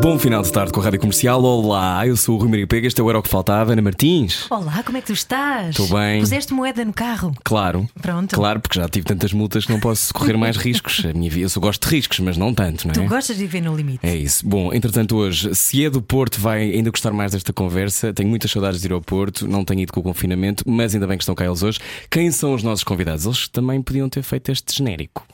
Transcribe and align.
Bom 0.00 0.18
final 0.18 0.42
de 0.42 0.50
tarde 0.50 0.72
com 0.72 0.80
a 0.80 0.84
Rádio 0.84 0.98
Comercial. 0.98 1.42
Olá, 1.42 2.06
eu 2.06 2.16
sou 2.16 2.34
o 2.34 2.38
Rui 2.38 2.48
Maria 2.48 2.66
Pega. 2.66 2.86
Este 2.86 3.02
é 3.02 3.04
o 3.04 3.10
Era 3.10 3.18
o 3.18 3.22
que 3.22 3.28
Faltava. 3.28 3.72
Ana 3.72 3.82
Martins. 3.82 4.46
Olá, 4.50 4.82
como 4.82 4.96
é 4.96 5.00
que 5.02 5.08
tu 5.08 5.12
estás? 5.12 5.78
Estou 5.78 5.88
bem. 5.88 6.20
Puseste 6.20 6.54
moeda 6.54 6.82
no 6.86 6.92
carro? 6.92 7.34
Claro. 7.44 7.86
Pronto. 8.00 8.34
Claro, 8.34 8.60
porque 8.60 8.80
já 8.80 8.88
tive 8.88 9.04
tantas 9.04 9.34
multas 9.34 9.66
que 9.66 9.72
não 9.72 9.78
posso 9.78 10.14
correr 10.14 10.38
mais 10.38 10.56
riscos. 10.58 11.04
A 11.04 11.12
minha 11.12 11.28
vida, 11.30 11.44
eu 11.44 11.50
só 11.50 11.60
gosto 11.60 11.86
de 11.86 11.94
riscos, 11.94 12.18
mas 12.20 12.38
não 12.38 12.54
tanto, 12.54 12.86
não 12.86 12.92
é? 12.92 12.94
Tu 12.94 13.04
gostas 13.04 13.36
de 13.36 13.42
viver 13.42 13.60
no 13.60 13.76
limite. 13.76 13.98
É 14.02 14.16
isso. 14.16 14.46
Bom, 14.48 14.72
entretanto, 14.72 15.16
hoje, 15.16 15.54
se 15.54 15.84
é 15.84 15.90
do 15.90 16.00
Porto, 16.00 16.40
vai 16.40 16.62
ainda 16.62 16.90
gostar 16.90 17.12
mais 17.12 17.32
desta 17.32 17.52
conversa. 17.52 18.10
Tenho 18.14 18.28
muitas 18.30 18.50
saudades 18.50 18.80
de 18.80 18.86
ir 18.86 18.92
ao 18.92 19.02
Porto, 19.02 19.46
não 19.46 19.66
tenho 19.66 19.80
ido 19.80 19.92
com 19.92 20.00
o 20.00 20.02
confinamento, 20.02 20.64
mas 20.66 20.94
ainda 20.94 21.06
bem 21.06 21.18
que 21.18 21.24
estão 21.24 21.34
cá 21.34 21.44
eles 21.44 21.62
hoje. 21.62 21.78
Quem 22.08 22.30
são 22.30 22.54
os 22.54 22.62
nossos 22.62 22.84
convidados? 22.84 23.26
Eles 23.26 23.48
também 23.48 23.82
podiam 23.82 24.08
ter 24.08 24.22
feito 24.22 24.50
este 24.50 24.74
genérico. 24.78 25.26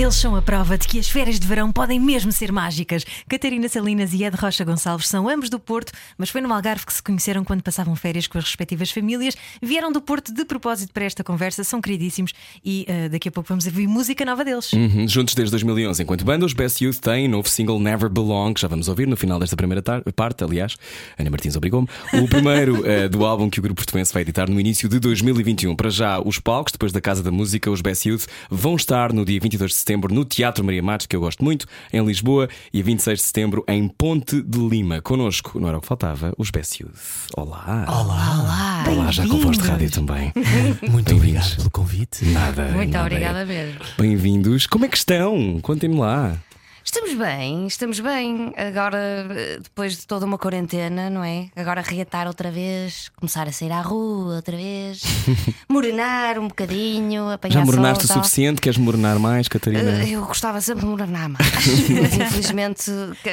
Eles 0.00 0.14
são 0.14 0.34
a 0.34 0.40
prova 0.40 0.78
de 0.78 0.88
que 0.88 0.98
as 0.98 1.10
férias 1.10 1.38
de 1.38 1.46
verão 1.46 1.70
podem 1.70 2.00
mesmo 2.00 2.32
ser 2.32 2.50
mágicas. 2.50 3.04
Catarina 3.28 3.68
Salinas 3.68 4.14
e 4.14 4.24
Ed 4.24 4.34
Rocha 4.34 4.64
Gonçalves 4.64 5.06
são 5.06 5.28
ambos 5.28 5.50
do 5.50 5.60
Porto, 5.60 5.92
mas 6.16 6.30
foi 6.30 6.40
no 6.40 6.50
Algarve 6.54 6.86
que 6.86 6.94
se 6.94 7.02
conheceram 7.02 7.44
quando 7.44 7.62
passavam 7.62 7.94
férias 7.94 8.26
com 8.26 8.38
as 8.38 8.44
respectivas 8.44 8.90
famílias. 8.90 9.36
Vieram 9.60 9.92
do 9.92 10.00
Porto 10.00 10.32
de 10.32 10.42
propósito 10.46 10.94
para 10.94 11.04
esta 11.04 11.22
conversa, 11.22 11.62
são 11.64 11.82
queridíssimos 11.82 12.32
e 12.64 12.86
uh, 12.88 13.10
daqui 13.10 13.28
a 13.28 13.30
pouco 13.30 13.50
vamos 13.50 13.66
ouvir 13.66 13.86
música 13.86 14.24
nova 14.24 14.42
deles. 14.42 14.72
Uhum, 14.72 15.06
Juntos 15.06 15.34
desde 15.34 15.50
2011, 15.50 16.02
enquanto 16.02 16.24
banda, 16.24 16.46
os 16.46 16.54
Best 16.54 16.82
Youth 16.82 16.96
têm 16.96 17.28
novo 17.28 17.46
single 17.46 17.78
Never 17.78 18.08
Belong, 18.08 18.54
que 18.54 18.62
já 18.62 18.68
vamos 18.68 18.88
ouvir 18.88 19.06
no 19.06 19.18
final 19.18 19.38
desta 19.38 19.54
primeira 19.54 19.82
parte, 20.16 20.42
aliás. 20.42 20.78
Ana 21.18 21.28
Martins 21.28 21.56
obrigou-me. 21.56 21.86
O 22.14 22.26
primeiro 22.26 22.84
eh, 22.88 23.06
do 23.06 23.26
álbum 23.26 23.50
que 23.50 23.58
o 23.58 23.62
grupo 23.62 23.82
portuense 23.82 24.14
vai 24.14 24.22
editar 24.22 24.48
no 24.48 24.58
início 24.58 24.88
de 24.88 24.98
2021. 24.98 25.76
Para 25.76 25.90
já, 25.90 26.18
os 26.18 26.38
palcos, 26.38 26.72
depois 26.72 26.90
da 26.90 27.02
Casa 27.02 27.22
da 27.22 27.30
Música, 27.30 27.70
os 27.70 27.82
Best 27.82 28.08
Youth, 28.08 28.24
vão 28.50 28.76
estar 28.76 29.12
no 29.12 29.26
dia 29.26 29.38
22 29.38 29.72
de 29.72 29.76
setembro 29.76 29.89
no 29.96 30.24
Teatro 30.24 30.64
Maria 30.64 30.82
Matos, 30.82 31.06
que 31.06 31.16
eu 31.16 31.20
gosto 31.20 31.44
muito, 31.44 31.66
em 31.92 32.04
Lisboa, 32.04 32.48
e 32.72 32.82
26 32.82 33.18
de 33.18 33.24
setembro 33.24 33.64
em 33.68 33.88
Ponte 33.88 34.40
de 34.42 34.58
Lima. 34.58 35.00
Connosco, 35.00 35.58
não 35.58 35.68
era 35.68 35.78
o 35.78 35.80
que 35.80 35.86
faltava, 35.86 36.32
os 36.38 36.50
Best 36.50 36.82
Youth. 36.82 37.28
Olá. 37.36 37.86
Olá, 37.88 38.84
Olá, 38.88 39.10
já 39.10 39.26
com 39.26 39.38
voz 39.38 39.58
de 39.58 39.66
rádio 39.66 39.90
também. 39.90 40.32
Muito 40.90 41.14
obrigado 41.14 41.56
pelo 41.56 41.70
convite. 41.70 42.24
Nada. 42.26 42.68
Muito 42.68 42.92
nada. 42.92 43.06
obrigada 43.06 43.44
mesmo. 43.44 43.80
Bem-vindos. 43.98 44.66
Como 44.66 44.84
é 44.84 44.88
que 44.88 44.96
estão? 44.96 45.58
Contem-me 45.60 45.96
lá. 45.96 46.36
Estamos 46.82 47.14
bem, 47.14 47.66
estamos 47.66 48.00
bem. 48.00 48.52
Agora, 48.56 48.98
eh, 49.30 49.58
depois 49.62 49.96
de 49.98 50.06
toda 50.06 50.24
uma 50.26 50.38
quarentena, 50.38 51.08
não 51.10 51.22
é? 51.22 51.48
Agora 51.54 51.82
reatar 51.82 52.26
outra 52.26 52.50
vez, 52.50 53.10
começar 53.16 53.46
a 53.46 53.52
sair 53.52 53.70
à 53.70 53.80
rua 53.80 54.36
outra 54.36 54.56
vez, 54.56 55.02
morenar 55.68 56.38
um 56.38 56.48
bocadinho, 56.48 57.28
apanhar 57.30 57.60
Já 57.60 57.64
morenaste 57.64 58.04
o 58.04 58.08
sol, 58.08 58.16
suficiente? 58.24 58.60
Queres 58.60 58.78
morenar 58.78 59.18
mais, 59.18 59.46
Catarina? 59.46 60.02
Eh, 60.02 60.10
Eu 60.10 60.24
gostava 60.24 60.60
sempre 60.60 60.80
de 60.82 60.86
morenar 60.86 61.28
mais, 61.28 61.46
mas 61.90 62.14
infelizmente, 62.14 62.90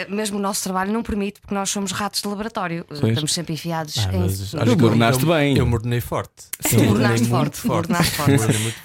mesmo 0.10 0.38
o 0.38 0.42
nosso 0.42 0.64
trabalho 0.64 0.92
não 0.92 1.02
permite, 1.02 1.40
porque 1.42 1.56
nós 1.56 1.70
somos 1.70 1.92
ratos 1.92 2.22
de 2.22 2.28
laboratório. 2.28 2.86
Eh, 2.92 2.96
Pois. 3.00 3.12
Estamos 3.14 3.34
sempre 3.34 3.54
enfiados 3.54 3.98
Ah, 4.00 4.14
em. 4.14 4.24
olha 4.60 4.70
eu, 4.72 5.26
bem. 5.26 5.58
Eu 5.58 5.66
mornei 5.66 6.02
forte. 6.02 6.44
Sim, 6.62 6.86
mornei 6.88 7.18
forte, 7.20 7.30
muito 7.30 7.58
forte. 7.58 7.94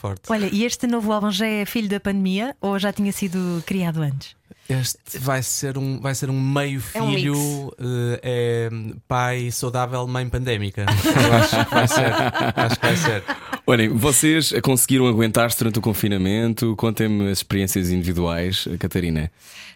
forte. 0.01 0.23
Olha, 0.31 0.49
e 0.53 0.65
este 0.65 0.87
novo 0.87 1.13
álbum 1.13 1.31
já 1.31 1.47
é 1.47 1.65
filho 1.67 1.89
da 1.89 1.99
pandemia 2.01 2.57
ou 2.61 2.79
já 2.79 2.93
tinha 2.93 3.13
sido 3.13 3.63
criado 3.67 4.01
antes? 4.03 4.37
Este 4.81 5.19
vai 5.19 5.43
ser 5.43 5.79
um, 5.79 6.01
vai 6.01 6.15
ser 6.15 6.31
um 6.31 6.41
meio 6.41 6.83
É 6.95 7.03
um 7.03 7.15
filho, 7.15 7.75
eh, 7.79 8.21
é 8.23 8.71
pai 9.07 9.51
saudável, 9.51 10.07
mãe 10.07 10.29
pandémica. 10.29 10.85
Eu 10.89 11.35
acho 11.35 11.65
que 11.65 11.75
vai 11.75 11.89
ser. 11.89 12.13
Acho 12.57 12.77
que 12.81 12.87
vai 12.87 12.97
ser. 12.97 13.25
Olhem, 13.67 13.89
vocês 13.91 14.53
conseguiram 14.63 15.07
aguentar-se 15.07 15.57
durante 15.59 15.79
o 15.79 15.83
confinamento? 15.83 16.75
Contem-me 16.77 17.31
as 17.31 17.39
experiências 17.39 17.91
individuais, 17.91 18.67
Catarina. 18.79 19.31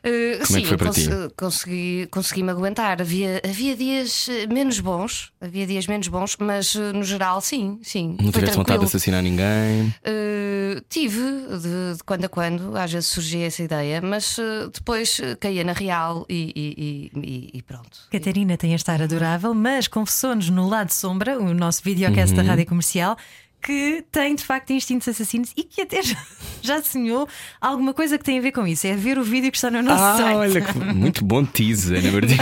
Uh, 0.04 0.44
Como 0.46 0.58
é 0.58 0.60
sim, 0.60 0.60
que 0.62 0.66
foi 0.68 0.76
para 0.76 0.90
ti? 0.90 1.08
cons- 1.08 1.32
consegui, 1.36 2.08
consegui-me 2.10 2.50
aguentar. 2.50 3.00
Havia, 3.00 3.40
havia 3.44 3.74
dias 3.74 4.28
eh, 4.28 4.46
menos 4.46 4.78
bons, 4.78 5.32
havia 5.40 5.66
dias 5.66 5.86
menos 5.88 6.06
bons, 6.06 6.36
mas 6.38 6.74
uh, 6.76 6.92
no 6.92 7.02
geral, 7.02 7.40
sim, 7.40 7.78
sim. 7.82 8.16
Não 8.20 8.30
tiveste 8.30 8.56
vontade 8.56 8.78
de 8.80 8.84
assassinar 8.84 9.20
ninguém? 9.22 9.92
Uh, 10.06 10.80
tive, 10.88 11.20
de, 11.20 11.96
de 11.96 12.04
quando 12.04 12.24
a 12.24 12.28
quando, 12.28 12.76
às 12.76 12.92
vezes 12.92 13.08
surgia 13.08 13.46
essa 13.46 13.62
ideia, 13.64 14.00
mas 14.00 14.38
uh, 14.38 14.70
depois 14.86 15.19
uh, 15.19 15.36
caía 15.41 15.64
na 15.64 15.72
real 15.72 16.24
e, 16.28 16.52
e- 16.54 17.10
e- 17.20 17.50
e- 17.58 17.62
pronto. 17.62 17.98
Catarina 18.08 18.56
tem 18.56 18.72
este 18.72 18.88
ar 18.88 19.02
adorável, 19.02 19.52
mas 19.52 19.88
confessou-nos 19.88 20.48
no 20.48 20.69
Lado 20.69 20.92
Sombra, 20.92 21.36
o 21.41 21.52
nosso 21.52 21.82
videocast 21.82 22.32
da 22.36 22.42
Rádio 22.42 22.66
Comercial, 22.66 23.16
que 23.60 24.04
tem 24.12 24.36
de 24.36 24.44
facto 24.44 24.70
instintos 24.70 25.08
assassinos 25.08 25.50
e 25.56 25.64
que 25.64 25.80
até 25.80 26.00
já, 26.04 26.16
já 26.62 26.80
sonhou 26.84 27.28
alguma 27.60 27.92
coisa 27.92 28.16
que 28.16 28.22
tem 28.22 28.38
a 28.38 28.41
ver 28.42 28.52
com 28.52 28.64
isso. 28.64 28.86
É 28.86 28.94
ver 28.94 29.19
o 29.19 29.25
vídeo 29.25 29.50
que 29.50 29.56
está 29.56 29.72
no 29.72 29.82
nosso 29.82 30.04
Ah, 30.04 30.16
site. 30.19 30.36
olha 30.36 30.60
que 30.60 30.78
muito 30.94 31.25
bom 31.25 31.44
tease, 31.44 31.92
Ana 31.96 32.12
Martins. 32.12 32.38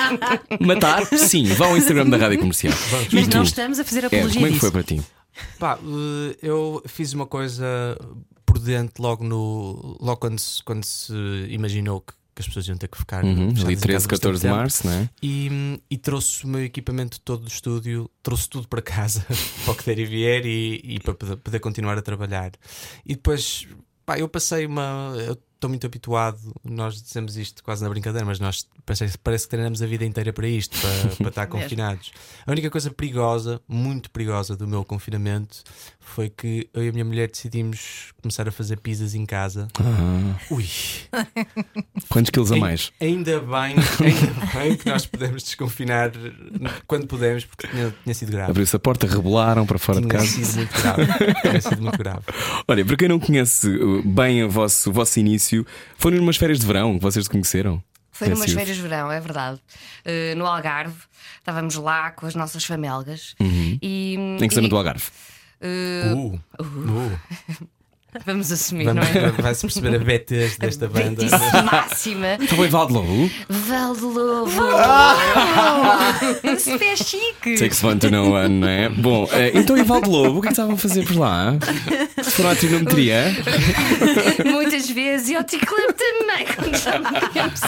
Matar? 0.66 1.04
Sim, 1.04 1.44
vá 1.48 1.66
ao 1.66 1.76
Instagram 1.76 2.06
da 2.08 2.16
Rádio 2.16 2.38
Comercial. 2.38 2.72
Mas 3.12 3.28
não 3.28 3.42
estamos 3.42 3.78
a 3.78 3.84
fazer 3.84 4.04
É, 4.04 4.06
apologia 4.06 4.32
como 4.34 4.46
é 4.46 4.48
que 4.48 4.54
disso. 4.54 4.60
foi 4.60 4.70
para 4.70 4.82
ti? 4.82 5.02
Pá, 5.58 5.78
eh, 5.78 6.38
eu 6.42 6.82
fiz 6.86 7.12
uma 7.12 7.26
coisa 7.26 7.96
prudente 8.44 9.00
logo 9.00 9.24
no. 9.24 9.96
Logo 10.00 10.16
quando 10.16 10.38
se, 10.38 10.62
quando 10.62 10.84
se 10.84 11.12
imaginou 11.48 12.00
que, 12.00 12.14
que 12.34 12.42
as 12.42 12.46
pessoas 12.46 12.68
iam 12.68 12.76
ter 12.76 12.88
que 12.88 12.96
ficar. 12.96 13.24
Uhum, 13.24 13.48
ali 13.48 13.74
em 13.74 13.76
13, 13.76 13.76
casa 13.78 13.94
bastante 14.08 14.08
14 14.08 14.42
de 14.42 14.48
março, 14.48 14.86
não 14.86 14.92
é? 14.92 15.10
E, 15.22 15.80
e 15.90 15.98
trouxe 15.98 16.44
o 16.44 16.48
meu 16.48 16.64
equipamento 16.64 17.20
todo 17.20 17.42
do 17.42 17.48
estúdio, 17.48 18.10
trouxe 18.22 18.48
tudo 18.48 18.68
para 18.68 18.82
casa, 18.82 19.26
para 19.64 19.72
o 19.72 19.76
que 19.76 19.84
der 19.84 19.98
e 19.98 20.04
vier 20.04 20.46
e, 20.46 20.80
e 20.84 21.00
para 21.00 21.14
poder, 21.14 21.36
poder 21.36 21.60
continuar 21.60 21.98
a 21.98 22.02
trabalhar. 22.02 22.52
E 23.04 23.14
depois, 23.14 23.66
pá, 24.06 24.18
eu 24.18 24.28
passei 24.28 24.66
uma. 24.66 25.14
Eu 25.26 25.36
estou 25.54 25.70
muito 25.70 25.86
habituado, 25.86 26.38
nós 26.62 27.02
dizemos 27.02 27.36
isto 27.36 27.62
quase 27.62 27.82
na 27.82 27.88
brincadeira, 27.88 28.26
mas 28.26 28.38
nós 28.38 28.68
parece, 28.84 29.18
parece 29.18 29.44
que 29.44 29.50
treinamos 29.50 29.80
a 29.82 29.86
vida 29.86 30.04
inteira 30.04 30.32
para 30.32 30.46
isto, 30.46 30.76
para, 30.78 31.16
para 31.16 31.28
estar 31.28 31.46
confinados. 31.46 32.12
A 32.46 32.50
única 32.50 32.70
coisa 32.70 32.90
perigosa, 32.90 33.60
muito 33.66 34.10
perigosa 34.10 34.56
do 34.56 34.66
meu 34.68 34.84
confinamento 34.84 35.62
foi 36.04 36.28
que 36.30 36.68
eu 36.72 36.84
e 36.84 36.88
a 36.88 36.92
minha 36.92 37.04
mulher 37.04 37.28
decidimos 37.28 38.12
começar 38.22 38.46
a 38.46 38.52
fazer 38.52 38.78
pizzas 38.78 39.14
em 39.14 39.26
casa. 39.26 39.66
Ah, 39.80 40.36
Ui! 40.50 40.64
quantos 42.08 42.30
quilos 42.30 42.52
a 42.52 42.54
Ai- 42.54 42.60
mais? 42.60 42.92
Ainda 43.00 43.40
bem, 43.40 43.74
ainda 44.00 44.58
bem 44.58 44.76
que 44.76 44.88
nós 44.88 45.06
pudemos 45.06 45.42
desconfinar 45.42 46.10
quando 46.86 47.06
pudemos, 47.06 47.44
porque 47.44 47.66
tinha, 47.66 47.94
tinha 48.02 48.14
sido 48.14 48.30
grave. 48.32 48.50
Abriu-se 48.50 48.76
a 48.76 48.78
porta, 48.78 49.06
rebolaram 49.06 49.66
para 49.66 49.78
fora 49.78 50.00
de 50.00 50.06
Tinha 50.08 50.18
casa. 50.20 50.30
sido 50.30 50.56
muito 50.56 50.80
grave. 50.80 51.06
Tinha 51.42 51.60
sido 51.60 51.82
muito 51.82 51.98
grave. 51.98 52.22
Olha, 52.68 52.84
para 52.84 52.96
quem 52.96 53.08
não 53.08 53.18
conhece 53.18 53.68
uh, 53.68 54.02
bem 54.02 54.44
o 54.44 54.50
vosso, 54.50 54.90
o 54.90 54.92
vosso 54.92 55.18
início, 55.18 55.66
foram 55.96 56.18
numas 56.18 56.36
férias 56.36 56.58
de 56.60 56.66
verão 56.66 56.96
que 56.96 57.02
vocês 57.02 57.24
se 57.24 57.30
conheceram? 57.30 57.82
Foi 58.12 58.28
numas 58.28 58.52
férias 58.52 58.76
de 58.76 58.82
verão, 58.82 59.10
é 59.10 59.18
verdade. 59.20 59.58
Uh, 60.06 60.36
no 60.36 60.46
Algarve, 60.46 60.94
estávamos 61.38 61.74
lá 61.74 62.12
com 62.12 62.26
as 62.26 62.34
nossas 62.36 62.64
famelgas 62.64 63.34
e. 63.40 64.14
Em 64.16 64.38
que 64.38 64.44
e- 64.46 64.54
zona 64.54 64.68
do 64.68 64.76
Algarve? 64.76 65.02
Uh, 65.62 66.14
Uh, 66.14 66.38
uh. 66.60 67.16
Vamos 68.24 68.52
assumir, 68.52 68.84
Vamos, 68.84 69.08
não 69.08 69.20
é? 69.20 69.30
Vai-se 69.42 69.62
perceber 69.62 69.96
a 69.96 69.98
betez 69.98 70.56
desta 70.56 70.88
banda. 70.88 71.22
Betice 71.22 71.62
máxima. 71.64 72.38
Foi 72.48 72.68
Val 72.68 72.86
de 72.86 72.92
Lobo? 72.92 73.30
Val 73.48 73.94
de 73.94 74.02
Lobo. 74.02 74.50
Se 76.58 76.78
fez 76.78 77.00
chique. 77.00 77.56
Takes 77.58 77.82
one 77.82 77.98
to 77.98 78.10
know 78.10 78.32
one, 78.32 78.60
não 78.60 78.68
é? 78.68 78.88
Bom, 78.88 79.28
eh, 79.32 79.52
então 79.54 79.76
e 79.76 79.82
Val 79.82 80.00
de 80.00 80.08
Lobo, 80.08 80.38
o 80.38 80.40
que 80.40 80.48
é 80.48 80.50
que 80.50 80.52
estavam 80.52 80.74
a 80.74 80.78
fazer 80.78 81.04
por 81.06 81.16
lá? 81.16 81.56
Foram 82.22 82.50
à 82.50 82.56
trigonometria? 82.56 83.24
Muitas 84.44 84.88
vezes 84.90 85.30
e 85.30 85.36
ao 85.36 85.44
T-Club 85.44 85.92
também. 85.92 86.46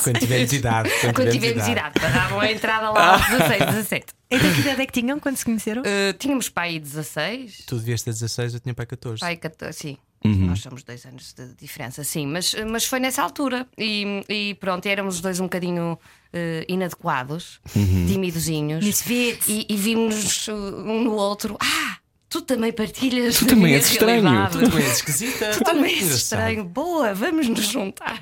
Quando 0.03 0.19
tivermos 0.19 0.53
idade. 0.53 0.91
Quando, 1.01 1.15
Quando 1.15 1.31
tivemos 1.31 1.67
idade, 1.69 2.01
davam 2.01 2.41
a 2.41 2.51
entrada 2.51 2.91
lá 2.91 3.15
aos 3.15 3.27
16, 3.27 3.67
17. 3.67 4.07
Então 4.31 4.53
que 4.53 4.61
idade 4.61 4.83
é 4.83 4.87
que 4.87 4.93
tinham 4.93 5.21
quando 5.21 5.37
se 5.37 5.45
conheceram? 5.45 5.83
Uh, 5.83 6.13
tínhamos 6.19 6.49
pai 6.49 6.79
16, 6.81 7.65
Tu 7.67 7.77
devias 7.77 8.03
ter 8.03 8.11
16, 8.11 8.55
eu 8.55 8.61
tinha 8.61 8.75
pai 8.75 8.87
14. 8.87 9.21
pai 9.21 9.37
14, 9.37 9.79
sim. 9.79 9.99
Nós 10.25 10.61
somos 10.61 10.83
dois 10.83 11.05
anos 11.07 11.33
de 11.33 11.55
diferença, 11.55 12.03
sim, 12.03 12.27
mas, 12.27 12.55
mas 12.69 12.85
foi 12.85 12.99
nessa 12.99 13.23
altura 13.23 13.67
e, 13.79 14.25
e 14.29 14.55
pronto, 14.55 14.85
éramos 14.87 15.17
os 15.17 15.21
dois 15.21 15.39
um 15.39 15.45
bocadinho 15.45 15.97
eh, 16.33 16.65
inadequados, 16.69 17.61
timidozinhos, 17.73 18.85
Misfits. 18.85 19.47
e, 19.49 19.67
e 19.69 19.77
vimos 19.77 20.49
uh, 20.49 20.53
um 20.53 21.05
no 21.05 21.13
outro. 21.13 21.57
Ah, 21.61 21.97
Tu 22.29 22.43
também 22.43 22.73
partilhas. 22.73 23.39
Tu 23.39 23.45
a 23.45 23.49
também 23.49 23.75
és 23.75 23.89
estranho. 23.89 24.21
realidade. 24.23 24.59
Tu 24.59 24.65
também 24.69 24.85
és 24.85 24.97
esquisita. 24.97 25.51
Tu 25.53 25.65
também 25.65 25.85
és 25.93 26.03
Engraçado. 26.03 26.19
estranho. 26.19 26.65
Boa, 26.65 27.15
vamos 27.15 27.49
nos 27.49 27.67
juntar. 27.67 28.19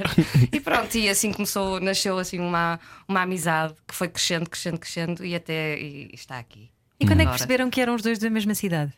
e 0.52 0.61
pronto, 0.61 0.94
e 0.99 1.08
assim 1.08 1.32
começou, 1.32 1.81
nasceu 1.81 2.19
assim 2.19 2.38
uma, 2.38 2.79
uma 3.08 3.23
amizade 3.23 3.75
que 3.88 3.94
foi 3.94 4.08
crescendo, 4.08 4.49
crescendo, 4.49 4.79
crescendo 4.79 5.25
e 5.25 5.35
até 5.35 5.81
e 5.81 6.11
está 6.12 6.38
aqui. 6.38 6.70
E 7.00 7.06
quando 7.06 7.20
é 7.20 7.23
que 7.23 7.29
Agora. 7.29 7.38
perceberam 7.38 7.70
que 7.70 7.81
eram 7.81 7.94
os 7.94 8.02
dois 8.02 8.19
da 8.19 8.29
mesma 8.29 8.55
cidade? 8.55 8.93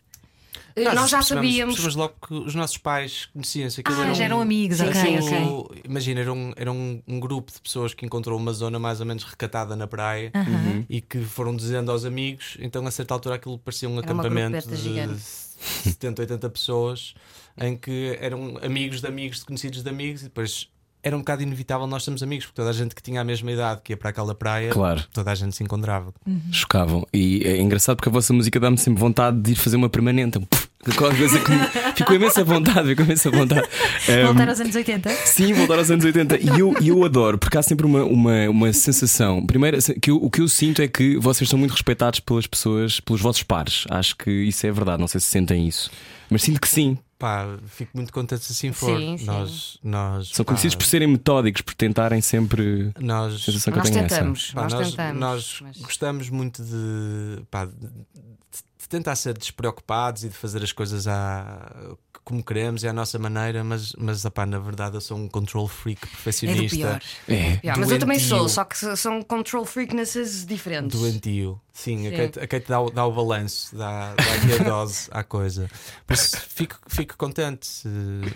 Eh, 0.76 0.92
Nós 0.94 1.08
já 1.10 1.22
sabíamos. 1.22 1.74
percebemos 1.76 1.96
logo 1.96 2.14
que 2.26 2.34
os 2.34 2.54
nossos 2.54 2.76
pais 2.76 3.26
conheciam-se. 3.32 3.80
Aquilo 3.80 3.98
Ah, 3.98 4.04
era 4.04 4.14
já 4.14 4.24
eram 4.24 4.40
amigos, 4.42 4.76
Sim, 4.76 4.84
ok, 5.18 5.80
Imagina, 5.84 6.20
era, 6.20 6.32
um, 6.32 6.52
era 6.54 6.70
um, 6.70 7.02
um 7.08 7.18
grupo 7.18 7.50
de 7.50 7.60
pessoas 7.60 7.94
que 7.94 8.04
encontrou 8.04 8.38
uma 8.38 8.52
zona 8.52 8.78
mais 8.78 9.00
ou 9.00 9.06
menos 9.06 9.24
recatada 9.24 9.74
na 9.74 9.86
praia 9.86 10.30
Aham. 10.34 10.84
e 10.88 11.00
que 11.00 11.20
foram 11.24 11.56
dizendo 11.56 11.90
aos 11.90 12.04
amigos. 12.04 12.58
Então, 12.60 12.86
a 12.86 12.90
certa 12.90 13.14
altura, 13.14 13.36
aquilo 13.36 13.58
parecia 13.58 13.88
um 13.88 13.92
Era 13.98 14.02
acampamento 14.02 14.68
de 14.68 14.76
gigante. 14.76 15.20
70, 15.20 16.20
80 16.22 16.50
pessoas 16.50 17.14
em 17.58 17.74
que 17.74 18.14
eram 18.20 18.58
amigos 18.62 19.00
de 19.00 19.06
amigos, 19.06 19.38
de 19.38 19.46
conhecidos 19.46 19.82
de 19.82 19.88
amigos, 19.88 20.20
e 20.20 20.24
depois 20.24 20.68
era 21.06 21.14
um 21.16 21.20
bocado 21.20 21.42
inevitável 21.42 21.86
nós 21.86 22.02
sermos 22.02 22.20
amigos, 22.22 22.46
porque 22.46 22.56
toda 22.56 22.70
a 22.70 22.72
gente 22.72 22.94
que 22.94 23.00
tinha 23.02 23.20
a 23.20 23.24
mesma 23.24 23.52
idade 23.52 23.80
que 23.84 23.92
ia 23.92 23.96
para 23.96 24.10
aquela 24.10 24.34
praia, 24.34 24.70
Claro. 24.70 25.04
toda 25.12 25.30
a 25.30 25.34
gente 25.36 25.54
se 25.54 25.62
encontrava. 25.62 26.12
Chocavam. 26.50 27.06
E 27.14 27.42
é 27.44 27.60
engraçado 27.60 27.96
porque 27.96 28.08
a 28.08 28.12
vossa 28.12 28.32
música 28.32 28.58
dá-me 28.58 28.76
sempre 28.76 28.98
vontade 29.00 29.40
de 29.40 29.52
ir 29.52 29.54
fazer 29.54 29.76
uma 29.76 29.88
permanente. 29.88 30.40
Puf, 30.40 30.66
Qualquer 30.96 31.16
coisa 31.18 31.40
que 31.40 31.50
me... 31.50 31.58
Ficou 31.96 32.14
imensa 32.16 32.44
vontade, 32.44 32.88
ficou 32.88 33.04
imensa 33.04 33.30
vontade. 33.30 33.68
Um, 34.08 34.26
Voltar 34.26 34.48
aos 34.48 34.60
anos 34.60 34.74
80? 34.74 35.10
Sim, 35.26 35.52
voltar 35.54 35.78
aos 35.78 35.90
anos 35.90 36.04
80. 36.04 36.38
E 36.38 36.46
eu, 36.60 36.74
e 36.80 36.88
eu 36.88 37.04
adoro, 37.04 37.38
porque 37.38 37.56
há 37.58 37.62
sempre 37.62 37.86
uma, 37.86 38.04
uma, 38.04 38.48
uma 38.50 38.72
sensação. 38.72 39.44
Primeiro, 39.46 39.78
que 40.00 40.10
eu- 40.10 40.16
o 40.22 40.30
que 40.30 40.40
eu 40.40 40.48
sinto 40.48 40.82
é 40.82 40.88
que 40.88 41.16
vocês 41.18 41.48
são 41.48 41.58
muito 41.58 41.70
respeitados 41.72 42.20
pelas 42.20 42.46
pessoas, 42.46 43.00
pelos 43.00 43.20
vossos 43.22 43.42
pares. 43.42 43.84
Acho 43.90 44.16
que 44.16 44.30
isso 44.30 44.66
é 44.66 44.70
verdade. 44.72 45.00
Não 45.00 45.08
sei 45.08 45.20
se 45.20 45.26
sentem 45.28 45.66
isso. 45.66 45.90
Mas 46.30 46.42
sinto 46.42 46.60
que 46.60 46.68
sim. 46.68 46.98
Pá, 47.18 47.46
fico 47.66 47.92
muito 47.96 48.12
contente 48.12 48.44
se 48.44 48.52
assim 48.52 48.72
for. 48.72 48.98
Sim, 48.98 49.16
sim. 49.16 49.24
Nós, 49.24 49.78
nós, 49.82 50.28
São 50.28 50.44
pá, 50.44 50.50
conhecidos 50.52 50.74
por 50.74 50.84
serem 50.86 51.08
metódicos, 51.08 51.62
por 51.62 51.74
tentarem 51.74 52.20
sempre. 52.20 52.92
Nós, 53.00 53.34
A 53.34 53.38
sensação 53.38 53.72
que 53.72 53.78
Nós 53.78 53.88
é 53.90 53.92
tentamos, 54.02 54.50
Pá, 54.52 54.62
nós, 54.64 54.72
nós, 54.74 54.90
tentamos. 54.90 55.20
nós 55.20 55.58
mas- 55.62 55.76
gostamos 55.78 56.28
muito 56.30 56.62
de, 56.62 57.42
pá, 57.50 57.64
de, 57.64 57.72
de 57.72 58.88
tentar 58.88 59.16
ser 59.16 59.36
despreocupados 59.36 60.24
e 60.24 60.28
de 60.28 60.34
fazer 60.34 60.62
as 60.62 60.72
coisas 60.72 61.08
à, 61.08 61.96
como 62.22 62.44
queremos 62.44 62.82
e 62.82 62.88
à 62.88 62.92
nossa 62.92 63.18
maneira, 63.18 63.64
mas, 63.64 63.92
mas 63.96 64.24
opá, 64.24 64.44
na 64.44 64.58
verdade 64.58 64.96
eu 64.96 65.00
sou 65.00 65.16
um 65.16 65.26
control 65.26 65.66
freak 65.66 66.00
É 66.02 66.06
do 66.06 66.10
perfeccionista. 66.10 66.76
pior. 66.76 67.00
É. 67.28 67.56
Pior, 67.56 67.78
Mas 67.78 67.90
eu 67.90 67.98
também 67.98 68.18
sou, 68.18 68.46
só 68.48 68.62
que 68.64 68.76
são 68.96 69.22
control 69.22 69.64
freaknesses 69.64 70.44
diferentes. 70.44 71.00
Doentio, 71.00 71.58
sim, 71.76 72.06
a 72.06 72.10
Sim. 72.10 72.16
Kate, 72.16 72.40
a 72.40 72.46
Kate 72.46 72.66
dá, 72.68 72.80
o- 72.80 72.90
dá 72.90 73.04
o 73.06 73.12
balanço, 73.12 73.76
dá, 73.76 74.14
dá 74.14 74.22
aqui 74.34 74.60
a 74.60 74.64
dose 74.64 75.08
à 75.10 75.22
coisa. 75.22 75.68
Por 76.06 76.14
isso 76.14 76.36
fico, 76.48 76.76
fico 76.88 77.16
contente, 77.16 77.68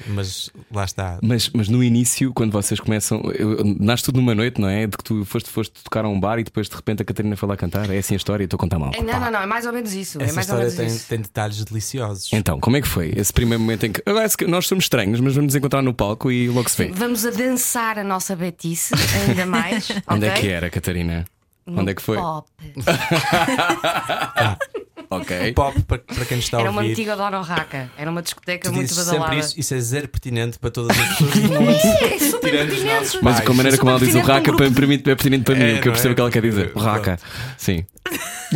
mas 0.09 0.51
lá 0.71 0.85
está. 0.85 1.19
Mas, 1.23 1.49
mas 1.55 1.69
no 1.69 1.83
início, 1.83 2.33
quando 2.35 2.53
vocês 2.53 2.79
começam, 2.79 3.21
eu- 3.35 3.65
nasce 3.79 4.05
tudo 4.05 4.17
numa 4.21 4.35
noite, 4.35 4.61
não 4.61 4.69
é? 4.69 4.87
De 4.87 4.97
que 4.97 5.03
tu 5.05 5.25
foste, 5.25 5.49
foste 5.49 5.83
tocar 5.83 6.05
a 6.05 6.09
um 6.09 6.19
bar 6.21 6.39
e 6.39 6.45
depois 6.45 6.69
de 6.69 6.77
repente 6.77 7.03
a 7.03 7.05
Catarina 7.05 7.37
foi 7.37 7.49
lá 7.49 7.57
cantar. 7.57 7.89
É 7.91 7.99
assim 7.99 8.15
a 8.15 8.17
história, 8.17 8.45
estou 8.45 8.57
a 8.57 8.61
contar 8.61 8.79
mal. 8.79 8.91
É, 8.95 9.03
não, 9.03 9.19
não, 9.21 9.31
não, 9.31 9.41
é 9.41 9.47
mais 9.47 9.65
ou 9.67 9.73
menos 9.73 9.93
isso. 9.95 10.21
é 10.21 10.25
Essa 10.25 10.35
mais 10.35 10.49
ou 10.51 10.57
história 10.57 10.65
menos 10.65 10.77
tem, 10.77 10.87
isso. 10.87 11.09
tem 11.09 11.21
detalhes 11.21 11.65
deliciosos. 11.65 12.33
Então, 12.33 12.61
como 12.61 12.77
é 12.77 12.81
que 12.83 12.89
foi 12.89 13.13
esse 13.17 13.33
primeiro 13.33 13.61
momento 13.63 13.87
em 13.87 13.93
que. 13.93 14.03
Agora, 14.07 14.29
se- 14.29 14.37
nós 14.47 14.67
somos 14.67 14.85
estranhos, 14.85 15.19
mas 15.21 15.35
vamos 15.35 15.47
nos 15.53 15.55
encontrar 15.55 15.83
no 15.83 15.95
palco 15.95 16.31
e 16.31 16.49
logo 16.49 16.69
se 16.69 16.77
vê. 16.85 16.93
Vamos 16.93 17.25
a 17.25 17.31
dançar 17.31 17.99
a 17.99 18.05
nossa 18.05 18.37
betice 18.37 18.93
ainda 19.27 19.47
mais. 19.47 19.89
Onde 20.07 20.27
é 20.27 20.33
que 20.35 20.49
era, 20.49 20.69
Catarina? 20.71 21.25
No 21.67 21.83
Onde 21.83 21.93
é 21.93 21.95
que 21.95 22.03
foi? 22.03 22.17
Pop. 22.17 22.49
Ok. 25.13 25.53
Pop, 25.55 25.83
para, 25.83 25.99
para 25.99 26.25
quem 26.25 26.39
está 26.39 26.59
a 26.59 26.61
Era 26.61 26.71
ouvir. 26.71 26.83
uma 26.85 26.89
antiga 26.93 27.17
Dona 27.17 27.43
Raca. 27.43 27.91
Era 27.99 28.09
uma 28.09 28.23
discoteca 28.23 28.71
Tu 28.71 28.75
muito 28.75 28.95
badalada. 28.95 29.25
sempre 29.25 29.39
isso, 29.41 29.59
isso 29.59 29.75
é 29.75 29.81
zero 29.81 30.07
pertinente 30.09 30.57
para 30.57 30.71
todas 30.71 30.97
as 30.97 31.09
pessoas 31.09 31.33
do 31.35 31.49
mundo. 31.61 31.71
É 31.71 32.19
super 32.21 32.51
pertinente. 32.53 33.19
Mas 33.21 33.41
com 33.41 33.51
a 33.51 33.55
maneira 33.57 33.77
como 33.77 33.91
ela 33.91 33.99
diz 33.99 34.15
o 34.15 34.19
um 34.19 34.23
raca, 34.23 34.41
grupo 34.43 34.59
para, 34.59 34.71
para 34.71 34.87
mim 34.87 34.95
é 34.95 34.99
pertinente 34.99 35.43
para 35.45 35.55
mim, 35.57 35.63
É, 35.65 35.81
que 35.81 35.89
eu 35.89 35.93
percebo 35.93 36.11
é? 36.11 36.13
o 36.13 36.15
que 36.15 36.21
ela 36.21 36.31
quer 36.31 36.43
dizer. 36.43 36.73
Pronto. 36.73 36.85
Raca. 36.85 37.19
Sim. 37.59 37.85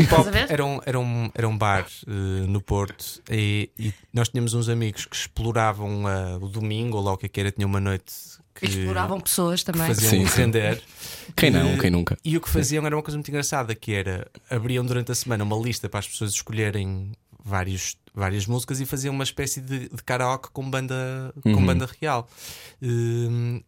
Pop 0.08 0.28
era 0.48 0.64
um, 0.64 0.80
era, 0.86 1.00
um, 1.00 1.30
era 1.34 1.48
um 1.48 1.58
bar 1.58 1.86
eh, 2.06 2.46
no 2.46 2.60
Porto 2.60 3.20
e, 3.30 3.68
e 3.76 3.92
nós 4.12 4.28
tínhamos 4.28 4.54
uns 4.54 4.68
amigos 4.68 5.06
que 5.06 5.16
exploravam 5.16 6.08
eh, 6.08 6.36
o 6.40 6.46
domingo, 6.48 6.98
ou 6.98 7.02
lá 7.02 7.12
o 7.14 7.16
que 7.16 7.26
é 7.26 7.28
que 7.28 7.40
era, 7.40 7.50
tinha 7.50 7.66
uma 7.66 7.80
noite 7.80 8.12
que, 8.54 8.66
Exploravam 8.66 9.20
pessoas 9.20 9.62
que 9.62 9.72
também. 9.72 9.86
faziam 9.88 10.10
Sim, 10.26 10.42
render. 10.42 10.82
Quem 11.36 11.50
não? 11.50 11.76
Quem 11.78 11.90
nunca? 11.90 12.16
E 12.24 12.36
o 12.36 12.40
que 12.40 12.48
faziam 12.48 12.84
era 12.86 12.94
uma 12.96 13.02
coisa 13.02 13.16
muito 13.16 13.28
engraçada, 13.28 13.74
que 13.74 13.92
era 13.92 14.26
abriam 14.50 14.84
durante 14.84 15.10
a 15.10 15.14
semana 15.14 15.42
uma 15.44 15.56
lista 15.56 15.88
para 15.88 16.00
as 16.00 16.08
pessoas 16.08 16.32
escolherem 16.32 17.12
vários, 17.44 17.96
várias 18.14 18.46
músicas 18.46 18.80
e 18.80 18.86
faziam 18.86 19.12
uma 19.14 19.24
espécie 19.24 19.60
de, 19.60 19.88
de 19.88 20.02
karaoke 20.04 20.48
com 20.52 20.68
banda, 20.70 21.32
com 21.42 21.50
Uhum. 21.50 21.66
banda 21.66 21.88
real. 22.00 22.28
Hum, 22.82 23.60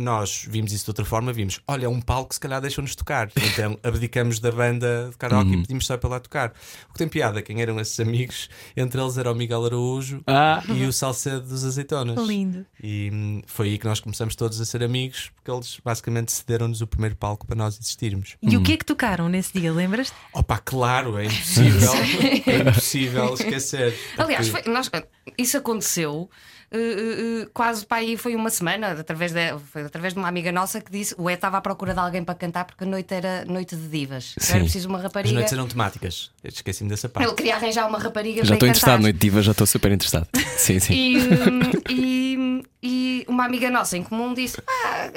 nós 0.00 0.44
vimos 0.48 0.72
isso 0.72 0.84
de 0.84 0.90
outra 0.90 1.04
forma, 1.04 1.32
vimos, 1.32 1.60
olha, 1.66 1.88
um 1.90 2.00
palco 2.00 2.32
se 2.34 2.40
calhar 2.40 2.60
deixam-nos 2.60 2.94
tocar. 2.94 3.30
Então 3.36 3.78
abdicamos 3.84 4.38
da 4.40 4.50
banda 4.50 5.08
de 5.10 5.16
karaoke 5.16 5.50
Uhum. 5.50 5.54
e 5.58 5.62
pedimos 5.62 5.86
só 5.86 5.96
para 5.96 6.10
lá 6.10 6.20
tocar. 6.20 6.52
O 6.88 6.92
que 6.92 6.98
tem 6.98 7.08
piada, 7.08 7.42
quem 7.42 7.60
eram 7.62 7.78
esses 7.80 7.98
amigos? 8.00 8.48
Entre 8.76 9.00
eles 9.00 9.16
era 9.18 9.30
o 9.30 9.34
Miguel 9.34 9.64
Araújo 9.64 10.22
Ah, 10.26 10.62
e 10.68 10.84
o 10.84 10.92
Salcedo 10.92 11.40
dos 11.42 11.64
Azeitonas. 11.64 12.26
Lindo. 12.26 12.64
E 12.82 13.10
hum, 13.12 13.42
foi 13.46 13.68
aí 13.68 13.78
que 13.78 13.86
nós 13.86 14.00
começamos 14.00 14.34
todos 14.34 14.60
a 14.60 14.64
ser 14.64 14.82
amigos, 14.82 15.30
porque 15.36 15.50
eles 15.50 15.78
basicamente 15.84 16.32
cederam-nos 16.32 16.80
o 16.80 16.86
primeiro 16.86 17.16
palco 17.16 17.46
para 17.46 17.56
nós 17.56 17.78
existirmos. 17.78 18.36
E 18.42 18.56
Hum. 18.56 18.60
o 18.60 18.62
que 18.62 18.72
é 18.72 18.76
que 18.76 18.84
tocaram 18.84 19.28
nesse 19.28 19.58
dia, 19.58 19.72
lembras? 19.72 20.12
Opa, 20.32 20.58
claro, 20.58 21.18
é 21.18 21.24
impossível, 21.26 21.90
é 22.46 22.58
impossível 22.70 23.34
esquecer. 23.34 23.94
Aliás, 24.16 24.48
Porque- 24.48 24.64
foi- 24.64 24.72
nós- 24.72 24.90
isso 25.38 25.56
aconteceu 25.56 26.28
eh, 26.72 26.78
eh, 26.78 27.42
eh, 27.42 27.48
quase 27.52 27.84
para 27.84 27.98
aí 27.98 28.16
foi 28.16 28.36
uma 28.36 28.48
semana, 28.48 28.92
através 28.92 29.32
de, 29.32 29.58
foi 29.72 29.82
através 29.82 30.14
de 30.14 30.20
uma 30.20 30.28
amiga 30.28 30.52
nossa 30.52 30.80
que 30.80 30.90
disse: 30.90 31.14
o 31.18 31.28
E 31.28 31.34
estava 31.34 31.56
à 31.56 31.60
procura 31.60 31.92
de 31.92 31.98
alguém 31.98 32.22
para 32.22 32.36
cantar 32.36 32.64
porque 32.64 32.84
a 32.84 32.86
noite 32.86 33.12
era 33.12 33.44
noite 33.44 33.74
de 33.74 33.88
divas. 33.88 34.34
Sim. 34.38 34.52
Era 34.52 34.62
preciso 34.62 34.88
uma 34.88 34.98
as 34.98 35.04
rapariga. 35.04 35.34
noites 35.34 35.52
eram 35.52 35.66
temáticas. 35.66 36.30
Eu 36.44 36.48
Esqueci-me 36.48 36.88
dessa 36.88 37.08
parte. 37.08 37.26
Ele 37.26 37.36
queria 37.36 37.56
arranjar 37.56 37.88
uma 37.88 37.98
rapariga 37.98 38.44
já 38.44 38.54
estou 38.54 38.68
interessado, 38.68 39.00
noite 39.00 39.18
diva, 39.18 39.42
já 39.42 39.50
estou 39.50 39.66
super 39.66 39.90
interessado. 39.90 40.28
Sim, 40.56 40.78
sim. 40.78 40.92
E, 40.92 41.18
hum, 41.18 41.70
e, 41.88 42.62
e 42.82 43.24
uma 43.26 43.44
amiga 43.44 43.68
nossa 43.68 43.96
em 43.96 44.04
comum 44.04 44.32
disse: 44.32 44.62
ah, 44.68 45.10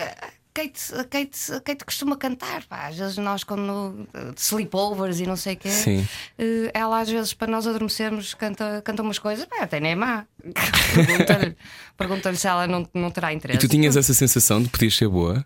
Kate, 0.53 0.93
a, 0.95 1.03
Kate, 1.03 1.51
a 1.53 1.59
Kate 1.61 1.83
costuma 1.85 2.15
cantar. 2.15 2.63
Pá. 2.65 2.87
Às 2.87 2.97
vezes 2.97 3.17
nós, 3.17 3.43
quando 3.43 4.07
eh, 4.13 4.31
sleepovers 4.37 5.19
e 5.19 5.25
não 5.25 5.35
sei 5.35 5.55
o 5.55 5.57
quê, 5.57 5.69
Sim. 5.69 6.07
eh, 6.37 6.69
ela 6.73 6.99
às 6.99 7.09
vezes 7.09 7.33
para 7.33 7.51
nós 7.51 7.65
adormecermos 7.65 8.33
canta, 8.33 8.81
canta 8.85 9.01
umas 9.01 9.17
coisas. 9.19 9.45
Pá, 9.45 9.63
até 9.63 9.79
nem 9.79 9.91
é 9.93 9.95
má. 9.95 10.25
Pergunta-lhe 10.95 11.55
pergunta 11.97 12.33
se 12.35 12.47
ela 12.47 12.67
não, 12.67 12.87
não 12.93 13.09
terá 13.11 13.31
E 13.33 13.35
interesse. 13.35 13.59
tu 13.59 13.67
tinhas 13.67 13.95
essa 13.97 14.13
sensação 14.13 14.61
de 14.61 14.69
podias 14.69 14.95
ser 14.95 15.07
boa? 15.07 15.45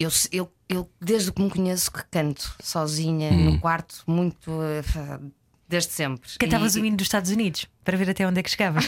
Eu, 0.00 0.08
eu, 0.32 0.50
eu, 0.68 0.90
desde 1.00 1.30
que 1.30 1.40
me 1.42 1.50
conheço, 1.50 1.92
que 1.92 2.02
canto 2.10 2.54
sozinha 2.60 3.30
Hum. 3.30 3.44
no 3.52 3.60
quarto, 3.60 4.02
muito. 4.06 4.50
Desde 5.72 5.92
sempre. 5.92 6.30
Cantavas 6.38 6.76
E- 6.76 6.80
o 6.80 6.84
hino 6.84 6.96
dos 6.96 7.06
Estados 7.06 7.30
Unidos 7.30 7.66
para 7.84 7.96
ver 7.96 8.08
até 8.10 8.26
onde 8.26 8.38
é 8.38 8.42
que 8.42 8.50
chegavas. 8.50 8.84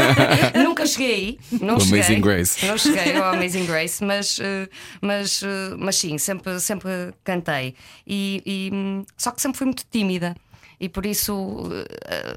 Nunca 0.54 0.86
cheguei, 0.86 1.38
não 1.60 1.76
O 1.76 1.80
cheguei. 1.80 2.00
Amazing 2.00 2.20
Grace. 2.20 2.66
Não 2.66 2.78
cheguei 2.78 3.16
ao 3.16 3.34
Amazing 3.34 3.66
Grace, 3.66 4.04
mas, 4.04 4.38
eh, 4.40 4.68
mas, 5.00 5.42
eh, 5.42 5.74
mas 5.78 5.96
sim, 5.96 6.18
sempre, 6.18 6.60
sempre 6.60 6.90
cantei. 7.24 7.74
E, 8.06 8.42
e, 8.46 8.70
só 9.16 9.30
que 9.30 9.40
sempre 9.42 9.58
fui 9.58 9.64
muito 9.66 9.84
tímida. 9.90 10.36
E 10.80 10.88
por 10.88 11.04
isso 11.04 11.68
eh, 12.06 12.36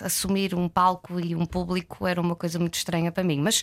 assumir 0.00 0.54
um 0.54 0.66
palco 0.68 1.20
e 1.20 1.34
um 1.36 1.44
público 1.44 2.06
era 2.06 2.20
uma 2.20 2.34
coisa 2.34 2.58
muito 2.58 2.74
estranha 2.76 3.12
para 3.12 3.22
mim. 3.22 3.38
Mas 3.40 3.62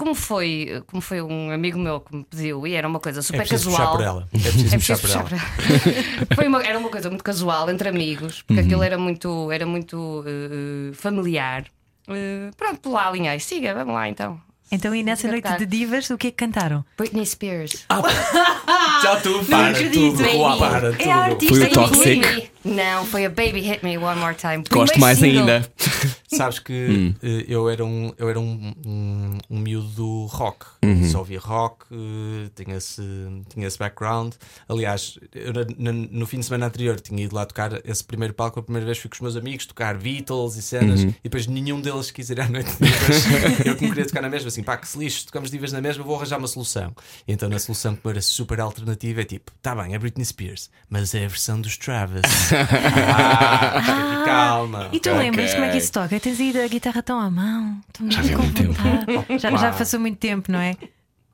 como 0.00 0.14
foi, 0.14 0.82
como 0.86 1.02
foi 1.02 1.20
um 1.20 1.50
amigo 1.50 1.78
meu 1.78 2.00
que 2.00 2.16
me 2.16 2.24
pediu 2.24 2.66
e 2.66 2.72
era 2.74 2.88
uma 2.88 2.98
coisa 2.98 3.20
É 3.20 3.22
super 3.22 3.38
preciso 3.46 3.70
casual. 3.70 3.92
por 3.96 4.02
ela. 4.04 4.28
É 4.32 4.38
preciso 4.38 4.66
É 4.74 4.78
preciso 4.78 4.92
ela. 4.92 5.00
puxar 5.00 5.24
por 5.24 5.32
ela. 5.34 6.34
Foi 6.34 6.46
uma- 6.48 6.62
era 6.62 6.78
uma 6.78 6.88
coisa 6.88 7.08
muito 7.10 7.22
casual 7.22 7.68
entre 7.70 7.88
amigos, 7.88 8.42
porque 8.42 8.60
aquilo 8.62 8.82
era 8.82 8.96
muito, 8.96 9.52
era 9.52 9.66
muito 9.66 10.24
eh, 10.26 10.92
familiar. 10.94 11.64
Eh, 12.08 12.50
pronto, 12.56 12.90
lá 12.90 13.08
alinhei. 13.08 13.38
Siga, 13.38 13.74
vamos 13.74 13.94
lá 13.94 14.08
então. 14.08 14.40
Então, 14.72 14.94
e 14.94 15.02
nessa 15.02 15.26
noite 15.26 15.48
de 15.58 15.66
divas, 15.66 16.08
o 16.10 16.16
que 16.16 16.28
é 16.28 16.30
que 16.30 16.36
cantaram? 16.36 16.84
Britney 16.96 17.26
Spears. 17.26 17.84
Já 19.02 19.16
tu, 19.20 19.44
para 19.46 19.68
acredito, 19.70 20.16
tudo, 20.16 20.58
para 20.58 20.88
É 20.88 20.92
tudo. 20.92 21.10
a 21.10 21.14
artista 21.16 21.54
Foi 21.56 21.66
o 21.66 21.72
Toxic. 21.72 22.50
Me. 22.64 22.74
Não, 22.74 23.04
foi 23.06 23.24
a 23.24 23.28
Baby 23.28 23.60
Hit 23.60 23.84
Me 23.84 23.96
One 23.98 24.20
More 24.20 24.34
Time. 24.34 24.58
Gosto 24.70 24.92
Primeiro 24.92 25.00
mais 25.00 25.18
single. 25.18 25.40
ainda. 25.40 25.72
Sabes 26.28 26.58
que 26.58 27.14
eh, 27.22 27.44
eu 27.48 27.68
era 27.68 27.84
um, 27.84 28.12
eu 28.16 28.28
era 28.28 28.38
um, 28.38 28.72
um, 28.86 29.38
um 29.50 29.58
miúdo 29.58 29.88
do 29.88 30.26
rock. 30.26 30.66
Só 31.10 31.18
ouvia 31.20 31.38
rock, 31.40 31.86
eh, 31.92 32.50
tinha, 32.54 32.76
esse, 32.76 33.02
tinha 33.48 33.66
esse 33.66 33.78
background. 33.78 34.34
Aliás, 34.68 35.18
eu 35.34 35.52
na- 35.76 35.92
no 35.92 36.26
fim 36.26 36.38
de 36.38 36.46
semana 36.46 36.66
anterior 36.66 37.00
tinha 37.00 37.22
ido 37.24 37.34
lá 37.34 37.44
tocar 37.46 37.80
esse 37.84 38.04
primeiro 38.04 38.32
palco. 38.34 38.60
A 38.60 38.62
primeira 38.62 38.84
vez 38.86 38.98
fui 38.98 39.08
com 39.10 39.14
os 39.14 39.20
meus 39.20 39.36
amigos 39.36 39.66
tocar 39.66 39.96
Beatles 39.96 40.56
e 40.56 40.62
cenas. 40.62 41.00
E 41.02 41.14
depois 41.24 41.46
nenhum 41.46 41.80
deles 41.80 42.10
quis 42.10 42.30
ir 42.30 42.40
à 42.40 42.48
noite 42.48 42.70
de 42.70 42.76
divas. 42.86 43.26
eu 43.66 43.76
que 43.76 43.82
me 43.84 43.88
queria 43.90 44.06
tocar 44.06 44.22
na 44.22 44.28
mesma, 44.28 44.48
assim, 44.48 44.62
pá, 44.62 44.76
que 44.76 44.86
se 44.86 44.98
lixo, 44.98 45.26
tocamos 45.26 45.50
divas 45.50 45.72
na 45.72 45.80
mesma, 45.80 46.04
vou 46.04 46.14
arranjar 46.16 46.38
uma 46.38 46.48
solução. 46.48 46.94
E 47.26 47.32
então 47.32 47.48
na 47.48 47.58
solução 47.58 47.96
que 47.96 48.08
era 48.08 48.20
super 48.22 48.60
alternativa 48.60 49.20
é 49.22 49.24
tipo, 49.24 49.50
tá 49.62 49.74
bem, 49.74 49.94
é 49.94 49.98
Britney 49.98 50.24
Spears, 50.24 50.70
mas 50.88 51.14
é 51.14 51.24
a 51.24 51.28
versão 51.28 51.60
dos 51.60 51.76
Travis. 51.76 52.22
Ah, 52.52 54.22
calma. 54.24 54.88
E 54.92 55.00
tu 55.00 55.10
Ok. 55.10 55.18
lembras 55.20 55.52
como 55.54 55.64
é 55.66 55.70
que 55.70 55.78
isso 55.78 55.92
toca? 55.92 56.18
Tens 56.20 56.38
ido 56.40 56.60
a 56.60 56.66
guitarra 56.68 57.02
tão 57.02 57.18
à 57.20 57.30
mão? 57.30 57.78
Já 58.08 58.22
muito 58.22 58.28
vi 58.28 58.36
muito 58.36 58.54
tempo. 58.54 59.38
Já, 59.38 59.50
já 59.56 59.72
passou 59.72 60.00
muito 60.00 60.18
tempo, 60.18 60.50
não 60.50 60.58
é? 60.60 60.76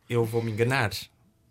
Eu 0.08 0.24
vou 0.24 0.42
me 0.42 0.52
enganar, 0.52 0.90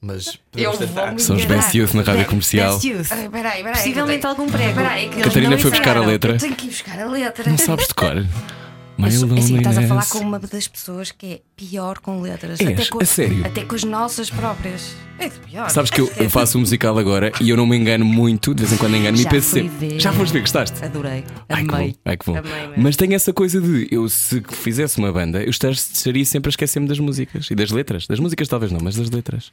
mas 0.01 0.27
Eu 0.55 0.71
podemos 0.71 0.77
vou 0.77 0.87
tentar. 0.87 1.19
São 1.19 1.35
os. 1.35 1.45
Best 1.45 1.77
Youth 1.77 1.93
na 1.93 2.01
rádio 2.03 2.25
comercial. 2.25 2.73
Best 2.73 2.87
Youth. 2.87 3.07
Ai, 3.11 3.29
Peraí, 3.29 3.63
peraí. 3.63 3.73
Possivelmente 3.77 4.23
eu 4.23 4.29
algum 4.29 4.47
prego. 4.47 4.75
Peraí, 4.75 5.09
que 5.09 5.21
Catarina 5.21 5.57
foi 5.57 5.71
buscar 5.71 5.97
a 5.97 6.01
letra. 6.01 6.33
Eu 6.33 6.37
tenho 6.39 6.55
que 6.55 6.65
ir 6.65 6.69
buscar 6.69 6.99
a 6.99 7.05
letra. 7.05 7.49
Não 7.49 7.57
sabes 7.57 7.87
de 7.87 7.93
cor. 7.93 8.15
Eu 8.97 9.11
sou- 9.11 9.33
assim, 9.37 9.57
estás 9.57 9.77
a 9.77 9.81
falar 9.87 10.05
com 10.07 10.19
uma 10.19 10.39
das 10.39 10.67
pessoas 10.67 11.11
que 11.11 11.25
é 11.33 11.41
pior 11.55 11.99
com 11.99 12.21
letras. 12.21 12.59
És? 12.61 12.69
até 12.69 12.85
com, 12.89 13.01
A 13.01 13.05
sério? 13.05 13.45
Até 13.45 13.63
com 13.63 13.75
as 13.75 13.83
nossas 13.83 14.29
próprias. 14.29 14.95
É 15.19 15.27
de 15.29 15.39
pior. 15.39 15.69
Sabes 15.69 15.91
que 15.91 15.99
eu, 16.01 16.11
eu 16.17 16.29
faço 16.31 16.57
um 16.57 16.61
musical 16.61 16.97
agora 16.97 17.31
e 17.41 17.49
eu 17.49 17.57
não 17.57 17.65
me 17.65 17.75
engano 17.77 18.05
muito, 18.05 18.53
de 18.55 18.61
vez 18.63 18.73
em 18.73 18.77
quando 18.77 18.95
engano-me 18.95 19.23
e 19.23 19.27
penso 19.29 19.49
sempre. 19.49 19.99
Já 19.99 20.11
foste 20.13 20.33
ver, 20.33 20.39
gostaste? 20.41 20.83
Adorei. 20.83 21.23
Ai 21.49 21.61
que, 21.63 21.67
bom, 21.69 21.75
Amei. 21.75 21.95
ai 22.05 22.17
que 22.17 22.25
bom. 22.25 22.37
Amei. 22.37 22.51
Mas 22.77 22.95
tenho 22.95 23.13
essa 23.13 23.31
coisa 23.33 23.59
de 23.61 23.87
eu, 23.91 24.07
se 24.09 24.41
fizesse 24.49 24.97
uma 24.97 25.11
banda, 25.11 25.43
eu 25.43 25.49
estar- 25.49 25.71
estaria 25.71 26.25
sempre 26.25 26.49
a 26.49 26.51
esquecer-me 26.51 26.87
das 26.87 26.99
músicas 26.99 27.49
e 27.51 27.55
das 27.55 27.71
letras. 27.71 28.07
Das 28.07 28.19
músicas, 28.19 28.47
talvez 28.47 28.71
não, 28.71 28.79
mas 28.81 28.95
das 28.95 29.09
letras. 29.09 29.51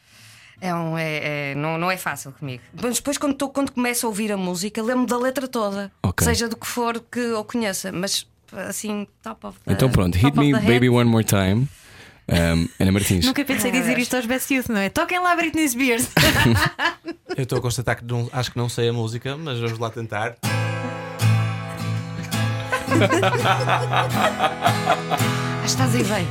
É 0.61 0.73
um, 0.73 0.97
é, 0.97 1.51
é- 1.51 1.55
não, 1.57 1.77
não 1.77 1.91
é 1.91 1.97
fácil 1.97 2.31
comigo. 2.33 2.63
Mas 2.81 2.97
depois, 2.97 3.19
quando, 3.19 3.35
tô- 3.35 3.49
quando 3.49 3.73
começo 3.73 4.07
a 4.07 4.09
ouvir 4.09 4.31
a 4.31 4.37
música, 4.37 4.81
lembro 4.81 5.07
da 5.07 5.19
letra 5.19 5.49
toda. 5.49 5.91
Ok. 6.03 6.25
Seja 6.25 6.49
do 6.49 6.57
que 6.57 6.67
for 6.67 7.03
que 7.11 7.19
eu 7.19 7.43
conheça. 7.45 7.91
Mas 7.91 8.27
assim, 8.57 9.07
top 9.23 9.47
of 9.47 9.59
the 9.65 9.73
Então 9.73 9.91
pronto, 9.91 10.17
Hit 10.17 10.37
Me. 10.39 10.53
Baby 10.53 10.89
One 10.89 11.09
More 11.11 11.25
Time. 11.25 11.69
Um, 12.29 12.69
Ana 12.79 12.93
Martins. 12.93 13.25
Nunca 13.27 13.45
pensei 13.45 13.71
dizer 13.71 13.99
isto 13.99 14.15
aos 14.17 14.27
Best 14.27 14.53
Youth, 14.55 14.69
não 14.69 14.79
é? 14.79 14.89
Toquem 14.89 15.19
lá 15.21 15.35
Britney 15.37 15.69
Spears. 15.69 16.09
Eu 17.37 17.43
estou 17.43 17.59
a 17.59 17.63
constatar 17.63 17.97
que 17.97 18.05
não- 18.05 18.29
acho 18.33 18.53
que 18.53 18.57
não 18.59 18.69
sei 18.69 18.89
a 18.89 18.93
música, 18.93 19.37
mas 19.37 19.59
vamos 19.59 19.79
lá 19.79 19.91
tentar. 19.91 20.37
Ah, 24.73 25.63
estás 25.65 25.95
aí 25.95 26.05
bem. 26.05 26.27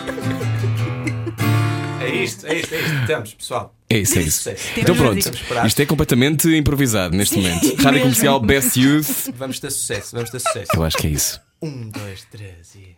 É 2.11 2.23
isto, 2.23 2.45
é 2.45 2.55
isto, 2.59 2.75
é 2.75 2.79
isto. 2.81 2.93
Estamos, 3.01 3.33
pessoal. 3.33 3.75
É 3.89 3.97
isso, 3.97 4.19
é 4.19 4.21
isso. 4.21 4.37
Sucesso. 4.37 4.67
Então 4.77 4.95
pronto, 4.95 5.31
isto 5.65 5.79
é 5.81 5.85
completamente 5.85 6.47
improvisado 6.55 7.15
neste 7.15 7.37
momento. 7.37 7.67
Rádio 7.75 7.83
mesmo. 7.91 7.99
Comercial 8.01 8.39
Best 8.41 8.79
Youth. 8.79 9.29
Vamos 9.35 9.59
ter 9.59 9.71
sucesso, 9.71 10.13
vamos 10.15 10.29
ter 10.29 10.39
sucesso. 10.39 10.71
Eu 10.73 10.83
acho 10.83 10.97
que 10.97 11.07
é 11.07 11.09
isso. 11.11 11.39
Um, 11.61 11.89
dois, 11.89 12.25
três 12.31 12.75
e. 12.75 12.97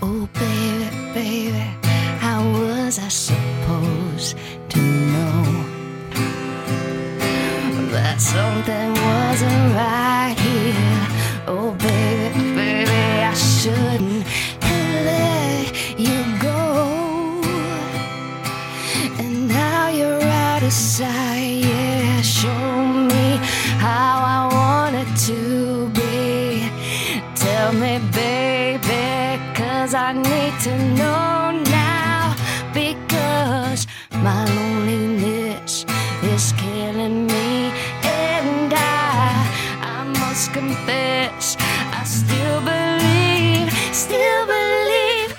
Oh, 0.00 0.26
baby, 0.34 0.88
baby, 1.14 1.52
how 2.22 2.42
was 2.52 2.98
I 2.98 3.08
supposed 3.10 4.36
to 4.70 4.78
know 4.78 5.44
that 7.92 8.20
something 8.20 8.90
wasn't 8.94 9.74
right 9.74 10.36
here? 10.38 11.06
Oh, 11.48 11.72
baby, 11.72 11.97
to 30.60 30.76
know 30.94 31.62
now. 31.64 32.34
Because 32.74 33.86
my 34.22 34.44
loneliness 34.44 35.86
is 36.22 36.52
killing 36.56 37.26
me. 37.26 37.72
And 38.02 38.72
I, 38.74 39.46
I 39.82 40.04
must 40.18 40.52
confess, 40.52 41.56
I 41.92 42.02
still 42.04 42.60
believe, 42.60 43.72
still 43.94 44.46
believe. 44.46 45.36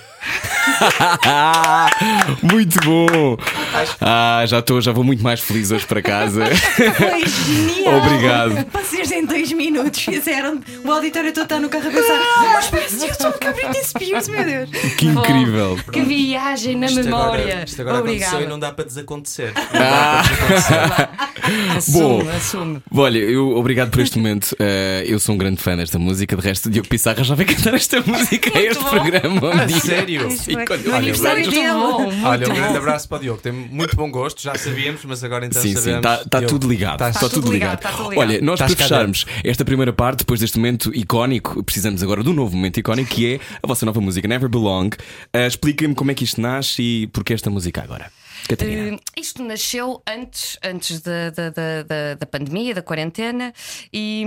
Muito 2.53 2.79
bom! 2.81 3.58
Ah, 4.01 4.43
já 4.47 4.59
estou, 4.59 4.81
já 4.81 4.91
vou 4.91 5.03
muito 5.03 5.23
mais 5.23 5.39
feliz 5.39 5.71
hoje 5.71 5.85
para 5.85 6.01
casa. 6.01 6.45
Foi 6.95 7.25
genial. 7.27 7.97
Obrigado. 7.97 8.65
Vocês 8.71 9.11
em 9.11 9.25
dois 9.25 9.51
minutos 9.51 10.01
fizeram. 10.01 10.59
O 10.83 10.91
auditório 10.91 11.31
todo 11.33 11.43
está 11.43 11.59
no 11.59 11.69
carro 11.69 11.87
a 11.87 11.91
pensar. 11.91 12.19
Ah, 12.19 12.59
os 12.59 12.67
Best 12.69 13.01
Youth 13.03 13.13
são 13.19 13.29
a 13.29 13.51
Britney 13.51 13.83
Spears, 13.83 14.27
meu 14.27 14.43
Deus. 14.43 14.69
Que 14.97 15.05
incrível! 15.07 15.79
Que 15.91 16.01
viagem 16.01 16.75
na 16.77 16.87
Isto 16.87 17.03
memória. 17.03 17.43
agora, 17.43 17.63
isto 17.65 17.81
agora 17.81 17.99
Obrigada. 17.99 18.25
aconteceu 18.27 18.47
e 18.47 18.49
não 18.49 18.59
dá 18.59 18.71
para 18.71 18.85
desacontecer. 18.85 19.53
Ah. 19.73 20.23
Bom, 21.91 22.19
Assume, 22.19 22.29
assume. 22.31 22.83
olha, 22.93 23.17
eu, 23.17 23.55
obrigado 23.55 23.89
por 23.89 24.01
este 24.01 24.17
momento. 24.17 24.55
Eh, 24.59 25.03
eu 25.07 25.19
sou 25.19 25.33
um 25.33 25.37
grande 25.37 25.59
fã 25.61 25.75
desta 25.75 25.97
música. 25.97 26.35
De 26.35 26.41
resto, 26.43 26.69
Diogo 26.69 26.87
Pissarra 26.87 27.23
já 27.23 27.33
vai 27.33 27.45
cantar 27.45 27.73
esta 27.73 28.01
música 28.01 28.51
a 28.57 28.61
este 28.61 28.83
bom. 28.83 28.89
programa. 28.89 29.47
Um 29.47 29.59
A 29.61 29.65
dia. 29.65 29.79
sério? 29.79 30.29
Sim, 30.31 30.53
quando- 30.65 30.83
No 30.85 30.93
olha, 30.95 31.13
Olha, 32.25 32.49
um 32.49 32.53
grande 32.53 32.77
abraço 32.77 33.07
para 33.07 33.17
o 33.17 33.21
Diogo. 33.21 33.41
Tem 33.41 33.51
muito 33.59 33.95
bom 33.95 34.09
gosto, 34.09 34.41
já 34.41 34.55
sabíamos, 34.55 35.03
mas 35.05 35.23
agora 35.23 35.45
então 35.45 35.61
Sim, 35.61 35.69
sim, 35.69 35.75
sabemos. 35.75 35.97
está 35.97 36.17
tá 36.25 36.39
Diogo, 36.39 36.53
tudo 36.59 36.69
ligado. 36.69 37.03
Está 37.07 37.29
tudo 37.29 37.51
ligado. 37.51 37.75
está 37.77 37.91
tudo 37.91 38.09
ligado. 38.11 38.19
Olha, 38.29 38.41
nós 38.41 38.59
para 38.59 38.69
cá 38.69 38.75
fecharmos 38.83 39.25
esta 39.43 39.63
primeira 39.65 39.93
parte, 39.93 40.19
depois 40.19 40.39
deste 40.39 40.57
momento 40.57 40.91
icónico, 40.95 41.63
precisamos 41.63 42.01
agora 42.03 42.23
do 42.23 42.33
novo 42.33 42.55
momento 42.55 42.79
icónico, 42.79 43.09
que 43.11 43.35
é 43.35 43.39
a 43.61 43.67
vossa 43.67 43.85
nova 43.85 43.99
música 44.01 44.27
Never 44.27 44.49
Belong. 44.49 44.89
Uh, 45.35 45.47
Explica-me 45.47 45.93
como 45.95 46.11
é 46.11 46.13
que 46.13 46.23
isto 46.23 46.39
nasce 46.41 46.81
e 46.81 47.07
porquê 47.07 47.33
esta 47.33 47.49
música 47.49 47.81
agora. 47.83 48.11
Uh, 48.49 48.97
isto 49.17 49.43
nasceu 49.43 50.01
antes, 50.07 50.57
antes 50.63 51.01
da, 51.01 51.29
da, 51.29 51.49
da, 51.49 51.83
da- 51.83 52.13
da 52.19 52.25
pandemia, 52.25 52.73
da 52.73 52.81
quarentena, 52.81 53.53
e, 53.91 54.23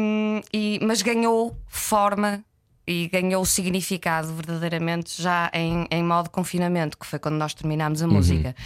e- 0.52 0.78
mas 0.82 1.00
ganhou 1.02 1.56
forma 1.66 2.44
e 2.86 3.08
ganhou 3.08 3.44
significado 3.44 4.34
verdadeiramente 4.34 5.22
já 5.22 5.50
em, 5.54 5.86
em 5.90 6.02
modo 6.02 6.30
confinamento, 6.30 6.98
que 6.98 7.06
foi 7.06 7.18
quando 7.18 7.36
nós 7.36 7.54
terminámos 7.54 8.02
a 8.02 8.06
música. 8.08 8.56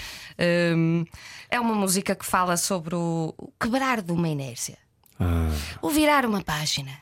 Um, 0.75 1.05
é 1.51 1.61
uma 1.61 1.75
música 1.75 2.15
que 2.15 2.25
fala 2.25 2.57
sobre 2.57 2.95
o 2.95 3.35
quebrar 3.61 4.01
de 4.03 4.13
uma 4.13 4.29
inércia, 4.29 4.79
Ah, 5.21 5.51
o 5.83 5.91
virar 5.91 6.25
uma 6.25 6.43
página, 6.43 6.93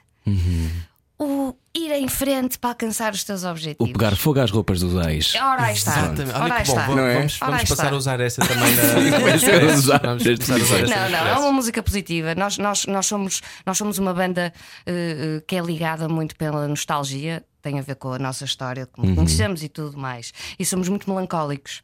o 1.25 1.57
ir 1.75 1.91
em 1.93 2.09
frente 2.09 2.59
para 2.59 2.71
alcançar 2.71 3.13
os 3.13 3.25
teus 3.25 3.43
o 3.43 3.49
objetivos. 3.49 3.93
pegar 3.93 4.15
fogo 4.17 4.41
às 4.41 4.51
roupas 4.51 4.81
dos 4.81 4.95
ex. 5.07 5.35
Ora 5.35 5.63
aí 5.65 5.75
está. 5.75 5.91
Exatamente. 5.93 6.31
Ora 6.37 6.45
Olha 6.45 6.55
aí 6.55 6.63
que 6.63 6.67
bom, 6.69 6.73
está. 6.73 6.87
vamos, 6.87 6.97
Não 6.97 7.07
é? 7.07 7.15
vamos, 7.15 7.39
passar 7.39 7.73
está. 7.73 7.89
a 7.89 7.95
usar 7.97 8.21
essa 8.21 8.41
também 8.47 8.75
na. 8.75 8.83
Vamos 9.19 9.45
a 9.49 9.75
usar 9.75 10.03
essa 10.05 10.89
Não, 10.89 11.11
não, 11.11 11.27
é 11.27 11.39
uma 11.39 11.53
música 11.53 11.83
positiva. 11.83 12.35
Nós, 12.35 12.59
nós, 12.59 12.87
nós, 12.87 13.07
somos, 13.07 13.41
nós 13.67 13.77
somos 13.77 13.99
uma 13.99 14.15
banda 14.15 14.53
eh, 14.87 15.43
que 15.47 15.57
é 15.57 15.61
ligada 15.61 16.09
muito 16.09 16.37
pela 16.37 16.69
nostalgia, 16.69 17.43
tem 17.65 17.79
a 17.79 17.83
ver 17.83 17.97
com 17.97 18.13
a 18.13 18.19
nossa 18.19 18.45
história, 18.45 18.87
como 18.87 19.15
conhecemos 19.17 19.63
e 19.63 19.69
tudo 19.71 19.97
mais. 19.99 20.33
E 20.59 20.65
somos 20.67 20.87
muito 20.89 21.09
melancólicos. 21.11 21.83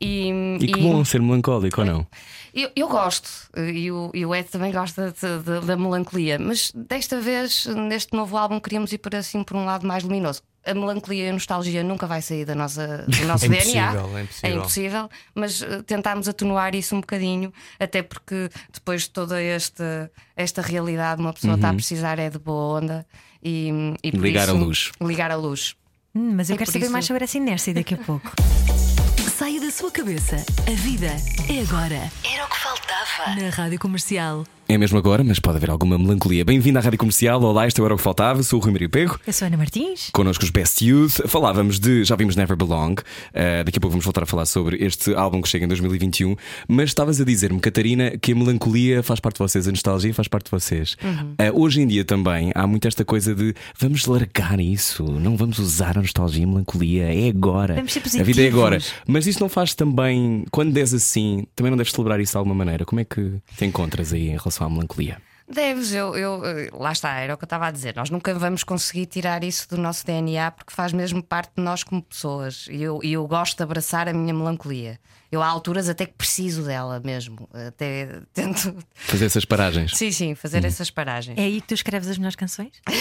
E, 0.00 0.30
E 0.60 0.66
que 0.66 0.80
bom 0.82 1.04
ser 1.04 1.22
melancólico 1.22 1.80
ou 1.80 1.86
não? 1.86 2.06
eu, 2.52 2.68
eu 2.74 2.88
gosto, 2.88 3.30
e 3.56 3.90
o, 3.92 4.10
e 4.12 4.26
o 4.26 4.34
Ed 4.34 4.48
também 4.50 4.72
gosta 4.72 5.12
de- 5.12 5.38
de- 5.60 5.64
da 5.66 5.76
melancolia, 5.76 6.38
mas 6.38 6.72
desta 6.74 7.20
vez, 7.20 7.66
neste 7.66 8.12
novo 8.14 8.36
álbum, 8.36 8.58
queríamos 8.58 8.92
ir 8.92 8.98
por 8.98 9.14
assim 9.14 9.44
por 9.44 9.56
um 9.56 9.64
lado 9.64 9.86
mais 9.86 10.02
luminoso. 10.02 10.42
A 10.64 10.74
melancolia 10.74 11.26
e 11.26 11.28
a 11.28 11.32
nostalgia 11.32 11.82
nunca 11.82 12.06
vai 12.06 12.20
sair 12.22 12.44
da 12.44 12.54
nossa, 12.54 13.04
do 13.08 13.24
nosso 13.26 13.46
É 13.46 13.48
DNA. 13.48 13.92
impossível, 13.92 14.16
é 14.16 14.20
É 14.20 14.22
impossível. 14.22 14.56
impossível, 14.58 15.10
mas 15.34 15.62
eh, 15.62 15.82
tentámos 15.82 16.28
atenuar 16.28 16.74
isso 16.74 16.94
um 16.96 17.00
bocadinho, 17.00 17.52
até 17.80 18.02
porque 18.02 18.48
depois 18.72 19.02
de 19.02 19.10
toda 19.10 19.40
esta, 19.42 20.10
esta 20.36 20.60
realidade, 20.62 21.20
uma 21.20 21.32
pessoa 21.32 21.54
está 21.54 21.70
a 21.70 21.74
precisar 21.74 22.18
é 22.18 22.28
de 22.30 22.38
boa 22.38 22.80
onda 22.80 23.06
e, 23.42 23.70
e 24.02 24.10
por. 24.12 24.20
Ligar 24.20 24.42
isso- 24.44 24.50
a 24.50 24.54
luz. 24.58 24.92
Ligar 25.00 25.30
a 25.30 25.36
luz. 25.36 25.74
Hum, 26.14 26.34
mas 26.36 26.50
eu 26.50 26.54
E 26.54 26.58
quero 26.58 26.70
saber 26.70 26.84
isso- 26.84 26.92
mais 26.92 27.04
sobre 27.06 27.24
essa 27.24 27.36
inércia 27.38 27.72
daqui 27.74 27.94
a 27.94 27.98
pouco. 27.98 28.30
Saia 29.36 29.60
da 29.60 29.70
sua 29.70 29.90
cabeça. 29.90 30.36
A 30.68 30.74
vida 30.76 31.06
é 31.48 31.60
agora. 31.62 32.10
Era 32.24 32.44
o 32.44 32.48
que 32.48 32.58
faltava. 32.58 33.34
Na 33.40 33.48
Rádio 33.50 33.78
Comercial. 33.78 34.46
É 34.72 34.78
mesmo 34.78 34.96
agora, 34.96 35.22
mas 35.22 35.38
pode 35.38 35.58
haver 35.58 35.68
alguma 35.68 35.98
melancolia. 35.98 36.46
Bem-vindo 36.46 36.78
à 36.78 36.80
Rádio 36.80 36.98
Comercial. 36.98 37.42
Olá, 37.42 37.66
isto 37.66 37.84
era 37.84 37.92
o 37.92 37.96
que 37.98 38.02
faltava. 38.02 38.42
Sou 38.42 38.58
o 38.58 38.62
Rui 38.62 38.72
Maria 38.72 38.88
Pego. 38.88 39.20
Eu 39.26 39.30
sou 39.30 39.44
a 39.44 39.48
Ana 39.48 39.58
Martins. 39.58 40.08
Connosco 40.14 40.44
os 40.44 40.50
Best 40.50 40.82
Youth. 40.82 41.28
Falávamos 41.28 41.78
de. 41.78 42.02
Já 42.04 42.16
vimos 42.16 42.36
Never 42.36 42.56
Belong. 42.56 42.94
Uh, 42.94 43.64
daqui 43.66 43.76
a 43.76 43.80
pouco 43.82 43.90
vamos 43.90 44.06
voltar 44.06 44.22
a 44.22 44.26
falar 44.26 44.46
sobre 44.46 44.82
este 44.82 45.14
álbum 45.14 45.42
que 45.42 45.48
chega 45.50 45.66
em 45.66 45.68
2021. 45.68 46.34
Mas 46.66 46.88
estavas 46.88 47.20
a 47.20 47.24
dizer-me, 47.24 47.60
Catarina, 47.60 48.16
que 48.16 48.32
a 48.32 48.34
melancolia 48.34 49.02
faz 49.02 49.20
parte 49.20 49.36
de 49.36 49.40
vocês, 49.40 49.68
a 49.68 49.70
nostalgia 49.70 50.14
faz 50.14 50.26
parte 50.26 50.46
de 50.46 50.52
vocês. 50.52 50.96
Uh, 51.04 51.60
hoje 51.60 51.82
em 51.82 51.86
dia 51.86 52.02
também 52.02 52.50
há 52.54 52.66
muito 52.66 52.88
esta 52.88 53.04
coisa 53.04 53.34
de 53.34 53.54
vamos 53.78 54.06
largar 54.06 54.58
isso, 54.58 55.04
não 55.04 55.36
vamos 55.36 55.58
usar 55.58 55.98
a 55.98 56.00
nostalgia 56.00 56.40
e 56.40 56.44
a 56.44 56.48
melancolia, 56.48 57.12
é 57.12 57.28
agora. 57.28 57.74
Vamos 57.74 57.92
ser 57.92 58.02
a 58.18 58.22
vida 58.22 58.40
é 58.40 58.48
agora. 58.48 58.76
positivos. 58.76 59.02
Mas 59.06 59.26
isso 59.26 59.38
não 59.38 59.50
faz 59.50 59.74
também, 59.74 60.46
quando 60.50 60.74
és 60.78 60.94
assim, 60.94 61.44
também 61.54 61.68
não 61.68 61.76
deves 61.76 61.92
celebrar 61.92 62.18
isso 62.20 62.32
de 62.32 62.38
alguma 62.38 62.54
maneira. 62.54 62.86
Como 62.86 63.00
é 63.00 63.04
que 63.04 63.34
te 63.54 63.66
encontras 63.66 64.14
aí 64.14 64.28
em 64.28 64.38
relação 64.38 64.61
à 64.64 64.70
melancolia? 64.70 65.20
Deves, 65.48 65.92
eu, 65.92 66.16
eu, 66.16 66.44
eh, 66.46 66.70
lá 66.72 66.92
está, 66.92 67.14
era 67.18 67.34
o 67.34 67.36
que 67.36 67.44
eu 67.44 67.46
estava 67.46 67.66
a 67.66 67.70
dizer. 67.70 67.94
Nós 67.94 68.08
nunca 68.08 68.32
vamos 68.34 68.64
conseguir 68.64 69.06
tirar 69.06 69.44
isso 69.44 69.68
do 69.68 69.76
nosso 69.76 70.06
DNA 70.06 70.50
porque 70.50 70.72
faz 70.72 70.92
mesmo 70.92 71.22
parte 71.22 71.52
de 71.56 71.62
nós 71.62 71.82
como 71.82 72.00
pessoas. 72.00 72.66
E 72.70 72.82
eu, 72.82 73.00
eu 73.02 73.26
gosto 73.26 73.56
de 73.56 73.62
abraçar 73.62 74.08
a 74.08 74.12
minha 74.12 74.32
melancolia. 74.32 74.98
Eu 75.32 75.42
há 75.42 75.46
alturas 75.48 75.88
até 75.88 76.04
que 76.04 76.12
preciso 76.12 76.62
dela 76.62 77.00
mesmo. 77.02 77.48
Até 77.66 78.20
tento. 78.34 78.76
Fazer 78.94 79.24
essas 79.24 79.46
paragens. 79.46 79.96
Sim, 79.96 80.12
sim, 80.12 80.34
fazer 80.34 80.62
essas 80.64 80.90
paragens. 80.90 81.38
É 81.38 81.42
aí 81.44 81.60
que 81.62 81.68
tu 81.68 81.74
escreves 81.74 82.06
as 82.08 82.18
melhores 82.18 82.36
canções? 82.36 82.70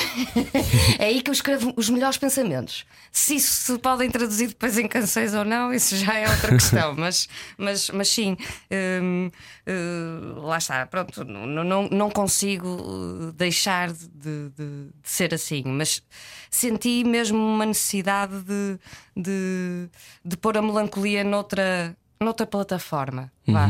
É 0.97 1.05
aí 1.05 1.21
que 1.21 1.29
eu 1.29 1.33
escrevo 1.33 1.73
os 1.75 1.89
melhores 1.89 2.17
pensamentos. 2.17 2.85
Se 3.11 3.35
isso 3.35 3.73
se 3.73 3.79
podem 3.79 4.09
traduzir 4.09 4.47
depois 4.47 4.77
em 4.77 4.87
canções 4.87 5.33
ou 5.33 5.43
não, 5.43 5.73
isso 5.73 5.95
já 5.97 6.15
é 6.15 6.29
outra 6.29 6.51
questão. 6.51 6.93
mas, 6.97 7.27
mas, 7.57 7.89
mas 7.89 8.07
sim, 8.07 8.37
hum, 8.71 9.29
hum, 9.67 10.33
lá 10.41 10.57
está. 10.57 10.85
Pronto, 10.85 11.23
não, 11.25 11.63
não, 11.63 11.87
não 11.89 12.09
consigo 12.09 12.67
uh, 12.67 13.31
deixar 13.33 13.91
de, 13.91 14.49
de- 14.49 14.49
de 14.57 14.89
ser 15.03 15.33
assim. 15.33 15.63
Mas 15.65 16.01
senti 16.49 17.03
mesmo 17.03 17.37
uma 17.37 17.65
necessidade 17.65 18.41
de, 18.43 18.79
de, 19.15 19.89
de 20.23 20.37
pôr 20.37 20.57
a 20.57 20.61
melancolia 20.61 21.23
noutra, 21.23 21.95
noutra 22.23 22.45
plataforma. 22.45 23.31
Vá. 23.47 23.69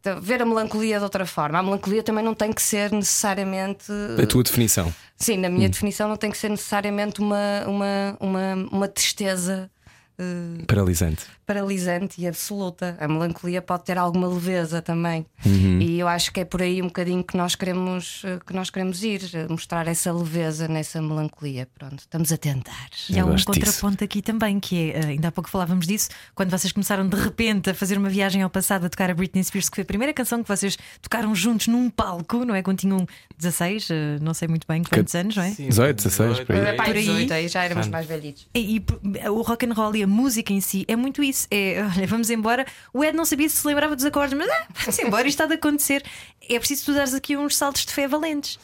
Então, 0.00 0.20
Ver 0.20 0.42
a 0.42 0.44
melancolia 0.44 0.98
de 0.98 1.04
outra 1.04 1.24
forma. 1.24 1.58
A 1.58 1.62
melancolia 1.62 2.02
também 2.02 2.22
não 2.22 2.34
tem 2.34 2.52
que 2.52 2.60
ser 2.60 2.92
necessariamente. 2.92 3.90
A 4.22 4.26
tua 4.26 4.42
definição. 4.42 4.94
Sim, 5.16 5.38
na 5.38 5.48
minha 5.48 5.68
definição 5.68 6.08
não 6.08 6.16
tem 6.16 6.30
que 6.30 6.36
ser 6.36 6.50
necessariamente 6.50 7.20
uma, 7.20 7.64
uma, 7.66 8.16
uma, 8.20 8.54
uma 8.70 8.88
tristeza 8.88 9.70
eh, 10.18 10.62
Paralisante. 10.66 11.24
paralisante 11.46 12.20
e 12.20 12.26
absoluta. 12.26 12.96
A 13.00 13.08
melancolia 13.08 13.60
pode 13.60 13.84
ter 13.84 13.98
alguma 13.98 14.28
leveza 14.28 14.80
também. 14.80 15.26
Uhum. 15.44 15.80
E 15.80 15.98
eu 15.98 16.06
acho 16.08 16.32
que 16.32 16.40
é 16.40 16.44
por 16.44 16.62
aí 16.62 16.80
um 16.80 16.86
bocadinho 16.86 17.22
que 17.22 17.36
nós 17.36 17.54
queremos, 17.54 18.22
eh, 18.24 18.38
que 18.46 18.54
nós 18.54 18.70
queremos 18.70 19.02
ir, 19.02 19.22
eh, 19.34 19.46
mostrar 19.48 19.86
essa 19.88 20.12
leveza 20.12 20.68
nessa 20.68 21.02
melancolia. 21.02 21.68
Pronto, 21.76 21.98
estamos 21.98 22.32
a 22.32 22.36
tentar. 22.36 22.88
E 23.10 23.18
há 23.18 23.24
um 23.24 23.30
gosto 23.30 23.52
disso. 23.52 23.66
contraponto 23.66 24.04
aqui 24.04 24.22
também, 24.22 24.60
que 24.60 24.92
é, 24.92 25.06
ainda 25.06 25.28
há 25.28 25.32
pouco 25.32 25.50
falávamos 25.50 25.86
disso, 25.86 26.08
quando 26.34 26.50
vocês 26.50 26.72
começaram 26.72 27.08
de 27.08 27.16
repente 27.16 27.70
a 27.70 27.74
fazer 27.74 27.98
uma 27.98 28.08
viagem 28.08 28.42
ao 28.42 28.50
passado 28.50 28.86
a 28.86 28.88
tocar 28.88 29.10
a 29.10 29.14
Britney 29.14 29.42
Spears, 29.42 29.68
que 29.68 29.76
foi 29.76 29.82
a 29.82 29.86
primeira 29.86 30.12
canção 30.14 30.42
que 30.42 30.48
vocês 30.48 30.78
tocaram 31.02 31.34
juntos 31.34 31.66
num 31.66 31.90
palco, 31.90 32.44
não 32.44 32.54
é? 32.54 32.62
Quando 32.62 32.78
tinham 32.78 33.06
16, 33.36 33.90
eh, 33.90 34.18
não 34.20 34.32
sei 34.32 34.46
muito 34.48 34.66
bem 34.66 34.82
quantos 34.84 35.14
anos, 35.14 35.36
não 35.36 35.42
é? 35.42 35.50
Sim, 35.50 35.68
18, 35.68 35.96
16, 35.96 36.40
por 36.40 36.54
aí. 36.54 36.76
Por 36.76 36.84
aí. 36.84 36.92
18, 36.92 37.32
aí 37.32 37.48
já 37.48 37.64
éramos 37.64 37.86
Fun. 37.86 37.92
mais 37.92 38.06
velhitos. 38.06 38.46
E, 38.54 38.76
e 38.76 39.28
o 39.28 39.42
rock 39.42 39.66
and 39.66 39.72
roll 39.72 39.96
e 39.96 40.03
a 40.04 40.06
música 40.06 40.52
em 40.52 40.60
si 40.60 40.84
é 40.88 40.94
muito 40.96 41.22
isso. 41.22 41.46
É, 41.50 41.82
olha, 41.96 42.06
vamos 42.06 42.30
embora. 42.30 42.66
O 42.92 43.02
Ed 43.04 43.16
não 43.16 43.24
sabia 43.24 43.48
se 43.48 43.56
se 43.56 43.66
lembrava 43.66 43.96
dos 43.96 44.04
acordes, 44.04 44.36
mas 44.38 44.48
ah, 44.48 44.66
vamos 44.80 44.98
embora, 44.98 45.26
isto 45.28 45.40
está 45.42 45.46
de 45.46 45.54
acontecer. 45.54 46.04
É 46.48 46.58
preciso 46.58 46.86
tu 46.86 46.94
dares 46.94 47.14
aqui 47.14 47.36
uns 47.36 47.56
saltos 47.56 47.84
de 47.84 47.92
fé 47.92 48.06
valentes. 48.06 48.58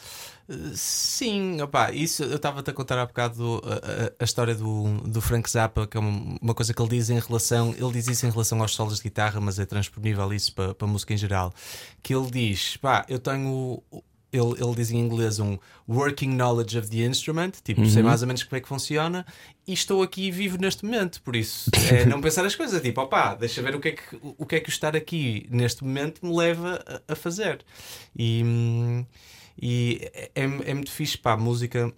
Sim, 0.75 1.61
opá, 1.61 1.91
isso 1.91 2.23
eu 2.23 2.35
estava-te 2.35 2.69
a 2.69 2.73
contar 2.73 2.97
há 2.99 3.05
bocado 3.05 3.61
a, 3.63 3.73
a- 4.07 4.11
a 4.19 4.23
história 4.23 4.53
do, 4.53 4.97
do 5.07 5.21
Frank 5.21 5.49
Zappa, 5.49 5.87
que 5.87 5.95
é 5.95 5.99
uma, 5.99 6.37
uma 6.41 6.53
coisa 6.53 6.73
que 6.73 6.81
ele 6.81 6.89
diz 6.89 7.09
em 7.09 7.19
relação, 7.19 7.73
ele 7.77 7.91
diz 7.93 8.07
isso 8.07 8.25
em 8.25 8.29
relação 8.29 8.61
aos 8.61 8.73
solos 8.75 8.97
de 8.97 9.03
guitarra, 9.03 9.39
mas 9.39 9.59
é 9.59 9.65
transponível 9.65 10.31
isso 10.33 10.53
para, 10.53 10.73
para 10.75 10.87
a 10.87 10.91
música 10.91 11.13
em 11.13 11.17
geral. 11.17 11.53
Que 12.03 12.13
ele 12.13 12.29
diz: 12.29 12.75
pá, 12.77 13.05
eu 13.07 13.17
tenho. 13.19 13.81
Ele, 14.31 14.53
ele 14.63 14.75
diz 14.75 14.91
em 14.91 14.99
inglês 14.99 15.39
um 15.39 15.57
working 15.87 16.29
knowledge 16.29 16.77
of 16.77 16.89
the 16.89 17.05
instrument, 17.05 17.51
tipo, 17.63 17.85
sei 17.85 18.01
mais 18.01 18.21
ou 18.21 18.27
menos 18.27 18.43
como 18.43 18.57
é 18.57 18.61
que 18.61 18.67
funciona, 18.67 19.25
e 19.67 19.73
estou 19.73 20.01
aqui 20.01 20.31
vivo 20.31 20.57
neste 20.57 20.85
momento. 20.85 21.21
Por 21.21 21.35
isso, 21.35 21.69
é 21.91 22.05
não 22.07 22.21
pensar 22.21 22.45
as 22.45 22.55
coisas, 22.55 22.81
tipo, 22.81 23.01
opá, 23.01 23.35
deixa 23.35 23.61
ver 23.61 23.75
o 23.75 23.79
que 23.79 23.89
é 23.89 23.91
que 23.91 24.03
o 24.21 24.45
que, 24.45 24.55
é 24.55 24.59
que 24.59 24.69
estar 24.69 24.95
aqui 24.95 25.45
neste 25.49 25.83
momento 25.83 26.25
me 26.25 26.35
leva 26.35 26.83
a, 27.07 27.13
a 27.13 27.15
fazer. 27.15 27.63
E. 28.15 28.41
hum, 28.43 29.05
e 29.61 30.09
é, 30.13 30.31
é 30.33 30.73
muito 30.73 30.91
fixe, 30.91 31.17
pá, 31.17 31.33
a 31.33 31.37
música 31.37 31.93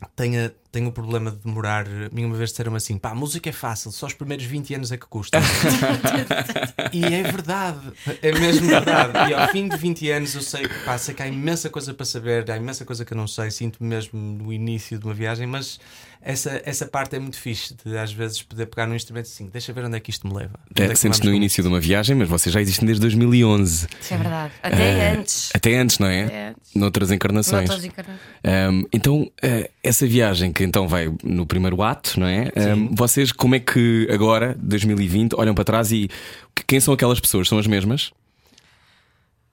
a- 0.00 0.50
tem 0.72 0.86
o 0.86 0.92
problema 0.92 1.30
de 1.30 1.36
demorar. 1.38 1.86
A 1.86 2.14
mim 2.14 2.24
uma 2.24 2.36
vez 2.36 2.50
disseram 2.50 2.74
assim: 2.74 2.98
pá, 2.98 3.10
a 3.10 3.14
música 3.14 3.48
é 3.48 3.52
fácil, 3.52 3.92
só 3.92 4.06
os 4.06 4.14
primeiros 4.14 4.44
20 4.44 4.74
anos 4.74 4.90
é 4.92 4.96
que 4.96 5.06
custa. 5.06 5.38
e 6.92 7.04
é 7.04 7.22
verdade, 7.22 7.92
é 8.20 8.32
mesmo 8.32 8.66
verdade. 8.66 9.30
E 9.30 9.34
ao 9.34 9.48
fim 9.48 9.68
de 9.68 9.76
20 9.76 10.10
anos 10.10 10.34
eu 10.34 10.42
sei, 10.42 10.68
pá, 10.84 10.98
sei 10.98 11.14
que 11.14 11.22
há 11.22 11.28
imensa 11.28 11.70
coisa 11.70 11.94
para 11.94 12.04
saber, 12.06 12.50
há 12.50 12.56
imensa 12.56 12.84
coisa 12.84 13.04
que 13.04 13.12
eu 13.12 13.16
não 13.16 13.28
sei, 13.28 13.50
sinto-me 13.50 13.88
mesmo 13.88 14.18
no 14.18 14.52
início 14.52 14.98
de 14.98 15.04
uma 15.04 15.14
viagem, 15.14 15.46
mas 15.46 15.78
essa, 16.24 16.62
essa 16.64 16.86
parte 16.86 17.14
é 17.14 17.18
muito 17.18 17.38
fixe 17.38 17.74
de 17.84 17.96
às 17.98 18.10
vezes 18.12 18.42
poder 18.42 18.66
pegar 18.66 18.86
num 18.86 18.94
instrumento 18.94 19.26
assim, 19.26 19.46
deixa 19.48 19.72
ver 19.72 19.84
onde 19.84 19.96
é 19.96 20.00
que 20.00 20.10
isto 20.10 20.26
me 20.26 20.34
leva. 20.34 20.58
É 20.74 20.84
É, 20.84 20.88
que 20.88 20.96
sentes 20.96 21.20
no 21.20 21.32
início 21.34 21.62
de 21.62 21.68
uma 21.68 21.78
viagem, 21.78 22.16
mas 22.16 22.28
vocês 22.28 22.52
já 22.52 22.60
existem 22.60 22.86
desde 22.86 23.00
2011. 23.02 23.86
Isso 24.00 24.14
é 24.14 24.16
verdade. 24.16 24.52
Até 24.62 25.10
antes. 25.12 25.50
Até 25.54 25.76
antes, 25.76 25.98
não 25.98 26.06
é? 26.08 26.24
Até 26.24 26.48
antes. 26.48 26.74
Noutras 26.74 27.10
encarnações. 27.10 27.68
Noutras 27.68 27.84
encarnações. 27.84 28.20
Um, 28.72 28.84
então, 28.92 29.30
eh, 29.42 29.70
essa 29.82 30.06
viagem 30.06 30.52
que 30.52 30.64
então 30.64 30.88
vai 30.88 31.12
no 31.22 31.46
primeiro 31.46 31.80
ato, 31.82 32.18
não 32.18 32.26
é? 32.26 32.50
Um, 32.74 32.94
vocês, 32.94 33.30
como 33.30 33.54
é 33.54 33.60
que 33.60 34.08
agora, 34.10 34.56
2020, 34.58 35.34
olham 35.36 35.54
para 35.54 35.64
trás 35.64 35.92
e 35.92 36.08
que- 36.54 36.64
quem 36.66 36.80
são 36.80 36.94
aquelas 36.94 37.20
pessoas? 37.20 37.46
São 37.48 37.58
as 37.58 37.66
mesmas? 37.66 38.10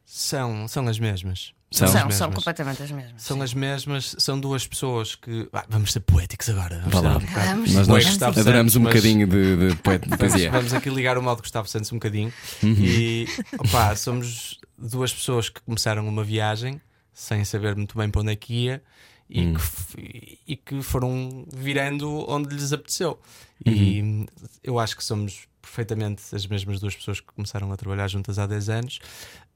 São, 0.05 0.67
são 0.67 0.87
as 0.87 0.99
mesmas. 0.99 1.53
São? 1.71 1.87
São, 1.87 2.11
são 2.11 2.31
completamente 2.31 2.83
as 2.83 2.91
mesmas. 2.91 3.21
São 3.23 3.41
as 3.41 3.53
mesmas, 3.53 4.15
são 4.19 4.37
duas 4.39 4.67
pessoas 4.67 5.15
que. 5.15 5.47
Ah, 5.53 5.65
vamos 5.69 5.93
ser 5.93 6.01
poéticos 6.01 6.49
agora. 6.49 6.83
Vamos 6.85 7.01
lá. 7.01 7.17
um 7.17 7.19
Vamos. 7.55 7.87
Nós, 7.87 8.05
Gustavo 8.05 8.37
adoramos 8.39 8.73
Santos, 8.73 8.75
um 8.75 8.83
bocadinho 8.89 9.25
de, 9.27 9.69
de, 9.69 9.75
poet- 9.77 10.01
de 10.03 10.09
Vamos, 10.17 10.17
poesia. 10.33 10.51
vamos 10.51 10.73
aqui 10.73 10.89
ligar 10.89 11.17
o 11.17 11.23
modo 11.23 11.41
Gustavo 11.41 11.67
Santos 11.69 11.89
um 11.93 11.95
bocadinho. 11.95 12.31
Uhum. 12.61 12.75
E 12.77 13.25
opá, 13.57 13.95
somos 13.95 14.59
duas 14.77 15.13
pessoas 15.13 15.47
que 15.47 15.61
começaram 15.61 16.05
uma 16.07 16.23
viagem 16.25 16.81
sem 17.13 17.45
saber 17.45 17.75
muito 17.75 17.97
bem 17.97 18.09
para 18.09 18.21
onde 18.21 18.31
é 18.33 18.35
que 18.35 18.53
ia 18.65 18.83
e, 19.29 19.41
Hum. 19.41 19.53
que, 19.95 20.39
e 20.45 20.55
que 20.57 20.81
foram 20.81 21.45
virando 21.55 22.29
onde 22.29 22.53
lhes 22.53 22.73
apeteceu. 22.73 23.17
Uhum. 23.65 23.73
E 23.73 24.25
eu 24.61 24.77
acho 24.77 24.97
que 24.97 25.03
somos 25.05 25.47
perfeitamente 25.61 26.23
as 26.33 26.45
mesmas 26.47 26.79
duas 26.81 26.95
pessoas 26.95 27.19
que 27.21 27.27
começaram 27.33 27.71
a 27.71 27.77
trabalhar 27.77 28.07
juntas 28.09 28.37
há 28.39 28.45
10 28.47 28.67
anos. 28.69 28.99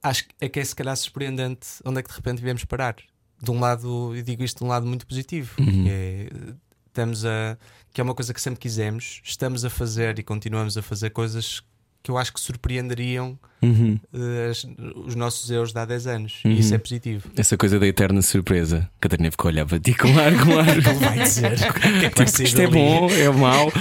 Acho 0.09 0.25
que 0.27 0.35
é 0.39 0.49
que 0.49 0.59
é 0.59 0.63
se 0.63 0.75
calhar 0.75 0.95
surpreendente 0.95 1.67
onde 1.83 1.99
é 1.99 2.03
que 2.03 2.09
de 2.09 2.15
repente 2.15 2.41
viemos 2.41 2.63
parar. 2.65 2.95
De 3.41 3.51
um 3.51 3.59
lado, 3.59 4.15
e 4.15 4.21
digo 4.23 4.43
isto 4.43 4.59
de 4.59 4.63
um 4.63 4.67
lado 4.67 4.85
muito 4.85 5.05
positivo, 5.05 5.53
Uhum. 5.59 5.83
que 5.83 5.89
é 5.89 6.29
estamos 6.87 7.25
a 7.25 7.57
que 7.91 7.99
é 7.99 8.03
uma 8.03 8.15
coisa 8.15 8.33
que 8.33 8.39
sempre 8.41 8.59
quisemos, 8.59 9.21
estamos 9.23 9.65
a 9.65 9.69
fazer 9.69 10.17
e 10.19 10.23
continuamos 10.23 10.77
a 10.77 10.81
fazer 10.81 11.09
coisas 11.09 11.61
que 12.05 12.11
eu 12.11 12.19
acho 12.19 12.31
que 12.31 12.39
surpreenderiam 12.39 13.37
Uhum. 13.63 13.99
eh, 14.13 14.51
os 15.07 15.15
nossos 15.15 15.49
erros 15.49 15.73
de 15.73 15.79
há 15.79 15.85
10 15.85 16.05
anos. 16.05 16.41
Uhum. 16.45 16.51
E 16.51 16.59
isso 16.59 16.75
é 16.75 16.77
positivo. 16.77 17.27
Essa 17.35 17.57
coisa 17.57 17.79
da 17.79 17.87
eterna 17.87 18.21
surpresa. 18.21 18.87
Catarina 19.01 19.31
ficou 19.31 19.49
a 19.49 19.51
olhar 19.51 19.65
para 19.65 19.79
ti 19.79 19.95
com 19.95 20.07
ar, 20.19 20.31
com 20.45 20.59
ar. 20.59 20.81
Vai 21.01 21.19
dizer 21.23 21.55
que 21.99 22.05
é 22.05 22.09
que 22.11 22.27
sair 22.27 22.45
Isto 22.45 22.61
é 22.61 22.67
bom, 22.67 23.09
é 23.09 23.27
mau. 23.31 23.71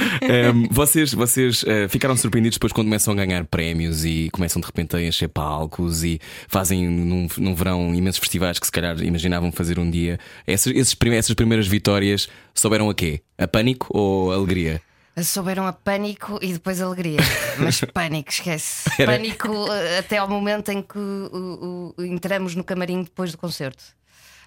Um, 0.54 0.68
vocês 0.70 1.12
vocês 1.12 1.64
eh, 1.66 1.86
ficaram 1.88 2.16
surpreendidos 2.16 2.56
depois 2.56 2.72
quando 2.72 2.86
começam 2.86 3.12
a 3.12 3.16
ganhar 3.16 3.44
prémios 3.44 4.06
e 4.06 4.30
começam 4.32 4.58
de 4.58 4.66
repente 4.66 4.96
a 4.96 5.02
encher 5.02 5.28
palcos 5.28 6.02
e 6.02 6.18
fazem 6.48 6.88
num, 6.88 7.28
num 7.36 7.54
verão 7.54 7.94
imensos 7.94 8.20
festivais 8.20 8.58
que 8.58 8.64
se 8.64 8.72
calhar 8.72 8.98
imaginavam 9.02 9.52
fazer 9.52 9.78
um 9.78 9.90
dia. 9.90 10.18
Essas, 10.46 10.72
esses 10.74 10.96
essas 11.12 11.34
primeiras 11.34 11.66
vitórias 11.66 12.26
souberam 12.54 12.88
a 12.88 12.94
quê? 12.94 13.20
A 13.36 13.46
pânico 13.46 13.88
ou 13.90 14.32
a 14.32 14.36
alegria? 14.36 14.80
Souberam 15.22 15.66
a 15.66 15.72
pânico 15.72 16.38
e 16.42 16.52
depois 16.52 16.80
alegria. 16.80 17.20
Mas 17.58 17.80
pânico, 17.92 18.30
esquece. 18.30 18.90
Era. 18.98 19.12
Pânico 19.12 19.70
eh, 19.72 19.98
até 19.98 20.18
ao 20.18 20.28
momento 20.28 20.70
em 20.70 20.82
que 20.82 20.98
o- 20.98 21.94
o- 21.96 22.02
entramos 22.04 22.54
no 22.56 22.64
camarim 22.64 23.02
depois 23.04 23.30
do 23.30 23.38
concerto. 23.38 23.84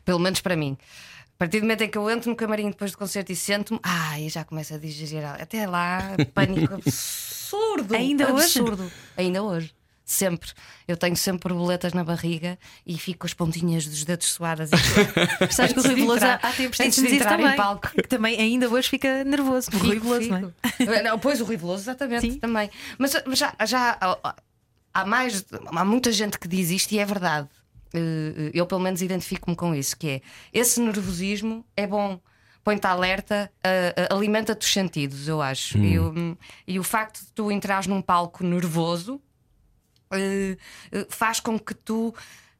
Pelo 0.03 0.19
menos 0.19 0.41
para 0.41 0.55
mim. 0.57 0.77
A 1.35 1.37
partir 1.37 1.59
do 1.59 1.63
momento 1.63 1.83
em 1.83 1.89
que 1.89 1.97
eu 1.97 2.09
entro 2.09 2.29
no 2.29 2.35
camarim 2.35 2.69
depois 2.69 2.91
do 2.91 2.97
concerto 2.97 3.31
e 3.31 3.35
sento-me, 3.35 3.79
ai, 3.83 4.27
já 4.27 4.43
começa 4.43 4.75
a 4.75 4.77
digerir. 4.77 5.23
Até 5.25 5.67
lá, 5.67 6.15
pânico 6.33 6.73
absurdo. 6.85 7.95
Ainda 7.95 8.33
hoje? 8.33 8.59
absurdo. 8.59 8.91
Ainda 9.15 9.43
hoje. 9.43 9.73
Sempre. 10.09 10.49
Eu 10.87 10.95
tenho 10.95 11.17
sempre 11.17 11.49
borboletas 11.53 11.91
na 11.91 12.01
barriga 12.01 12.57
e 12.85 12.97
fico 12.97 13.19
com 13.19 13.27
as 13.27 13.33
pontinhas 13.33 13.85
dos 13.85 14.05
dedos 14.05 14.27
suadas. 14.27 14.69
e- 14.71 14.77
Sabes 15.53 15.73
que 15.73 15.79
o 15.79 15.83
Rui 15.83 15.95
de 15.95 16.01
Veloso 16.01 16.25
há 16.25 16.35
há 16.35 16.53
tempos 16.53 16.77
de 16.77 16.83
entrar 17.15 17.37
em 17.37 17.43
também. 17.43 17.55
palco. 17.57 17.89
Que 17.89 18.07
também 18.07 18.39
ainda 18.39 18.69
hoje 18.69 18.87
fica 18.87 19.25
nervoso. 19.25 19.69
O 19.73 19.77
Rui 19.79 19.99
Veloso, 19.99 20.29
não 20.29 20.93
é? 20.93 21.03
Não, 21.03 21.19
pois 21.19 21.41
o 21.41 21.43
Rui 21.43 21.57
Veloso, 21.57 21.83
exatamente, 21.83 22.21
Sim. 22.31 22.39
também. 22.39 22.69
Mas, 22.97 23.13
mas 23.25 23.37
já, 23.37 23.53
já 23.65 23.97
há- 23.99 24.35
há 24.93 25.05
mais, 25.05 25.43
há 25.75 25.83
muita 25.83 26.09
gente 26.13 26.39
que 26.39 26.47
diz 26.47 26.69
isto 26.71 26.93
e 26.93 26.99
é 26.99 27.05
verdade. 27.05 27.49
Eh, 27.93 28.51
Eu 28.53 28.65
pelo 28.65 28.79
menos 28.79 29.01
identifico-me 29.01 29.57
com 29.57 29.75
isso, 29.75 29.97
que 29.97 30.07
é 30.07 30.21
esse 30.53 30.79
nervosismo 30.79 31.65
é 31.75 31.85
bom. 31.85 32.17
Põe-te 32.63 32.85
alerta, 32.87 33.51
eh, 33.63 33.93
eh, 33.95 34.07
alimenta-te 34.09 34.65
os 34.65 34.71
sentidos, 34.73 35.27
eu 35.27 35.41
acho. 35.41 35.77
E, 35.77 35.99
o- 35.99 36.37
e 36.65 36.79
o 36.79 36.83
facto 36.83 37.19
de 37.19 37.31
tu 37.33 37.51
entrares 37.51 37.87
num 37.87 38.01
palco 38.01 38.43
nervoso 38.43 39.13
eh, 39.15 39.17
eh, 39.17 39.26
faz 41.09 41.39
com 41.39 41.59
que 41.59 41.73
tu 41.73 42.13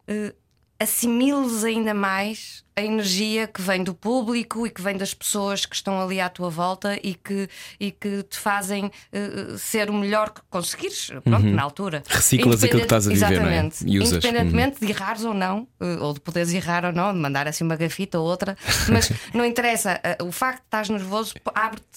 eh, 0.08 0.34
assimiles 0.80 1.64
ainda 1.64 1.94
mais 1.94 2.64
a 2.78 2.82
energia 2.82 3.48
que 3.48 3.60
vem 3.60 3.84
do 3.84 3.96
público 3.96 4.68
e 4.68 4.70
que 4.70 4.80
vem 4.80 4.96
das 4.96 5.12
pessoas 5.12 5.66
que 5.66 5.76
estão 5.76 6.00
ali 6.00 6.22
à 6.22 6.30
tua 6.30 6.48
volta 6.48 7.00
e 7.02 7.16
que, 7.16 7.50
e 7.80 7.90
que 7.90 8.22
te 8.22 8.38
fazem 8.38 8.86
uh, 8.86 9.58
ser 9.58 9.90
o 9.90 9.94
melhor 9.94 10.30
que 10.30 10.42
conseguires, 10.48 11.12
pronto, 11.24 11.48
na 11.48 11.64
altura. 11.64 12.04
Reciclas 12.08 12.64
aquilo 12.64 12.82
que 12.82 12.86
estás 12.86 13.08
a 13.08 13.12
viver, 13.12 13.42
não 13.42 13.48
é? 13.48 13.54
Exatamente. 13.54 13.84
E 13.84 13.98
usas. 13.98 14.24
Independentemente 14.24 14.80
de 14.80 14.92
errares 14.92 15.26
ou 15.26 15.34
não, 15.34 15.68
uh, 15.82 16.04
ou 16.04 16.14
de 16.14 16.20
poderes 16.20 16.54
errar 16.54 16.86
ou 16.86 16.94
não, 16.94 17.12
de 17.12 17.20
mandar 17.20 17.48
assim 17.48 17.64
uma 17.64 17.76
gafita 17.76 18.20
ou 18.20 18.28
outra, 18.28 18.56
mas 18.90 19.12
não 19.34 19.44
interessa. 19.44 20.00
uh, 20.22 20.26
o 20.26 20.32
facto 20.32 20.60
de 20.60 20.68
estás 20.68 20.90
nervoso 20.90 21.34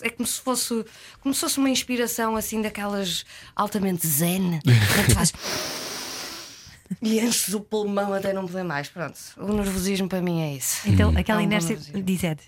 é 0.00 0.08
como 0.08 0.26
se 0.26 0.40
fosse 0.40 0.84
como 1.20 1.34
se 1.34 1.40
fosse 1.42 1.58
uma 1.58 1.68
inspiração 1.68 2.36
assim 2.36 2.62
daquelas 2.62 3.26
altamente 3.54 4.06
zen, 4.06 4.60
que 4.60 5.14
fazes 5.14 5.34
e 7.02 7.18
enches 7.20 7.54
o 7.54 7.60
pulmão 7.60 8.12
até 8.12 8.32
não 8.32 8.46
poder 8.46 8.62
mais. 8.64 8.88
Pronto, 8.88 9.18
o 9.38 9.52
nervosismo 9.52 10.08
para 10.08 10.20
mim 10.20 10.40
é 10.42 10.54
isso. 10.56 10.82
Então, 10.88 11.12
É 11.16 11.20
aquela 11.20 11.38
um 11.40 11.42
bom 11.42 11.48
inércia. 11.48 11.76
Diz 11.76 12.22
Ed. 12.24 12.40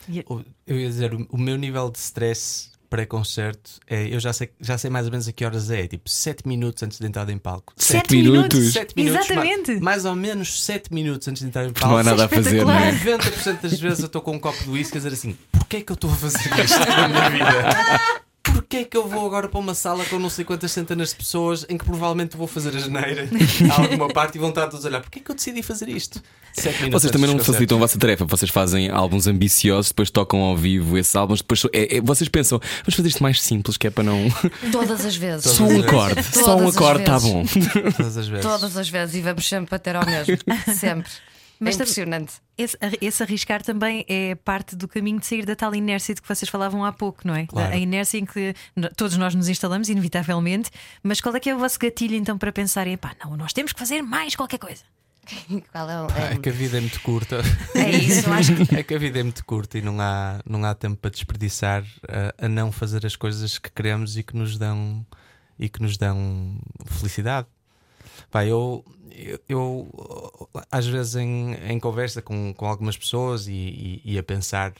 Eu 0.67 0.79
ia 0.79 0.89
dizer, 0.89 1.15
o- 1.15 1.39
meu 1.39 1.57
nível 1.57 1.91
de 1.91 1.99
stress 1.99 2.71
pré-concerto 2.91 3.81
é. 3.87 4.15
Eu 4.15 4.21
já 4.21 4.35
sei, 4.35 4.51
já 4.61 4.77
sei 4.77 4.91
mais 4.91 5.07
ou 5.07 5.13
menos 5.13 5.27
a 5.27 5.33
que 5.33 5.45
horas 5.47 5.71
é, 5.71 5.87
tipo 5.87 6.11
7 6.11 6.47
minutos 6.47 6.83
antes 6.83 6.99
de 6.99 7.07
entrar 7.07 7.27
em 7.31 7.39
palco. 7.39 7.73
Sete 7.75 8.15
minutos? 8.15 8.73
7 8.75 8.95
minutos. 8.95 9.31
Exatamente. 9.31 9.75
ma- 9.77 9.81
Mais 9.81 10.05
ou 10.05 10.15
menos 10.15 10.63
7 10.63 10.93
minutos 10.93 11.27
antes 11.27 11.41
de 11.41 11.49
entrar 11.49 11.65
em 11.65 11.73
Porque 11.73 11.87
não 11.87 11.97
há 11.97 12.05
palco. 12.05 12.11
nada 12.21 12.25
a 12.27 12.29
fazer, 12.29 12.65
não 12.67 12.71
é? 12.71 12.93
90% 12.93 13.61
das 13.63 13.81
vezes 13.81 14.01
eu 14.01 14.07
estou 14.07 14.21
com 14.21 14.33
um 14.33 14.39
copo 14.39 14.63
de 14.63 14.69
whisky 14.71 14.99
a 14.99 15.01
dizer 15.01 15.13
assim: 15.15 15.37
porquê 15.51 15.79
é 15.79 15.81
que 15.81 15.91
eu 15.91 15.95
estou 15.95 16.11
a 16.11 16.15
fazer 16.17 16.39
isto 16.63 16.79
na 16.79 17.09
minha 17.09 17.31
vida? 17.31 17.45
Porquê 18.73 18.85
é 18.85 18.89
que 18.89 18.97
eu 18.97 19.07
vou 19.07 19.27
agora 19.27 19.51
para 19.51 19.61
uma 19.61 19.75
sala 19.75 20.03
com 20.07 20.19
não 20.19 20.31
sei 20.31 20.47
quantas 20.47 20.73
centenas 20.73 21.11
de 21.11 21.17
pessoas 21.17 21.67
em 21.69 21.77
que 21.77 21.85
provavelmente 21.85 22.39
vou 22.39 22.47
fazer 22.47 22.75
a 22.75 22.81
geneira 22.81 23.29
a 23.71 23.83
alguma 23.83 24.09
parte 24.09 24.37
e 24.37 24.39
vão 24.39 24.49
estar 24.49 24.67
todos 24.69 24.87
a 24.87 24.89
olhar? 24.89 25.03
Porquê 25.03 25.19
é 25.19 25.23
que 25.23 25.31
eu 25.31 25.35
decidi 25.35 25.63
fazer 25.63 25.91
isto? 25.91 26.23
Minutos 26.57 26.91
Vocês 27.03 27.11
também 27.13 27.29
não 27.29 27.39
facilitam 27.39 27.77
a 27.77 27.81
vossa 27.81 27.99
tarefa. 27.99 28.25
Vocês 28.25 28.51
fazem 28.51 28.89
álbuns 28.89 29.27
ambiciosos, 29.27 29.91
depois 29.91 30.09
tocam 30.09 30.41
ao 30.41 30.57
vivo 30.57 30.97
esses 30.97 31.15
álbuns. 31.15 31.41
Depois 31.43 31.67
é- 31.71 31.99
é- 31.99 32.01
vocês 32.01 32.31
pensam, 32.31 32.59
vamos 32.83 32.95
fazer 32.95 33.09
isto 33.09 33.23
mais 33.23 33.43
simples, 33.43 33.77
que 33.77 33.87
é 33.89 33.91
para 33.91 34.05
não. 34.05 34.27
Todas 34.73 35.05
as 35.05 35.17
vezes. 35.17 35.51
Só 35.53 35.65
um 35.65 35.81
acorde, 35.81 36.23
só 36.23 36.57
um 36.57 36.69
acorde 36.69 37.01
está 37.03 37.21
bom. 37.21 37.45
Todas 37.95 38.17
as 38.17 38.27
vezes. 38.27 38.47
Todas 38.47 38.77
as 38.79 38.89
vezes 38.89 39.15
e 39.17 39.21
vamos 39.21 39.47
sempre 39.47 39.71
bater 39.71 39.97
ao 39.97 40.07
mesmo. 40.07 40.39
Sempre. 40.75 41.11
Mas 41.65 41.75
é 41.75 41.83
impressionante. 41.83 42.35
Esse, 42.59 42.77
esse 43.01 43.23
arriscar 43.23 43.63
também 43.63 44.05
é 44.09 44.35
parte 44.35 44.75
do 44.77 44.87
caminho 44.89 45.19
de 45.21 45.27
sair 45.27 45.45
da 45.47 45.55
tal 45.57 45.75
inércia 45.75 46.15
de 46.15 46.21
que 46.23 46.29
vocês 46.29 46.49
falavam 46.49 46.85
há 46.85 46.93
pouco, 46.93 47.21
não 47.27 47.35
é? 47.35 47.47
Claro. 47.47 47.73
A 47.73 47.77
inércia 47.77 48.19
em 48.19 48.25
que 48.27 48.55
todos 48.97 49.17
nós 49.17 49.35
nos 49.35 49.49
instalamos, 49.49 49.89
inevitavelmente. 49.89 50.71
Mas 51.03 51.21
qual 51.21 51.35
é 51.37 51.41
que 51.41 51.49
é 51.51 51.55
o 51.55 51.59
vosso 51.59 51.79
gatilho 51.79 52.15
então 52.17 52.37
para 52.39 52.53
pensarem, 52.53 52.97
pá, 52.97 53.15
não, 53.25 53.37
nós 53.37 53.53
temos 53.53 53.73
que 53.73 53.79
fazer 53.79 54.03
mais 54.03 54.35
qualquer 54.37 54.59
coisa? 54.59 54.83
Qual 55.71 55.89
é, 55.89 56.03
o- 56.03 56.07
É 56.33 56.37
que 56.37 56.49
a 56.49 56.53
vida 56.53 56.79
é 56.79 56.81
muito 56.81 57.01
curta. 57.01 57.41
é 57.77 57.91
isso, 57.91 58.29
eu 58.29 58.33
acho 58.33 58.57
que 58.57 58.75
É 58.75 58.83
que 58.83 58.93
a 58.93 58.99
vida 58.99 59.21
é 59.21 59.23
muito 59.23 59.45
curta 59.45 59.79
e 59.79 59.81
não 59.83 60.01
há, 60.01 60.41
não 60.45 60.65
há 60.65 60.75
tempo 60.75 60.97
para 60.97 61.13
desperdiçar 61.13 61.85
a, 62.09 62.47
a 62.47 62.49
não 62.49 62.73
fazer 62.73 63.07
as 63.07 63.15
coisas 63.15 63.57
que 63.57 63.71
queremos 63.71 64.17
e 64.17 64.25
que 64.25 64.37
nos 64.37 64.59
dão 64.59 65.07
e 65.61 65.69
que 65.69 65.81
nos 65.81 65.97
dão 65.97 66.59
felicidade. 66.87 67.47
Pá, 68.33 68.45
eu, 68.45 68.85
eu, 69.15 69.39
eu, 69.49 70.49
às 70.71 70.87
vezes 70.87 71.17
em, 71.17 71.55
em 71.55 71.79
conversa 71.79 72.23
com, 72.23 72.53
com 72.55 72.67
algumas 72.67 72.97
pessoas 72.97 73.47
e, 73.47 73.53
e, 73.53 74.03
e 74.05 74.19
a 74.19 74.23
pensar 74.23 74.73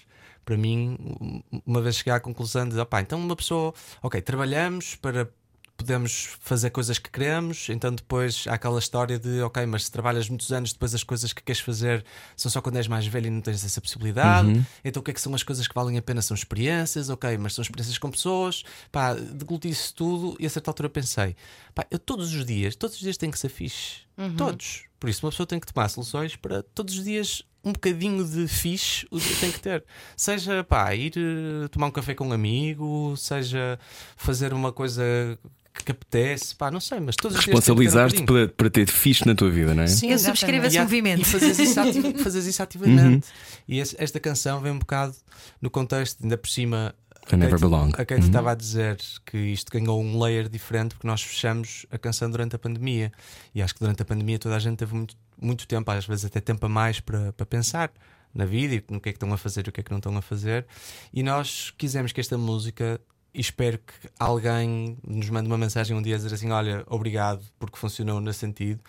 para 0.45 0.57
mim, 0.57 1.45
uma 1.65 1.81
vez 1.81 1.97
chegar 1.97 2.17
à 2.17 2.21
conclusão 2.21 2.69
de 2.69 2.79
opá, 2.79 3.01
então 3.01 3.19
uma 3.19 3.37
pessoa, 3.37 3.73
ok, 4.03 4.21
trabalhamos 4.21 4.97
para 4.97 5.29
podemos 5.77 6.37
fazer 6.41 6.71
coisas 6.71 6.99
que 6.99 7.11
queremos, 7.11 7.69
então 7.69 7.93
depois 7.95 8.45
há 8.47 8.55
aquela 8.55 8.79
história 8.79 9.19
de 9.19 9.41
ok, 9.43 9.65
mas 9.67 9.85
se 9.85 9.91
trabalhas 9.91 10.29
muitos 10.29 10.53
anos, 10.53 10.73
depois 10.73 10.95
as 10.95 11.03
coisas 11.03 11.33
que 11.33 11.43
queres 11.43 11.61
fazer 11.61 12.05
são 12.37 12.51
só 12.51 12.61
quando 12.61 12.77
és 12.77 12.87
mais 12.87 13.07
velho 13.07 13.27
e 13.27 13.31
não 13.31 13.41
tens 13.41 13.65
essa 13.65 13.81
possibilidade. 13.81 14.49
Então 14.85 15.01
o 15.01 15.05
que 15.05 15.11
é 15.11 15.15
que 15.15 15.21
são 15.21 15.35
as 15.35 15.43
coisas 15.43 15.67
que 15.67 15.75
valem 15.75 15.99
a 15.99 16.03
pena? 16.03 16.23
São 16.23 16.35
experiências, 16.35 17.09
ok, 17.09 17.37
mas 17.39 17.55
são 17.55 17.63
experiências 17.63 17.99
com 17.99 18.11
pessoas. 18.11 18.63
Pá, 18.91 19.15
degluti 19.15 19.69
isso 19.69 19.95
tudo 19.95 20.37
e 20.39 20.47
a 20.47 20.51
certa 20.51 20.71
altura 20.71 20.89
pensei, 20.89 21.37
pá, 21.75 21.87
eu 21.91 21.99
todos 21.99 22.35
os 22.35 22.45
dias, 22.45 22.77
todos 22.77 22.97
os 22.97 23.03
dias 23.03 23.17
tem 23.17 23.31
que 23.31 23.39
ser 23.39 23.49
fixe. 23.49 24.03
Todos. 24.37 24.85
Por 25.01 25.09
isso, 25.09 25.25
uma 25.27 25.33
pessoa 25.33 25.47
tem 25.47 25.59
que 25.59 25.73
tomar 25.73 25.89
soluções 25.89 26.37
para 26.37 26.63
todos 26.63 26.97
os 26.97 27.05
dias 27.05 27.43
um 27.65 27.73
bocadinho 27.73 28.25
de 28.25 28.49
fixe 28.49 29.07
o 29.11 29.19
dia 29.19 29.37
tem 29.37 29.53
que 29.53 29.61
ter. 29.61 29.85
Seja 30.17 30.65
pá, 30.65 30.95
ir 30.95 31.13
eh, 31.17 31.69
tomar 31.69 31.87
um 31.87 31.91
café 31.91 32.15
com 32.15 32.29
um 32.29 32.33
amigo, 32.33 33.15
seja 33.17 33.79
fazer 34.17 34.53
uma 34.53 34.73
coisa 34.73 35.39
que 35.73 35.91
apetece, 35.91 36.55
pá, 36.55 36.71
não 36.71 36.81
sei, 36.81 37.01
mas 37.01 37.17
todos 37.17 37.39
os 37.39 37.45
que 37.45 37.51
um 37.51 37.55
Responsabilizar-te 37.55 38.23
para, 38.25 38.49
para 38.49 38.71
ter 38.71 38.87
fixe 38.89 39.27
na 39.27 39.35
tua 39.35 39.51
vida, 39.51 39.75
não 39.75 39.83
é? 39.83 39.87
Sim, 39.87 40.11
Eu 40.11 40.19
subscrevo 40.19 40.67
esse 40.67 40.77
E 40.77 40.81
movimento. 40.81 41.23
E 41.23 41.25
fazes 41.25 41.59
isso, 41.59 41.75
fazes 42.23 42.47
isso 42.47 42.63
ativamente. 42.63 43.27
E 43.67 43.79
esse- 43.79 43.97
esta 43.99 44.21
canção 44.21 44.61
vem 44.61 44.73
um 44.73 44.79
bocado 44.79 45.15
no 45.61 45.71
contexto, 45.71 46.23
ainda 46.23 46.37
por 46.37 46.49
cima. 46.49 46.95
I 47.33 47.37
Never 47.37 47.53
Kate- 47.53 47.61
Belong. 47.63 47.91
A 47.97 48.05
Kate 48.05 48.21
estava 48.27 48.51
a 48.51 48.55
dizer 48.55 48.99
que 49.25 49.39
isto 49.39 49.71
ganhou 49.73 50.03
um 50.03 50.21
layer 50.23 50.49
diferente 50.49 50.95
porque 50.95 51.07
nós 51.07 51.23
fechamos 51.23 51.87
a 51.91 51.97
canção 51.97 52.29
durante 52.31 52.57
a 52.57 52.59
pandemia. 52.59 53.13
E 53.55 53.63
acho 53.63 53.75
que 53.75 53.81
durante 53.81 54.03
a 54.03 54.05
pandemia 54.05 54.39
toda 54.41 54.57
a 54.57 54.59
gente 54.59 54.77
teve 54.79 54.93
muito, 54.95 55.17
muito 55.41 55.67
tempo, 55.67 55.89
às 55.91 56.05
vezes 56.05 56.25
até 56.25 56.41
tempo 56.41 56.67
a 56.67 56.69
mais 56.69 56.99
para, 57.01 57.33
para 57.33 57.47
pensar 57.47 57.93
na 58.35 58.45
vida 58.45 58.75
e 58.75 58.85
no 58.91 59.01
que 59.01 59.09
é 59.11 59.13
que 59.13 59.17
estão 59.17 59.33
a 59.33 59.37
fazer 59.39 59.67
e 59.67 59.69
o 59.71 59.73
que 59.73 59.81
é 59.81 59.83
que 59.85 59.91
não 59.91 59.99
estão 59.99 60.17
a 60.17 60.23
fazer. 60.23 60.67
E 61.15 61.23
nós 61.23 61.73
quisemos 61.79 62.13
que 62.13 62.21
esta 62.21 62.37
música. 62.37 63.01
E 63.35 63.41
espero 63.41 63.79
que 63.79 64.11
alguém 64.19 64.99
nos 65.03 65.31
mande 65.31 65.47
uma 65.47 65.57
mensagem 65.57 65.97
um 65.97 66.03
dia 66.03 66.17
a 66.17 66.19
dizer 66.19 66.35
assim: 66.35 66.51
Olha, 66.51 66.85
obrigado 66.87 67.43
porque 67.59 67.79
funcionou 67.79 68.21
nesse 68.21 68.41
sentido. 68.41 68.81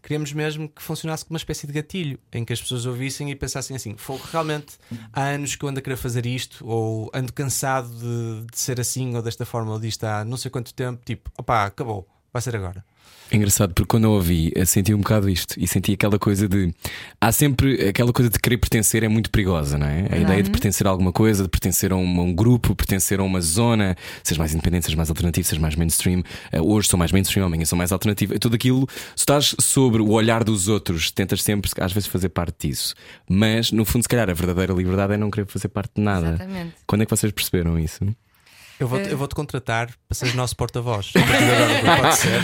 Queríamos 0.00 0.32
mesmo 0.32 0.68
que 0.68 0.80
funcionasse 0.80 1.24
como 1.24 1.34
uma 1.34 1.38
espécie 1.38 1.66
de 1.66 1.72
gatilho 1.72 2.18
em 2.32 2.44
que 2.44 2.52
as 2.52 2.60
pessoas 2.60 2.86
ouvissem 2.86 3.30
e 3.30 3.34
pensassem 3.34 3.74
assim: 3.74 3.96
Foi 3.96 4.20
realmente 4.30 4.78
há 5.12 5.22
anos 5.22 5.56
que 5.56 5.64
eu 5.64 5.68
ando 5.68 5.80
a 5.80 5.82
querer 5.82 5.96
fazer 5.96 6.26
isto, 6.26 6.64
ou 6.64 7.10
ando 7.12 7.32
cansado 7.32 7.88
de, 7.88 8.46
de 8.52 8.58
ser 8.58 8.80
assim 8.80 9.16
ou 9.16 9.22
desta 9.22 9.44
forma, 9.44 9.72
ou 9.72 9.80
disto 9.80 10.04
há 10.04 10.24
não 10.24 10.36
sei 10.36 10.48
quanto 10.48 10.72
tempo. 10.72 11.02
Tipo, 11.04 11.30
opá, 11.36 11.66
acabou, 11.66 12.08
vai 12.32 12.40
ser 12.40 12.54
agora. 12.54 12.84
É 13.30 13.36
engraçado 13.36 13.74
porque 13.74 13.88
quando 13.88 14.04
eu 14.04 14.12
ouvi, 14.12 14.50
eu 14.54 14.64
senti 14.64 14.94
um 14.94 14.98
bocado 14.98 15.28
isto 15.28 15.54
e 15.58 15.68
senti 15.68 15.92
aquela 15.92 16.18
coisa 16.18 16.48
de. 16.48 16.72
Há 17.20 17.30
sempre 17.30 17.88
aquela 17.88 18.10
coisa 18.10 18.30
de 18.30 18.38
querer 18.38 18.56
pertencer 18.56 19.04
é 19.04 19.08
muito 19.08 19.30
perigosa, 19.30 19.76
não 19.76 19.86
é? 19.86 20.06
A 20.10 20.16
ideia 20.16 20.42
de 20.42 20.50
pertencer 20.50 20.86
a 20.86 20.90
alguma 20.90 21.12
coisa, 21.12 21.42
de 21.42 21.48
pertencer 21.48 21.92
a 21.92 21.96
um, 21.96 22.20
a 22.20 22.22
um 22.22 22.34
grupo, 22.34 22.74
pertencer 22.74 23.20
a 23.20 23.22
uma 23.22 23.42
zona, 23.42 23.96
seja 24.22 24.38
mais 24.38 24.54
independente, 24.54 24.86
seja 24.86 24.96
mais 24.96 25.10
alternativo, 25.10 25.46
seja 25.46 25.60
mais 25.60 25.76
mainstream. 25.76 26.22
Eh, 26.50 26.60
Hoje 26.60 26.88
sou 26.88 26.98
mais 26.98 27.12
mainstream, 27.12 27.44
amanhã 27.44 27.66
sou 27.66 27.76
mais 27.76 27.92
alternativo. 27.92 28.34
E 28.34 28.38
tudo 28.38 28.54
aquilo, 28.54 28.88
se 29.14 29.22
estás 29.22 29.54
sobre 29.60 30.00
o 30.00 30.10
olhar 30.10 30.42
dos 30.42 30.68
outros, 30.68 31.10
tentas 31.10 31.42
sempre, 31.42 31.70
às 31.80 31.92
vezes, 31.92 32.08
fazer 32.08 32.30
parte 32.30 32.68
disso. 32.68 32.94
Mas, 33.28 33.70
no 33.70 33.84
fundo, 33.84 34.04
se 34.04 34.08
calhar, 34.08 34.30
a 34.30 34.34
verdadeira 34.34 34.72
liberdade 34.72 35.12
é 35.12 35.16
não 35.18 35.30
querer 35.30 35.46
fazer 35.46 35.68
parte 35.68 35.92
de 35.96 36.00
nada. 36.00 36.28
Exatamente. 36.28 36.74
Quando 36.86 37.02
é 37.02 37.04
que 37.04 37.10
vocês 37.10 37.30
perceberam 37.30 37.78
isso? 37.78 38.04
Eu 38.80 38.86
vou-te 38.86 39.08
eu 39.10 39.18
vou-te 39.18 39.34
contratar 39.34 39.86
para 40.08 40.14
seres 40.14 40.34
nosso 40.34 40.54
porta-voz. 40.56 41.12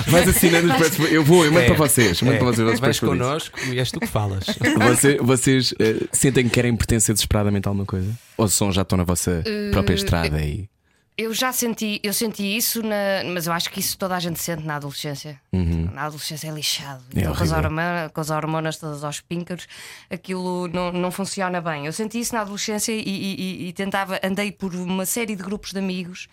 Vais 0.08 0.28
assinando 0.28 0.72
os 0.72 0.76
press- 0.76 1.12
Eu 1.12 1.22
vou, 1.24 1.44
eu 1.44 1.52
mando 1.52 1.64
É, 1.64 1.66
para 1.66 1.76
vocês. 1.76 2.20
Mando 2.22 2.34
é. 2.36 2.38
para 2.38 2.46
vocês 2.48 2.80
Vais 2.80 2.98
connosco 3.00 3.58
e 3.70 3.78
és 3.78 3.90
tu 3.90 4.00
que 4.00 4.06
falas. 4.06 4.44
Você- 4.94 5.16
vocês 5.18 5.74
eh, 5.78 5.96
sentem 6.12 6.44
que 6.44 6.50
querem 6.50 6.74
pertencer 6.76 7.14
desesperadamente 7.14 7.68
a 7.68 7.70
alguma 7.70 7.86
coisa? 7.86 8.10
Ou 8.36 8.48
são, 8.48 8.72
já 8.72 8.82
estão 8.82 8.98
na 8.98 9.04
vossa 9.04 9.42
própria 9.72 9.94
estrada 9.94 10.40
e. 10.40 10.68
Eu 11.16 11.33
já 11.33 11.53
senti, 11.53 12.00
eu 12.03 12.12
senti 12.12 12.57
isso, 12.57 12.83
na- 12.83 13.22
mas 13.33 13.46
eu 13.46 13.53
acho 13.53 13.70
que 13.70 13.79
isso 13.79 13.96
toda 13.96 14.16
a 14.16 14.18
gente 14.20 14.40
sente 14.40 14.64
na 14.64 14.74
adolescência. 14.77 15.40
Na 15.53 16.07
adolescência 16.07 16.48
é 16.48 16.50
lixado. 16.50 17.05
É 17.14 17.22
com, 17.22 17.31
as 17.44 17.53
hormonas, 17.53 18.12
com 18.12 18.20
as 18.20 18.31
hormonas 18.31 18.77
todas 18.79 19.05
aos 19.05 19.20
píncaros, 19.20 19.68
aquilo 20.11 20.66
não, 20.66 20.90
não 20.90 21.12
funciona 21.12 21.61
bem. 21.61 21.87
Eu 21.87 21.92
senti 21.92 22.18
isso 22.18 22.35
na 22.35 22.40
adolescência 22.40 22.90
e, 22.90 23.00
e- 23.07 23.68
e- 23.68 23.72
tentava, 23.72 24.18
andei 24.24 24.50
por 24.50 24.74
uma 24.74 25.07
série 25.07 25.37
de 25.37 25.42
grupos 25.44 25.70
de 25.72 25.79
amigos 25.79 26.27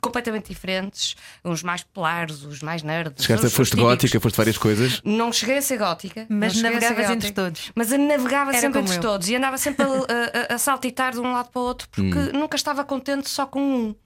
completamente 0.00 0.48
diferentes, 0.48 1.14
uns 1.44 1.62
mais 1.62 1.82
populares, 1.82 2.42
os 2.44 2.60
mais 2.62 2.82
nerds. 2.82 3.24
Chegaste, 3.24 3.46
os 3.46 3.52
foste 3.54 3.70
típicos. 3.72 3.90
gótica, 3.90 4.20
foste 4.20 4.36
várias 4.36 4.58
coisas. 4.58 5.00
Não 5.04 5.32
cheguei 5.32 5.58
a 5.58 5.62
ser 5.62 5.78
gótica, 5.78 6.26
Mas 6.28 6.58
a 6.58 6.62
navegavas 6.62 7.10
entre 7.10 7.32
todos. 7.32 7.72
Mas 7.74 7.92
eu 7.92 7.98
navegava 7.98 8.50
Era 8.50 8.60
sempre 8.60 8.80
entre 8.80 8.96
eu. 8.96 9.00
todos 9.00 9.28
e 9.28 9.36
andava 9.36 9.58
sempre 9.58 9.84
a, 9.84 9.88
a- 9.88 10.52
a- 10.52 10.54
a 10.54 10.58
saltitar 10.58 11.12
de 11.12 11.20
um 11.20 11.32
lado 11.32 11.50
para 11.50 11.60
o 11.60 11.64
outro 11.64 11.88
porque 11.90 12.18
Hum. 12.18 12.30
nunca 12.32 12.56
estava 12.56 12.84
contente 12.84 13.28
só 13.28 13.46
com 13.46 13.60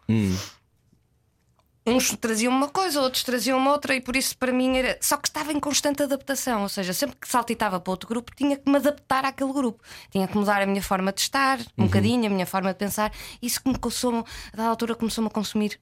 um. 0.08 0.36
Uns 1.86 2.16
traziam 2.16 2.52
uma 2.52 2.68
coisa, 2.68 3.00
outros 3.00 3.22
traziam 3.22 3.56
uma 3.58 3.70
outra, 3.72 3.94
e 3.94 4.00
por 4.00 4.16
isso 4.16 4.36
para 4.36 4.52
mim 4.52 4.76
era. 4.76 4.98
Só 5.00 5.16
que 5.16 5.28
estava 5.28 5.52
em 5.52 5.60
constante 5.60 6.02
adaptação, 6.02 6.62
ou 6.62 6.68
seja, 6.68 6.92
sempre 6.92 7.16
que 7.16 7.28
saltitava 7.28 7.78
para 7.78 7.90
outro 7.90 8.08
grupo, 8.08 8.32
tinha 8.34 8.56
que 8.56 8.68
me 8.68 8.76
adaptar 8.76 9.24
àquele 9.24 9.52
grupo, 9.52 9.82
tinha 10.10 10.26
que 10.26 10.36
mudar 10.36 10.60
a 10.62 10.66
minha 10.66 10.82
forma 10.82 11.12
de 11.12 11.20
estar, 11.20 11.58
um 11.60 11.82
Uhum. 11.82 11.86
bocadinho, 11.86 12.26
a 12.26 12.30
minha 12.30 12.46
forma 12.46 12.72
de 12.72 12.78
pensar. 12.78 13.12
Isso 13.40 13.62
que 13.62 13.68
me 13.68 13.78
consome, 13.78 14.24
a 14.52 14.56
dada 14.56 14.68
altura 14.70 14.94
começou-me 14.96 15.28
a 15.28 15.30
consumir 15.30 15.78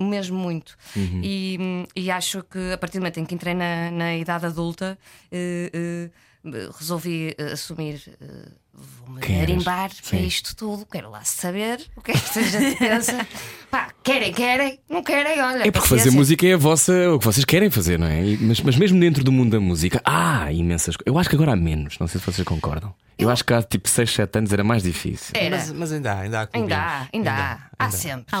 mesmo 0.00 0.38
muito. 0.38 0.76
Uhum. 0.96 1.20
E, 1.22 1.86
e 1.94 2.10
acho 2.10 2.42
que 2.44 2.72
a 2.72 2.78
partir 2.78 2.98
do 2.98 3.02
momento 3.02 3.18
em 3.20 3.24
que 3.24 3.34
entrei 3.34 3.54
na, 3.54 3.90
na 3.90 4.16
idade 4.16 4.46
adulta, 4.46 4.98
eh, 5.30 6.10
eh, 6.44 6.70
resolvi 6.76 7.34
eh, 7.38 7.52
assumir 7.52 8.02
eh, 8.20 8.48
vou-me 8.74 9.20
garimbar 9.20 9.90
para 10.08 10.18
isto 10.18 10.56
tudo, 10.56 10.84
quero 10.86 11.08
lá 11.08 11.22
saber 11.22 11.88
o 11.94 12.00
que 12.02 12.10
é 12.10 12.14
que 12.14 12.42
gente 12.50 12.78
pensa. 12.78 13.26
Pá, 13.70 13.91
querem, 14.02 14.32
querem, 14.32 14.78
não 14.88 15.02
querem, 15.02 15.40
olha. 15.40 15.66
É 15.66 15.70
porque 15.70 15.88
fazer 15.88 16.00
paciência. 16.00 16.12
música 16.12 16.46
é 16.46 16.54
a 16.54 16.56
vossa, 16.56 16.92
o 17.12 17.18
que 17.18 17.24
vocês 17.24 17.44
querem 17.44 17.70
fazer, 17.70 17.98
não 17.98 18.06
é? 18.06 18.22
Mas, 18.40 18.60
mas 18.60 18.76
mesmo 18.76 18.98
dentro 18.98 19.22
do 19.24 19.32
mundo 19.32 19.50
da 19.50 19.60
música, 19.60 20.00
há 20.04 20.52
imensas 20.52 20.96
coisas. 20.96 21.06
Eu 21.06 21.18
acho 21.18 21.28
que 21.28 21.36
agora 21.36 21.52
há 21.52 21.56
menos, 21.56 21.98
não 21.98 22.06
sei 22.06 22.20
se 22.20 22.26
vocês 22.26 22.46
concordam. 22.46 22.94
Eu 23.18 23.30
acho 23.30 23.44
que 23.44 23.54
há 23.54 23.62
tipo 23.62 23.88
6, 23.88 24.10
7 24.10 24.38
anos 24.38 24.52
era 24.52 24.64
mais 24.64 24.82
difícil. 24.82 25.32
Era. 25.34 25.56
Mas, 25.56 25.72
mas 25.72 25.92
ainda 25.92 26.12
há, 26.12 26.20
ainda 26.20 26.40
há. 26.42 26.48
Ainda 26.52 26.76
há, 26.76 27.08
ainda 27.12 27.32
há. 27.32 27.58
Há 27.78 27.90
sempre. 27.90 28.26
Há 28.32 28.38
é 28.38 28.40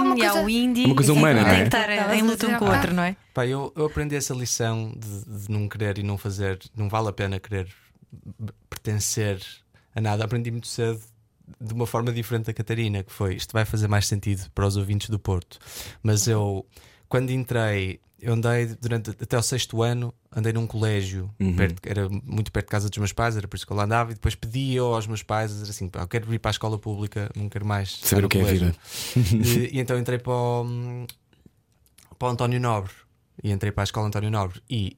uma 0.00 0.16
e 0.16 0.22
há 0.24 0.30
coisa- 0.30 0.46
o 0.46 0.48
indie. 0.50 0.84
É 0.84 0.86
uma 0.86 0.94
coisa 0.94 1.12
humana, 1.12 1.42
não 1.42 1.48
é? 1.48 1.54
Tem 1.54 1.68
que 1.68 1.76
estar 1.76 2.14
em 2.16 2.22
luta 2.22 2.46
um 2.46 2.54
com 2.54 2.64
o 2.64 2.72
outro, 2.72 2.94
não 2.94 3.02
é? 3.02 3.16
Pá, 3.34 3.46
eu, 3.46 3.72
eu 3.76 3.86
aprendi 3.86 4.16
essa 4.16 4.32
lição 4.32 4.94
de, 4.96 5.44
de 5.44 5.50
não 5.52 5.68
querer 5.68 5.98
e 5.98 6.02
não 6.02 6.16
fazer, 6.16 6.58
não 6.74 6.88
vale 6.88 7.08
a 7.08 7.12
pena 7.12 7.38
querer 7.38 7.66
pertencer 8.70 9.40
a 9.94 10.00
nada. 10.00 10.24
Aprendi 10.24 10.50
muito 10.50 10.68
cedo 10.68 11.00
de 11.60 11.72
uma 11.74 11.86
forma 11.86 12.12
diferente 12.12 12.46
da 12.46 12.52
Catarina, 12.52 13.02
que 13.02 13.12
foi 13.12 13.34
isto 13.36 13.52
vai 13.52 13.64
fazer 13.64 13.88
mais 13.88 14.06
sentido 14.06 14.50
para 14.54 14.66
os 14.66 14.76
ouvintes 14.76 15.08
do 15.08 15.18
Porto. 15.18 15.58
Mas 16.02 16.26
eu, 16.26 16.66
quando 17.08 17.30
entrei, 17.30 18.00
eu 18.20 18.32
andei 18.34 18.66
durante 18.80 19.10
até 19.10 19.38
o 19.38 19.42
sexto 19.42 19.82
ano, 19.82 20.12
andei 20.34 20.52
num 20.52 20.66
colégio, 20.66 21.30
perto- 21.56 21.80
era 21.86 22.08
muito 22.08 22.50
perto 22.50 22.66
de 22.66 22.70
casa 22.70 22.88
dos 22.88 22.98
meus 22.98 23.12
pais, 23.12 23.36
era 23.36 23.46
por 23.46 23.56
isso 23.56 23.66
que 23.66 23.72
eu 23.72 23.76
lá 23.76 23.84
andava, 23.84 24.10
e 24.10 24.14
depois 24.14 24.34
pedi 24.34 24.76
aos 24.78 25.06
meus 25.06 25.22
pais 25.22 25.52
assim: 25.62 25.90
eu 25.94 26.08
quero 26.08 26.32
ir 26.34 26.38
para 26.38 26.50
a 26.50 26.52
escola 26.52 26.78
pública, 26.78 27.30
não 27.36 27.48
quero 27.48 27.64
mais 27.66 27.98
Saber 28.02 28.24
o 28.24 28.28
que 28.28 28.38
é 28.38 28.40
a 28.40 28.44
colégio." 28.44 28.74
vida. 29.14 29.46
e, 29.72 29.76
e 29.76 29.80
então 29.80 29.98
entrei 29.98 30.18
para 30.18 30.32
o, 30.32 31.06
para 32.18 32.28
o 32.28 32.30
António 32.30 32.60
Nobre 32.60 32.92
e 33.42 33.52
entrei 33.52 33.70
para 33.70 33.82
a 33.82 33.84
escola 33.84 34.08
António 34.08 34.30
Nobre 34.30 34.60
e 34.68 34.96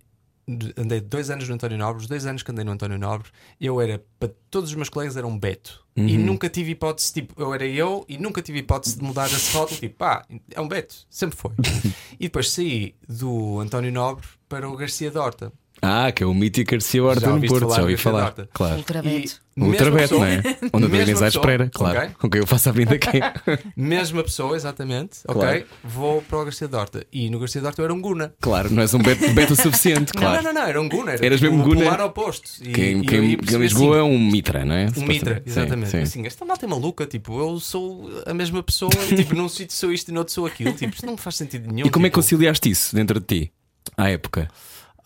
andei 0.76 1.00
dois 1.00 1.30
anos 1.30 1.48
no 1.48 1.54
António 1.54 1.76
Nobre, 1.76 2.02
os 2.02 2.08
dois 2.08 2.24
anos 2.26 2.42
que 2.42 2.50
andei 2.50 2.64
no 2.64 2.72
António 2.72 2.98
Nobre, 2.98 3.28
eu 3.61 3.80
era 3.80 4.02
para 4.18 4.30
todos 4.50 4.70
os 4.70 4.76
meus 4.76 4.88
colegas 4.88 5.16
era 5.16 5.26
um 5.26 5.38
Beto 5.38 5.84
e 6.06 6.16
nunca 6.16 6.48
tive 6.48 6.70
hipótese, 6.72 7.12
tipo, 7.12 7.34
eu 7.40 7.52
era 7.52 7.66
eu 7.66 8.04
e 8.08 8.16
nunca 8.18 8.40
tive 8.40 8.61
hipótese 8.61 8.96
de 8.98 9.02
mudar 9.02 9.26
esse 9.26 9.56
rótulo, 9.56 9.80
tipo, 9.80 9.96
pá, 9.96 10.24
é 10.52 10.61
um 10.61 10.68
Beto, 10.68 10.94
sempre 11.11 11.37
foi. 11.37 11.50
e 12.18 12.24
depois 12.24 12.50
saí 12.50 12.94
do 13.08 13.58
António 13.58 13.90
Nobre 13.90 14.24
para 14.48 14.68
o 14.68 14.76
Garcia 14.76 15.11
Dorta. 15.11 15.52
Ah, 15.82 16.10
que 16.12 16.22
é 16.22 16.26
o 16.26 16.34
mítico 16.34 16.72
Garcia 16.72 17.02
Horta 17.02 17.30
no 17.30 17.46
Porto, 17.46 17.74
já 17.74 17.82
ouvi 17.82 17.96
falar. 17.96 18.34
Claro. 18.52 18.76
Ultrabeto. 18.76 19.40
O 19.58 19.64
Ultrabeto, 19.64 20.14
não 20.14 20.24
é? 20.24 20.40
Onde 20.72 20.86
a 20.86 20.88
mesma 20.88 21.02
Inês 21.02 21.20
à 21.20 21.26
espera, 21.26 21.68
claro. 21.68 21.98
ok? 21.98 22.10
Com 22.20 22.30
quem 22.30 22.40
eu 22.40 22.46
faço 22.46 22.68
a 22.68 22.72
vinda 22.72 22.94
aqui. 22.94 23.18
Mesma 23.76 24.22
pessoa, 24.22 24.54
exatamente, 24.54 25.18
ok? 25.26 25.42
Claro. 25.42 25.64
Vou 25.82 26.22
para 26.22 26.38
o 26.38 26.44
Garcia 26.44 26.68
Dorta 26.68 27.04
e 27.12 27.28
no 27.28 27.40
Garcia 27.40 27.60
Dorta 27.60 27.80
eu 27.80 27.86
era 27.86 27.92
um 27.92 28.00
Guna. 28.00 28.32
Claro, 28.40 28.70
não 28.70 28.82
és 28.82 28.94
um 28.94 28.98
Beto, 29.00 29.32
beto 29.32 29.54
o 29.54 29.56
suficiente, 29.56 30.12
claro. 30.16 30.44
Não, 30.44 30.52
não, 30.52 30.60
não, 30.60 30.68
era 30.68 30.80
um 30.80 30.88
Guna. 30.88 31.10
Era 31.14 31.26
Eras 31.26 31.40
tipo 31.40 31.52
mesmo 31.56 31.64
o 31.66 31.74
Guna? 31.74 31.84
polar 31.90 32.00
oposto. 32.02 32.50
E, 32.62 32.72
Quem, 32.72 33.00
e 33.00 33.04
quem, 33.04 33.36
quem 33.36 33.56
em 33.56 33.60
Lisboa 33.60 33.96
é 33.96 34.00
assim, 34.00 34.10
um 34.10 34.30
Mitra, 34.30 34.64
não 34.64 34.74
é? 34.76 34.86
Um 34.96 35.02
mitra, 35.02 35.08
Supostamente. 35.08 35.42
Sim, 35.44 35.50
exatamente. 35.50 35.90
sim. 35.90 35.98
Assim, 36.02 36.26
esta 36.26 36.44
malta 36.44 36.64
é 36.64 36.68
maluca, 36.68 37.04
tipo, 37.04 37.40
eu 37.40 37.58
sou 37.58 38.08
a 38.26 38.34
mesma 38.34 38.62
pessoa, 38.62 38.92
e, 39.10 39.16
tipo, 39.16 39.34
num 39.34 39.48
sítio 39.48 39.74
sou 39.74 39.92
isto 39.92 40.08
e 40.10 40.12
no 40.12 40.20
outro 40.20 40.34
sou 40.34 40.46
aquilo, 40.46 40.72
tipo, 40.72 40.94
isto 40.94 41.04
não 41.04 41.16
faz 41.16 41.34
sentido 41.34 41.66
nenhum. 41.72 41.88
E 41.88 41.90
como 41.90 42.06
é 42.06 42.10
que 42.10 42.12
tipo, 42.12 42.22
conciliaste 42.22 42.70
isso 42.70 42.94
dentro 42.94 43.18
de 43.18 43.26
ti, 43.26 43.52
à 43.96 44.08
época? 44.08 44.48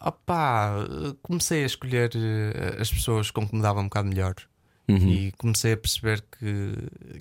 Opá, 0.09 0.75
comecei 1.23 1.63
a 1.63 1.67
escolher 1.67 2.11
eh, 2.15 2.77
as 2.81 2.91
pessoas 2.91 3.31
com 3.31 3.47
que 3.47 3.55
me 3.55 3.63
dava 3.63 3.81
um 3.81 3.85
bocado 3.85 4.09
melhor 4.09 4.35
Uhum. 4.89 5.09
e 5.09 5.33
comecei 5.39 5.73
a 5.73 5.77
perceber 5.77 6.23
que, 6.39 6.75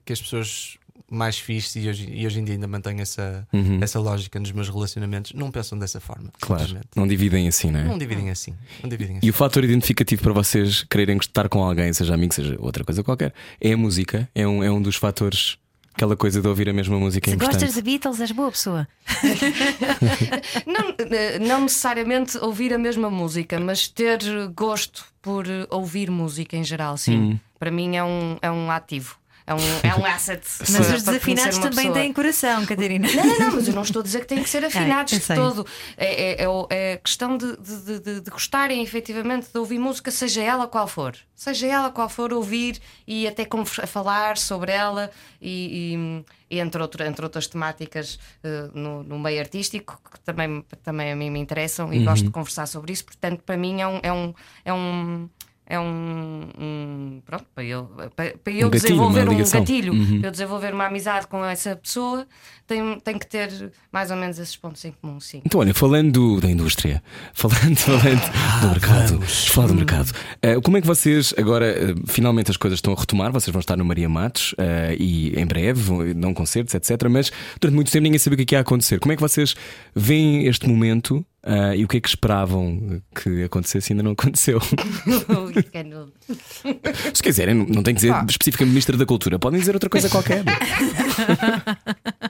que 0.03 0.11
as 0.11 0.19
pessoas 0.19 0.77
mais 1.09 1.37
fixes 1.37 1.83
e 1.83 1.89
hoje, 1.89 2.09
e 2.09 2.25
hoje 2.25 2.39
em 2.39 2.43
dia 2.43 2.55
ainda 2.55 2.67
mantenho 2.67 3.01
essa, 3.01 3.47
essa 3.81 3.99
lógica 3.99 4.39
nos 4.39 4.51
meus 4.51 4.69
relacionamentos, 4.69 5.33
não 5.33 5.51
pensam 5.51 5.77
dessa 5.77 5.99
forma. 5.99 6.25
Uhum. 6.25 6.31
Claro, 6.39 6.79
não 6.95 7.07
dividem 7.07 7.47
assim, 7.47 7.69
não 7.69 7.81
é? 7.81 7.83
Não 7.83 7.97
dividem 7.97 8.29
assim. 8.29 8.55
Não 8.81 8.89
dividem 8.89 9.17
assim. 9.17 9.27
E 9.27 9.29
o 9.29 9.33
fator 9.33 9.63
identificativo 9.63 10.23
para 10.23 10.33
vocês 10.33 10.83
quererem 10.83 11.17
estar 11.17 11.49
com 11.49 11.63
alguém, 11.63 11.91
seja 11.93 12.13
amigo, 12.13 12.33
seja 12.33 12.55
outra 12.59 12.83
coisa 12.83 13.03
qualquer, 13.03 13.33
é 13.59 13.73
a 13.73 13.77
música. 13.77 14.29
É 14.33 14.47
um, 14.47 14.63
é 14.63 14.71
um 14.71 14.81
dos 14.81 14.95
fatores, 14.95 15.57
aquela 16.01 16.17
coisa 16.17 16.41
de 16.41 16.47
ouvir 16.47 16.67
a 16.67 16.73
mesma 16.73 16.97
música 16.97 17.29
é 17.29 17.31
Se 17.31 17.35
importante. 17.35 17.59
gostas 17.61 17.75
de 17.75 17.81
Beatles, 17.83 18.19
és 18.19 18.31
boa 18.31 18.49
pessoa. 18.51 18.87
Não, 20.65 20.95
eh, 20.97 21.37
não 21.39 21.61
necessariamente 21.61 22.37
ouvir 22.39 22.73
a 22.73 22.77
mesma 22.77 23.09
música, 23.09 23.59
mas 23.59 23.87
ter 23.87 24.19
gosto 24.55 25.05
por 25.21 25.47
eh, 25.47 25.67
ouvir 25.69 26.09
música 26.09 26.57
em 26.57 26.63
geral, 26.63 26.97
sim. 26.97 27.17
Hum. 27.17 27.39
Para 27.59 27.69
mim 27.69 27.95
é 27.95 28.03
um, 28.03 28.37
é 28.41 28.51
um 28.51 28.71
ativo. 28.71 29.15
É 29.51 29.55
um, 29.55 29.91
é 29.91 29.95
um 30.01 30.05
asset. 30.05 30.41
Mas 30.59 30.69
para- 30.69 30.95
os 30.95 31.03
desafinados 31.03 31.57
também 31.57 31.75
pessoa. 31.87 31.93
têm 31.93 32.13
coração, 32.13 32.65
Catarina. 32.65 33.07
Não, 33.11 33.23
não, 33.25 33.39
não, 33.39 33.51
mas 33.55 33.67
eu 33.67 33.73
não 33.73 33.81
estou 33.81 33.99
a 33.99 34.03
dizer 34.03 34.19
que 34.21 34.27
têm 34.27 34.41
que 34.43 34.49
ser 34.49 34.63
afinados 34.65 35.13
de 35.13 35.25
todo. 35.35 35.65
É, 35.97 36.43
é, 36.43 36.45
é, 36.45 36.47
é 36.93 36.97
questão 36.97 37.37
de, 37.37 37.57
de, 37.57 37.99
de, 37.99 38.21
de 38.21 38.31
gostarem 38.31 38.81
efetivamente 38.83 39.47
de 39.51 39.57
ouvir 39.59 39.79
música, 39.79 40.09
seja 40.11 40.41
ela 40.41 40.67
qual 40.67 40.87
for. 40.87 41.15
Seja 41.35 41.65
ela 41.67 41.89
qual 41.89 42.07
for, 42.07 42.31
ouvir 42.33 42.79
e 43.07 43.27
até 43.27 43.47
falar 43.87 44.37
sobre 44.37 44.71
ela 44.71 45.09
e, 45.41 46.23
e- 46.51 46.59
entre, 46.59 46.81
outro, 46.81 47.03
entre 47.03 47.25
outras 47.25 47.47
temáticas 47.47 48.19
eh, 48.43 48.69
no, 48.73 49.01
no 49.03 49.17
meio 49.17 49.39
artístico 49.39 49.99
que 50.11 50.19
também, 50.19 50.63
também 50.83 51.11
a 51.11 51.15
mim 51.15 51.29
me 51.31 51.39
interessam 51.39 51.91
e 51.93 51.97
Uhum. 51.99 52.05
gosto 52.05 52.25
de 52.25 52.29
conversar 52.31 52.67
sobre 52.67 52.93
isso. 52.93 53.05
Portanto, 53.05 53.41
para 53.45 53.57
mim 53.57 53.81
é 53.81 53.87
um. 53.87 53.99
É 54.03 54.11
um, 54.13 54.33
é 54.65 54.73
um 54.73 55.29
é 55.71 55.79
um, 55.79 56.41
um- 56.59 57.21
pronto 57.25 57.45
para 57.55 57.63
eu, 57.63 57.85
para, 58.13 58.37
para 58.37 58.53
eu 58.53 58.67
Um 58.67 58.69
gatilho, 58.69 58.89
desenvolver 58.89 59.29
um 59.29 59.37
gatilho, 59.37 59.93
Uhum. 59.93 60.19
para 60.19 60.27
eu 60.27 60.31
desenvolver 60.31 60.73
uma 60.73 60.85
amizade 60.87 61.27
com 61.27 61.45
essa 61.45 61.75
pessoa, 61.77 62.27
tem, 62.67 62.99
tem 62.99 63.17
que 63.17 63.25
ter 63.25 63.71
mais 63.91 64.11
ou 64.11 64.17
menos 64.17 64.37
esses 64.37 64.55
pontos 64.57 64.83
em 64.83 64.91
comum, 64.91 65.17
sim. 65.21 65.41
Então, 65.45 65.61
olha, 65.61 65.73
falando 65.73 66.41
da 66.41 66.49
indústria, 66.49 67.01
falando, 67.33 67.77
falando 67.77 68.21
do 68.61 68.67
mercado, 68.67 69.07
vamos 69.13 69.47
falar 69.47 69.67
do 69.67 69.75
mercado. 69.75 70.11
Eh, 70.41 70.59
como 70.61 70.75
é 70.75 70.81
que 70.81 70.87
vocês 70.87 71.33
agora, 71.37 71.65
eh, 71.67 71.95
finalmente 72.05 72.51
as 72.51 72.57
coisas 72.57 72.77
estão 72.77 72.91
a 72.93 72.99
retomar? 72.99 73.31
Vocês 73.31 73.53
vão 73.53 73.61
estar 73.61 73.77
no 73.77 73.85
Maria 73.85 74.09
Matos 74.09 74.53
eh, 74.57 74.97
e 74.99 75.39
em 75.39 75.45
breve 75.45 75.81
vão 75.81 76.13
dão 76.13 76.33
concertos, 76.33 76.73
etc. 76.75 77.07
Mas 77.09 77.31
durante 77.61 77.75
muito 77.75 77.89
tempo 77.91 78.03
ninguém 78.03 78.19
sabia 78.19 78.35
o 78.35 78.37
que 78.37 78.43
é 78.43 78.45
que 78.45 78.55
ia 78.55 78.59
acontecer. 78.59 78.99
Como 78.99 79.13
é 79.13 79.15
que 79.15 79.21
vocês 79.21 79.55
veem 79.95 80.47
este 80.47 80.67
momento 80.67 81.25
eh, 81.43 81.77
e 81.77 81.83
o 81.83 81.87
que 81.87 81.97
é 81.97 82.01
que 82.01 82.09
esperavam 82.09 83.01
que 83.15 83.43
acontecesse 83.43 83.91
e 83.91 83.93
ainda 83.93 84.03
não 84.03 84.11
aconteceu? 84.11 84.59
Se 87.13 87.23
quiserem, 87.23 87.55
não- 87.55 87.65
não 87.65 87.83
tem 87.83 87.93
que 87.95 88.01
dizer 88.01 88.13
especificamente 88.29 88.69
Ministro 88.71 88.97
da 88.97 89.05
Cultura, 89.05 89.39
podem 89.39 89.59
dizer 89.59 89.73
outra 89.75 89.89
coisa 89.89 90.09
qualquer. 90.09 90.43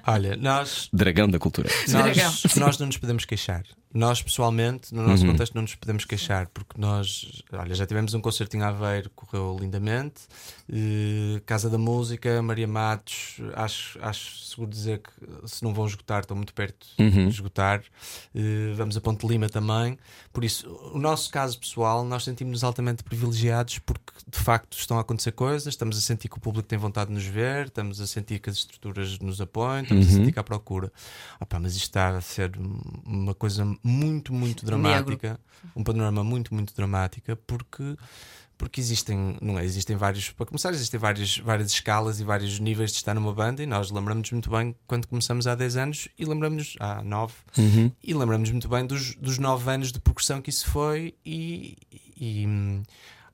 Olha, 0.08 0.36
nós 0.38 0.90
Dragão 0.94 1.28
da 1.30 1.40
Cultura. 1.40 1.70
Nós, 1.90 2.56
nós 2.56 2.78
não 2.80 2.88
nos 2.88 2.98
podemos 2.98 3.26
queixar. 3.26 3.64
Nós, 3.94 4.22
pessoalmente, 4.22 4.94
no 4.96 5.06
nosso 5.06 5.24
Uhum. 5.26 5.32
contexto, 5.32 5.54
não 5.54 5.64
nos 5.64 5.76
podemos 5.76 6.06
queixar, 6.06 6.48
porque 6.54 6.80
nós, 6.80 7.44
olha, 7.52 7.76
já 7.76 7.86
tivemos 7.86 8.14
um 8.14 8.22
concerto 8.22 8.56
em 8.56 8.62
Aveiro, 8.62 9.10
correu 9.10 9.58
lindamente. 9.60 10.22
Eh, 10.72 11.42
Casa 11.46 11.70
da 11.70 11.78
Música, 11.78 12.42
Maria 12.42 12.68
Matos, 12.68 13.38
acho, 13.54 14.00
acho 14.02 14.38
seguro 14.46 14.70
dizer 14.70 15.00
que 15.02 15.48
se 15.48 15.62
não 15.64 15.74
vão 15.74 15.86
esgotar, 15.86 16.22
estão 16.22 16.38
muito 16.38 16.54
perto 16.54 16.88
Uhum. 16.98 17.28
de 17.28 17.34
esgotar. 17.34 17.84
Eh, 18.34 18.74
vamos 18.76 18.96
a 18.96 19.02
Ponte 19.02 19.28
Lima 19.28 19.50
também. 19.50 19.98
Por 20.32 20.44
isso, 20.46 20.70
o 20.94 20.98
nosso 21.00 21.30
caso 21.30 21.60
pessoal, 21.60 22.06
nós 22.06 22.24
sentimos-nos 22.24 22.64
altamente 22.64 23.04
privilegiados 23.04 23.80
porque 23.80 24.14
de 24.26 24.40
facto 24.40 24.78
estão 24.78 24.98
a 24.98 25.02
acontecer 25.02 25.34
coisas, 25.34 25.68
estamos 25.68 25.98
a 25.98 26.02
sentir 26.02 26.30
que 26.30 26.38
o 26.38 26.40
público 26.40 26.68
tem 26.68 26.80
vontade 26.80 27.10
de 27.10 27.16
nos 27.16 27.26
ver, 27.26 27.66
estamos 27.68 28.00
a 28.00 28.08
sentir 28.08 28.40
que 28.40 28.50
as 28.50 28.56
estruturas 28.58 29.20
nos 29.20 29.42
apoiam, 29.42 29.82
estamos 29.84 30.08
a 30.08 30.10
sentir 30.12 30.32
que 30.32 30.40
há 30.40 30.44
procura. 30.44 30.92
Opa, 31.42 31.60
mas 31.60 31.74
isto 31.76 31.84
está 31.88 32.10
a 32.16 32.22
ser 32.22 32.52
uma 33.06 33.34
coisa 33.36 33.66
muito, 33.84 34.34
muito 34.34 34.66
dramática, 34.66 35.40
um 35.76 35.84
panorama 35.84 36.24
muito, 36.24 36.54
muito 36.54 36.74
dramática, 36.76 37.36
porque 37.36 37.96
porque 38.58 38.80
existem, 38.80 39.38
não 39.42 39.58
é? 39.58 39.66
Existem 39.66 39.96
vários, 39.96 40.30
para 40.30 40.46
começar, 40.46 40.70
existem 40.70 41.00
várias, 41.00 41.40
várias 41.40 41.72
escalas 41.72 42.20
e 42.20 42.24
vários 42.24 42.60
níveis 42.60 42.92
de 42.92 42.98
estar 42.98 43.16
numa 43.16 43.34
banda, 43.34 43.64
e 43.64 43.66
nós 43.66 43.90
lembramos-nos 43.90 44.30
muito 44.32 44.52
bem 44.52 44.76
quando 44.86 45.08
começamos 45.08 45.48
há 45.48 45.56
10 45.56 45.78
anos 45.78 46.08
e 46.16 46.24
lembramos-nos 46.26 46.76
há 46.80 47.02
9 47.04 47.34
e 48.04 48.14
lembramos 48.14 48.52
muito 48.52 48.70
bem 48.70 48.86
dos, 48.86 49.16
dos 49.16 49.40
9 49.40 49.68
anos 49.68 49.92
de 49.92 50.00
progressão 50.00 50.44
que 50.44 50.52
isso 50.52 50.70
foi 50.70 51.16
e, 51.26 51.76
e, 52.16 52.46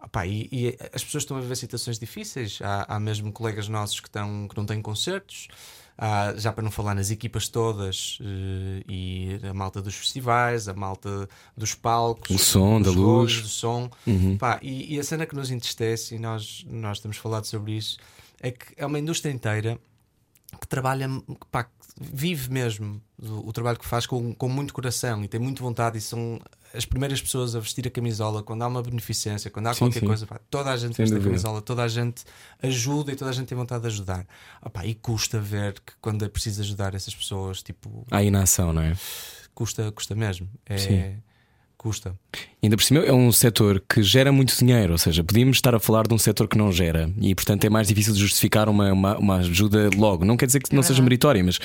opá, 0.02 0.26
e- 0.26 0.48
e 0.50 0.78
as 0.94 1.04
pessoas 1.04 1.24
estão 1.24 1.36
a 1.36 1.42
viver 1.42 1.58
situações 1.58 2.00
difíceis. 2.00 2.60
Há, 2.62 2.96
há 2.96 2.98
mesmo 2.98 3.30
colegas 3.34 3.68
nossos 3.68 4.00
que, 4.00 4.08
estão, 4.08 4.48
que 4.48 4.56
não 4.56 4.66
têm 4.66 4.82
concertos. 4.82 5.50
Há, 5.98 6.36
já 6.38 6.52
para 6.54 6.64
não 6.64 6.70
falar 6.70 6.94
nas 6.94 7.10
equipas 7.10 7.48
todas 7.48 8.20
eh, 8.22 8.84
e 8.88 9.40
a 9.50 9.54
malta 9.54 9.82
dos 9.82 9.96
festivais, 9.96 10.68
a 10.68 10.74
malta 10.74 11.28
dos 11.56 11.74
palcos, 11.74 12.30
O 12.30 12.38
som, 12.38 12.80
da 12.80 12.92
luz. 12.92 13.42
do 13.42 13.48
som. 13.48 13.90
Pá, 14.38 14.60
e, 14.62 14.94
e 14.94 15.00
a 15.00 15.04
cena 15.04 15.26
que 15.26 15.36
nos 15.36 15.50
entristece, 15.50 16.14
e 16.16 16.20
nós, 16.20 16.64
nós 16.70 17.00
temos 17.00 17.18
falado 17.18 17.46
sobre 17.46 17.72
isso, 17.74 17.98
é 18.40 18.52
que 18.52 18.66
é 18.78 18.86
uma 18.86 19.00
indústria 19.00 19.32
inteira 19.32 19.80
que 20.62 20.68
trabalha, 20.68 21.10
que, 21.10 21.48
pá, 21.52 21.68
vive 22.00 22.52
mesmo 22.52 23.02
o, 23.20 23.50
o 23.50 23.52
trabalho 23.52 23.80
que 23.80 23.86
faz 23.86 24.06
com, 24.06 24.36
com 24.36 24.48
muito 24.48 24.74
coração 24.76 25.24
e 25.24 25.28
tem 25.28 25.40
muito 25.40 25.64
vontade 25.64 25.98
e 25.98 26.02
são 26.02 26.40
as 26.74 26.86
primeiras 26.86 27.22
pessoas 27.22 27.56
a 27.56 27.60
vestir 27.60 27.88
a 27.88 27.90
camisola 27.90 28.44
quando 28.44 28.62
há 28.62 28.68
uma 28.68 28.82
beneficência, 28.82 29.50
quando 29.50 29.68
há 29.68 29.74
Sim, 29.74 29.80
qualquer 29.80 30.00
sim. 30.02 30.06
coisa, 30.06 30.26
pá, 30.28 30.40
toda 30.50 30.72
a 30.72 30.78
gente 30.78 30.96
Sem 30.96 31.04
veste 31.04 31.14
a 31.14 31.18
dúvida. 31.18 31.30
camisola, 31.32 31.62
toda 31.62 31.84
a 31.84 31.88
gente 31.88 32.24
ajuda 32.62 33.12
e 33.12 33.16
toda 33.16 33.32
a 33.32 33.34
gente 33.34 33.48
tem 33.48 33.58
vontade 33.58 33.82
de 33.82 33.88
ajudar. 33.88 34.26
Opá, 34.64 34.86
e 34.86 34.94
custa 34.96 35.40
ver 35.40 35.74
que 35.74 35.94
quando 36.02 36.24
é 36.26 36.30
preciso 36.30 36.62
ajudar 36.62 36.94
essas 36.94 37.16
pessoas, 37.16 37.62
tipo, 37.64 38.06
Há 38.12 38.22
inação, 38.24 38.74
não 38.74 38.82
é? 38.82 38.96
custa, 39.54 39.92
custa 39.92 40.14
mesmo. 40.16 40.48
Sim. 40.78 40.94
É, 40.96 41.16
custa. 41.78 42.16
Ainda 42.62 42.76
por 42.76 42.84
cima 42.84 43.02
é 43.02 43.14
um 43.14 43.32
setor 43.32 43.84
que 43.88 44.02
gera 44.04 44.32
muito 44.32 44.56
dinheiro, 44.58 44.94
ou 44.94 44.98
seja, 44.98 45.24
podíamos 45.24 45.58
estar 45.58 45.74
a 45.76 45.80
falar 45.80 46.08
de 46.08 46.14
um 46.14 46.18
setor 46.18 46.48
que 46.48 46.58
não 46.58 46.72
gera 46.72 47.10
e, 47.20 47.34
portanto, 47.36 47.64
é 47.66 47.70
mais 47.70 47.88
difícil 47.88 48.14
de 48.14 48.20
justificar 48.20 48.68
uma, 48.68 48.92
uma, 48.92 49.18
uma 49.18 49.36
ajuda 49.38 49.90
logo. 49.96 50.26
Não 50.26 50.36
quer 50.36 50.48
dizer 50.48 50.60
que 50.60 50.76
não 50.76 50.84
seja 50.84 51.02
meritória, 51.02 51.44
mas 51.44 51.60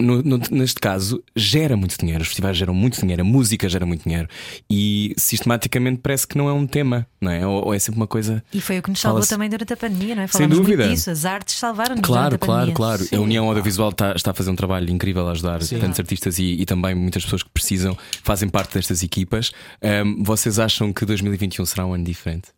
no- 0.00 0.22
no- 0.22 0.40
neste 0.50 0.80
caso 0.80 1.22
gera 1.36 1.76
muito 1.76 1.96
dinheiro. 1.98 2.20
Os 2.22 2.28
festivais 2.28 2.56
geram 2.56 2.74
muito 2.74 3.00
dinheiro, 3.00 3.22
a 3.22 3.24
música 3.24 3.68
gera 3.68 3.86
muito 3.86 4.04
dinheiro 4.04 4.28
e 4.68 5.14
sistematicamente 5.16 6.00
parece 6.02 6.26
que 6.26 6.36
não 6.36 6.48
é 6.48 6.52
um 6.52 6.66
tema, 6.66 7.06
não 7.20 7.30
é? 7.30 7.46
Ou, 7.46 7.66
ou 7.66 7.74
é 7.74 7.78
sempre 7.78 8.00
uma 8.00 8.06
coisa. 8.06 8.42
E 8.52 8.60
foi 8.60 8.78
o 8.78 8.82
que 8.82 8.90
nos 8.90 9.00
salvou 9.00 9.18
Fala-se- 9.20 9.30
também 9.30 9.48
durante 9.48 9.72
a 9.72 9.76
pandemia, 9.76 10.14
não 10.14 10.22
é? 10.22 10.26
Sem 10.26 10.32
Falámos 10.32 10.58
muito 10.58 10.70
dúvida. 10.70 10.88
disso, 10.88 11.10
as 11.10 11.24
artes 11.24 11.54
salvaram-nos 11.56 12.02
Claro, 12.04 12.30
durante 12.38 12.42
a 12.42 12.46
claro, 12.46 12.72
claro. 12.72 13.04
A 13.12 13.20
União 13.20 13.46
Audiovisual 13.46 13.90
está, 13.90 14.12
está 14.14 14.30
a 14.32 14.34
fazer 14.34 14.50
um 14.50 14.56
trabalho 14.56 14.90
incrível 14.90 15.28
a 15.28 15.32
ajudar 15.32 15.60
tantos 15.60 16.00
artistas 16.00 16.38
e, 16.38 16.44
e 16.60 16.64
também 16.66 16.94
muitas 16.94 17.24
pessoas 17.24 17.42
que 17.42 17.50
precisam, 17.50 17.96
fazem 18.22 18.48
parte 18.48 18.74
destas 18.74 19.02
equipas. 19.02 19.52
Ahm, 19.82 20.22
vocês 20.22 20.58
acham 20.58 20.92
que 20.92 21.04
2021 21.04 21.64
será 21.66 21.86
um 21.86 21.94
ano 21.94 22.04
diferente? 22.04 22.48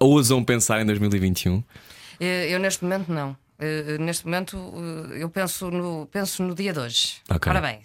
Ousam 0.00 0.42
pensar 0.44 0.80
em 0.82 0.86
2021? 0.86 1.62
Eh, 2.20 2.54
Eu 2.54 2.58
neste 2.60 2.84
momento 2.84 3.10
não. 3.12 3.36
Eh, 3.64 3.96
Neste 3.98 4.24
momento 4.26 4.56
eh, 5.12 5.22
eu 5.22 5.30
penso 5.30 5.70
no, 5.70 6.06
penso 6.06 6.42
no 6.42 6.52
dia 6.54 6.72
de 6.72 6.80
hoje. 6.80 7.14
Ok. 7.30 7.48
Ora 7.48 7.60
bem, 7.60 7.80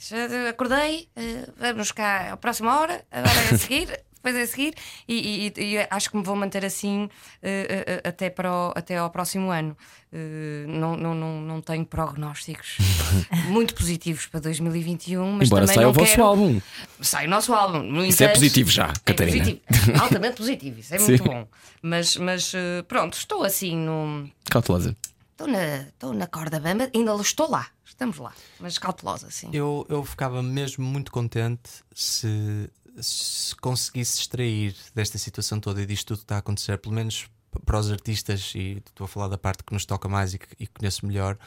acordei, 0.50 1.08
eh, 1.16 1.48
vamos 1.60 1.92
cá 1.92 2.34
à 2.34 2.38
próxima 2.38 2.80
hora, 2.80 3.06
agora 3.12 3.40
é 3.52 3.54
a 3.54 3.58
seguir, 3.60 3.86
depois 4.18 4.36
é 4.36 4.42
a 4.42 4.48
seguir, 4.48 4.74
e, 5.08 5.52
e- 5.56 5.62
e 5.76 5.88
acho 5.90 6.10
que 6.10 6.18
me 6.18 6.24
vou 6.24 6.36
manter 6.36 6.66
assim 6.66 7.08
eh, 7.44 8.02
eh, 8.04 8.10
até, 8.10 8.30
para 8.32 8.52
o- 8.52 8.74
até 8.76 8.98
ao 8.98 9.10
próximo 9.12 9.52
ano. 9.52 9.78
Eh, 10.12 10.66
Não, 10.68 10.98
não, 10.98 11.14
não, 11.14 11.42
não 11.42 11.62
tenho 11.62 11.86
prognósticos 11.86 12.78
muito 13.50 13.76
positivos 13.76 14.26
para 14.26 14.40
2021, 14.40 15.32
mas 15.34 15.48
Embora 15.48 15.68
saia 15.68 15.88
o 15.88 15.94
vosso 15.94 16.12
quero... 16.12 16.24
álbum. 16.24 16.62
Sai 17.02 17.28
o 17.28 17.30
nosso 17.30 17.54
álbum. 17.54 17.84
No 17.84 18.04
Isso 18.04 18.24
é 18.24 18.30
positivo 18.30 18.70
já, 18.72 18.88
é 18.88 18.94
Catarina. 19.06 19.38
positivo. 19.46 20.02
Altamente 20.02 20.38
positivo, 20.42 20.80
isso 20.80 20.96
é 20.96 21.00
muito 21.00 21.18
Sim. 21.24 21.30
bom. 21.30 21.48
Mas, 21.84 22.18
mas 22.18 22.52
eh, 22.56 22.82
pronto, 22.88 23.14
estou 23.16 23.44
assim 23.44 23.76
no. 23.78 24.28
Cautelosa. 24.50 24.96
Estou 25.38 25.48
na, 25.48 25.82
estou 25.82 26.14
na 26.14 26.26
corda 26.26 26.60
bamba, 26.60 26.90
ainda 26.96 27.14
estou 27.22 27.48
lá, 27.48 27.68
estamos 27.86 28.18
lá, 28.18 28.34
mas 28.60 28.80
cautelosa, 28.80 29.30
sim. 29.30 29.52
Eu, 29.54 29.86
eu 29.88 30.04
ficava 30.04 30.42
mesmo 30.42 30.84
muito 30.84 31.12
contente 31.12 31.70
se, 31.94 32.68
se 33.00 33.56
conseguisse 33.58 34.20
extrair 34.22 34.76
desta 34.96 35.20
situação 35.20 35.60
toda 35.60 35.80
e 35.80 35.86
disto 35.86 36.08
tudo 36.08 36.18
que 36.18 36.24
está 36.24 36.38
a 36.38 36.40
acontecer, 36.40 36.80
pelo 36.80 36.96
menos 36.96 37.30
para 37.64 37.78
os 37.78 37.92
artistas, 37.92 38.52
e 38.56 38.82
estou 38.84 39.06
a 39.06 39.08
falar 39.08 39.28
da 39.28 39.38
parte 39.38 39.64
que 39.64 39.72
nos 39.74 39.86
toca 39.86 40.10
mais 40.10 40.34
e 40.34 40.40
que, 40.40 40.48
e 40.60 40.66
conheço 40.66 41.06
melhor, 41.06 41.38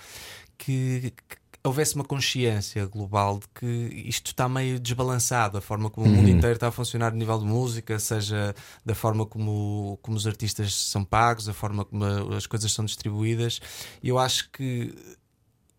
que, 0.56 1.12
que 1.28 1.36
houvesse 1.62 1.94
uma 1.94 2.04
consciência 2.04 2.86
global 2.86 3.38
de 3.38 3.46
que 3.54 3.66
isto 4.06 4.28
está 4.28 4.48
meio 4.48 4.80
desbalançado, 4.80 5.58
a 5.58 5.60
forma 5.60 5.90
como 5.90 6.06
o 6.06 6.08
mundo 6.08 6.28
inteiro 6.28 6.54
está 6.54 6.68
a 6.68 6.72
funcionar 6.72 7.08
a 7.08 7.16
nível 7.16 7.38
de 7.38 7.44
música, 7.44 7.98
seja 7.98 8.54
da 8.84 8.94
forma 8.94 9.26
como, 9.26 9.98
como 10.02 10.16
os 10.16 10.26
artistas 10.26 10.74
são 10.74 11.04
pagos, 11.04 11.48
a 11.48 11.52
forma 11.52 11.84
como 11.84 12.04
as 12.34 12.46
coisas 12.46 12.72
são 12.72 12.84
distribuídas. 12.84 13.60
Eu 14.02 14.18
acho 14.18 14.50
que 14.50 14.94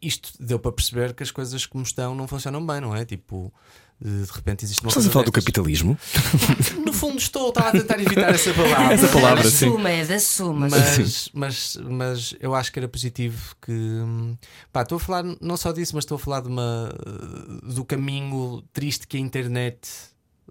isto 0.02 0.34
deu 0.40 0.60
para 0.60 0.72
perceber 0.72 1.14
que 1.14 1.24
as 1.24 1.32
coisas 1.32 1.66
como 1.66 1.84
estão 1.84 2.16
não 2.16 2.28
funcionam 2.28 2.66
bem, 2.66 2.82
não 2.82 2.96
é? 2.96 3.06
Tipo, 3.06 3.54
de 4.04 4.32
repente 4.32 4.66
existe 4.66 4.82
uma 4.82 4.90
Estás 4.90 5.06
a 5.06 5.12
falar 5.12 5.26
do 5.26 5.32
destas. 5.32 5.44
capitalismo? 5.46 5.98
No 6.86 6.92
fundo 6.94 7.20
estou, 7.20 7.50
estava 7.50 7.70
a 7.70 7.72
tentar 7.72 8.00
evitar 8.02 8.34
essa 8.34 8.54
palavra. 8.54 8.94
Essa 8.94 9.08
palavra, 9.08 9.44
da 9.44 9.50
sim. 9.50 9.70
suma, 9.70 9.90
é 9.90 10.06
da 10.06 10.20
suma. 10.20 10.68
Mas, 10.70 11.30
mas, 11.34 11.78
mas 11.82 12.36
eu 12.40 12.54
acho 12.56 12.72
que 12.72 12.80
era 12.80 12.88
positivo 12.88 13.56
que 13.62 13.72
hum, 13.72 14.36
pá, 14.74 14.82
estou 14.82 14.98
a 14.98 15.00
falar 15.00 15.24
não 15.40 15.56
só 15.56 15.72
disso, 15.72 15.96
mas 15.96 16.04
estou 16.04 16.16
a 16.16 16.20
falar 16.20 16.42
de 16.42 16.48
uma, 16.48 16.94
do 17.64 17.86
caminho 17.86 18.64
triste 18.74 19.08
que 19.08 19.18
a 19.18 19.20
internet 19.20 19.80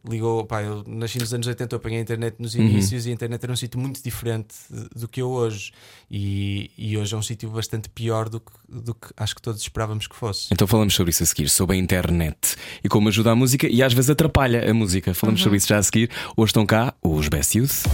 ligou. 0.09 0.45
Pá, 0.47 0.63
eu 0.63 0.83
nasci 0.87 1.19
nos 1.19 1.33
anos 1.35 1.47
80, 1.47 1.75
eu 1.75 1.77
apanhei 1.79 1.99
a 1.99 2.03
internet 2.03 2.37
nos 2.39 2.55
Uhum. 2.55 2.63
inícios 2.67 3.07
e 3.07 3.11
a 3.11 3.13
internet 3.13 3.43
era 3.43 3.53
um 3.53 3.57
sítio 3.57 3.79
muito 3.79 4.03
diferente 4.03 4.55
do 4.97 5.07
que 5.09 5.21
é 5.21 5.25
hoje. 5.25 5.73
E, 6.11 6.71
e 6.79 6.97
hoje 6.97 7.15
é 7.15 7.19
um 7.19 7.23
sítio 7.23 7.51
bastante 7.51 7.89
pior 7.89 8.29
do 8.29 8.41
que, 8.41 8.51
do 8.69 8.95
que 8.95 9.09
acho 9.17 9.35
que 9.35 9.43
todos 9.43 9.61
esperávamos 9.61 10.07
que 10.07 10.17
fosse. 10.17 10.49
Então 10.53 10.67
falamos 10.67 10.95
sobre 10.95 11.11
isso 11.11 11.23
a 11.23 11.27
seguir, 11.27 11.49
sobre 11.49 11.77
a 11.77 11.79
internet 11.79 12.57
e 12.83 12.89
como 12.89 13.09
ajuda 13.09 13.31
a 13.33 13.35
música 13.37 13.69
e 13.69 13.83
às 13.83 13.93
vezes 13.93 14.11
atrapalha 14.11 14.71
a 14.71 14.75
música. 14.75 15.13
Falamos 15.15 15.43
sobre 15.43 15.59
isso 15.59 15.69
já 15.69 15.79
a 15.79 15.83
seguir. 15.83 16.11
Hoje 16.37 16.51
estão 16.51 16.65
cá 16.65 16.95
os 17.03 17.29
Best 17.29 17.59
Youth. 17.59 17.85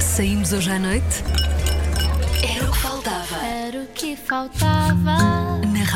Saímos 0.00 0.52
hoje 0.52 0.70
à 0.70 0.78
noite? 0.78 1.04
Era 2.42 2.64
o 2.68 2.72
que 2.72 2.78
faltava. 2.78 3.36
Era 3.44 3.82
o 3.82 3.86
que 3.88 4.16
faltava. 4.16 5.16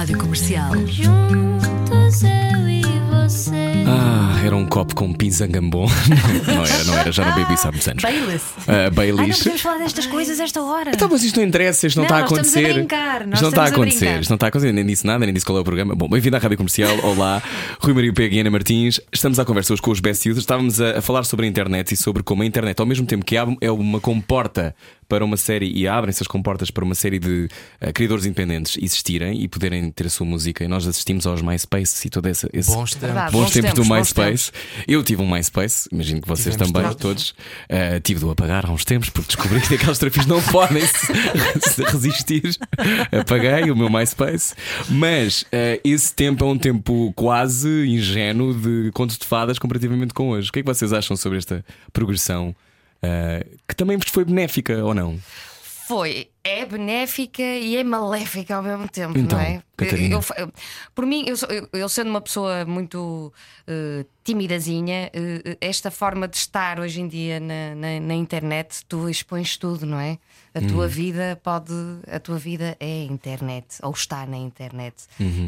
Rádio 0.01 0.17
Comercial. 0.17 0.73
Juntos 0.87 2.23
eu 2.23 2.69
e 2.71 2.81
você. 3.13 3.51
Ah, 3.87 4.41
era 4.43 4.57
um 4.57 4.65
copo 4.65 4.95
com 4.95 5.13
pinzangambon. 5.13 5.87
não, 6.49 6.55
não 6.55 6.65
era, 6.65 6.85
não 6.85 6.95
era, 7.01 7.13
já 7.13 7.23
não 7.27 7.35
bebi 7.35 7.53
isso 7.53 7.69
há 7.69 7.71
muitos 7.71 7.87
anos. 7.87 8.03
Baileys. 8.03 8.43
Ah, 8.67 8.73
Ai, 8.73 8.85
não 8.87 8.93
Baileys. 8.93 9.39
podemos 9.41 9.61
falar 9.61 9.77
destas 9.77 10.07
coisas 10.07 10.41
a 10.41 10.45
esta 10.45 10.63
hora. 10.63 10.93
Então, 10.95 11.07
mas 11.13 11.23
isto 11.23 11.39
não 11.39 11.47
interessa, 11.47 11.87
isto 11.87 11.99
não, 12.01 12.05
Não, 12.05 12.07
está 12.09 12.17
a 12.17 12.21
nós 12.23 12.31
estamos 12.31 12.49
a 12.49 12.59
acontecer. 12.61 12.75
brincar, 12.79 13.27
nós 13.27 13.35
isto 13.35 13.43
não 13.43 13.49
está 13.51 13.61
a 13.61 13.65
a 13.65 13.69
acontecer, 13.69 13.99
brincar. 14.07 14.21
isto 14.23 14.31
não 14.31 14.37
está 14.37 14.47
a 14.47 14.49
acontecer, 14.49 14.73
nem 14.73 14.87
disse 14.87 15.07
nada, 15.07 15.25
nem 15.27 15.35
disse 15.35 15.45
qual 15.45 15.59
é 15.59 15.61
o 15.61 15.65
programa. 15.65 15.95
Bom, 15.95 16.09
bem-vindo 16.09 16.35
à 16.35 16.39
Rádio 16.39 16.57
Comercial. 16.57 16.97
Olá, 17.03 17.43
Rui 17.79 17.93
Maria 17.93 18.13
Pega 18.15 18.35
e 18.37 18.41
Ana 18.41 18.51
Martins. 18.51 19.01
Estamos 19.13 19.39
à 19.39 19.45
conversa 19.45 19.75
hoje 19.75 19.83
com 19.83 19.91
os 19.91 20.01
Best 20.01 20.27
Users. 20.31 20.45
Estávamos 20.45 20.81
a, 20.81 20.97
a 21.01 21.03
falar 21.03 21.25
sobre 21.25 21.45
a 21.45 21.49
internet 21.51 21.93
e 21.93 21.97
sobre 21.99 22.23
como 22.23 22.43
a 22.43 22.47
internet, 22.47 22.81
ao 22.81 22.87
mesmo 22.87 23.05
tempo 23.05 23.23
que 23.23 23.37
abre- 23.37 23.59
é 23.61 23.71
uma 23.71 24.01
comporta 24.01 24.75
para 25.07 25.25
uma 25.25 25.37
série 25.37 25.69
e 25.77 25.89
abrem-se 25.89 26.23
as 26.23 26.29
comportas 26.29 26.71
para 26.71 26.85
uma 26.85 26.95
série 26.95 27.19
de 27.19 27.49
eh, 27.81 27.93
criadores 27.93 28.25
independentes 28.27 28.79
existirem 28.81 29.43
e 29.43 29.49
poderem 29.49 29.90
ter 29.91 30.07
a 30.07 30.11
sua 30.11 30.27
música. 30.27 30.65
E 30.65 30.69
nós 30.69 30.87
assistimos 30.87 31.27
aos 31.27 31.43
MySpace 31.43 32.07
e 32.07 32.11
todo 32.11 32.27
esse, 32.29 32.49
esse 32.53 32.71
Bons 32.71 32.93
tempos. 32.93 33.07
Verdade. 33.07 33.33
bons, 33.33 33.41
Bons 33.43 33.53
tempos, 33.53 33.71
do 33.73 33.83
tempos, 33.83 33.97
MySpace. 33.97 34.53
Eu 34.87 35.03
tive 35.03 35.23
um 35.23 35.31
MySpace, 35.31 35.89
imagino 35.93 36.21
que 36.21 36.29
vocês 36.29 36.55
Tivemos 36.57 36.73
também, 36.73 36.91
todos. 36.97 37.33
todos. 37.33 37.35
Uh, 37.71 38.01
tive 38.03 38.21
de 38.21 38.27
o 38.27 38.31
apagar 38.31 38.67
há 38.67 38.73
uns 38.73 38.85
tempos 38.85 39.11
porque 39.11 39.35
descobri 39.35 39.61
que 39.61 39.75
aqueles 39.75 39.99
trafios 39.99 40.27
não 40.27 40.43
podem 40.43 40.83
resistir. 41.93 42.57
Apaguei 43.13 43.71
o 43.71 43.77
meu 43.77 43.91
MySpace. 43.91 44.55
Mas 44.89 45.43
uh, 45.43 45.81
esse 45.85 46.15
tempo 46.15 46.45
é 46.45 46.49
um 46.49 46.59
tempo 46.59 47.13
quase 47.15 47.69
ingênuo 47.87 48.55
de 48.55 48.91
contos 48.93 49.19
de 49.19 49.27
fadas 49.27 49.59
comparativamente 49.59 50.15
com 50.15 50.31
hoje. 50.31 50.51
O 50.51 50.53
que 50.53 50.61
é 50.61 50.63
que 50.63 50.69
vocês 50.69 50.93
acham 50.93 51.17
sobre 51.17 51.39
esta 51.39 51.65
progressão? 51.93 52.55
uh, 53.03 53.59
que 53.67 53.75
também 53.75 53.97
vos 53.97 54.09
foi 54.09 54.25
benéfica 54.25 54.85
ou 54.85 54.95
não? 54.95 55.19
Foi, 55.91 56.31
é 56.45 56.65
benéfica 56.65 57.43
e 57.43 57.77
é 57.77 57.83
maléfica 57.83 58.55
ao 58.55 58.63
mesmo 58.63 58.89
tempo, 58.89 59.19
Então, 59.19 59.37
não 59.37 59.45
é? 59.45 59.61
Catarina. 59.77 60.15
Eu- 60.15 60.23
eu- 60.45 60.53
por 60.95 61.05
mim, 61.05 61.25
eu, 61.27 61.37
sou- 61.37 61.49
eu- 61.73 61.89
sendo 61.89 62.11
uma 62.11 62.21
pessoa 62.21 62.65
muito 62.65 63.33
eh, 63.67 64.07
timidazinha, 64.23 65.11
eh, 65.13 65.57
esta 65.61 65.91
forma 65.91 66.29
de 66.29 66.37
estar 66.37 66.79
hoje 66.79 67.01
em 67.01 67.09
dia 67.09 67.41
na, 67.41 67.75
na- 67.75 67.99
na 68.01 68.15
internet, 68.15 68.85
tu 68.89 69.09
expões 69.09 69.57
tudo, 69.57 69.85
não 69.85 69.99
é? 69.99 70.17
A 70.55 70.61
tua 70.69 70.87
vida 70.87 71.41
pode. 71.43 71.73
A 72.07 72.21
tua 72.21 72.39
vida 72.39 72.77
é 72.79 73.03
a 73.03 73.13
internet, 73.13 73.67
ou 73.83 73.91
está 73.93 74.25
na 74.27 74.37
internet. 74.37 74.95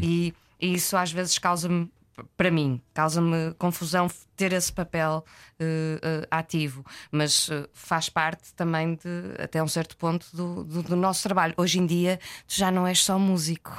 E, 0.03 0.33
e 0.59 0.73
isso 0.73 0.97
às 0.97 1.09
vezes 1.11 1.37
causa-me. 1.39 1.89
Para 2.37 2.51
mim, 2.51 2.81
causa-me 2.93 3.53
confusão 3.57 4.07
ter 4.35 4.53
esse 4.53 4.71
papel 4.71 5.23
eh, 5.59 5.99
eh, 6.01 6.27
ativo, 6.29 6.85
mas 7.11 7.49
eh, 7.49 7.67
faz 7.73 8.07
parte 8.09 8.53
também 8.53 8.95
de, 8.95 9.41
até 9.41 9.61
um 9.63 9.67
certo 9.67 9.97
ponto, 9.97 10.27
do, 10.35 10.63
do- 10.63 10.83
do 10.83 10.95
nosso 10.95 11.23
trabalho. 11.23 11.53
Hoje 11.57 11.79
em 11.79 11.85
dia, 11.85 12.19
tu 12.47 12.55
já 12.55 12.69
não 12.71 12.85
és 12.85 12.99
só 13.03 13.17
músico. 13.17 13.71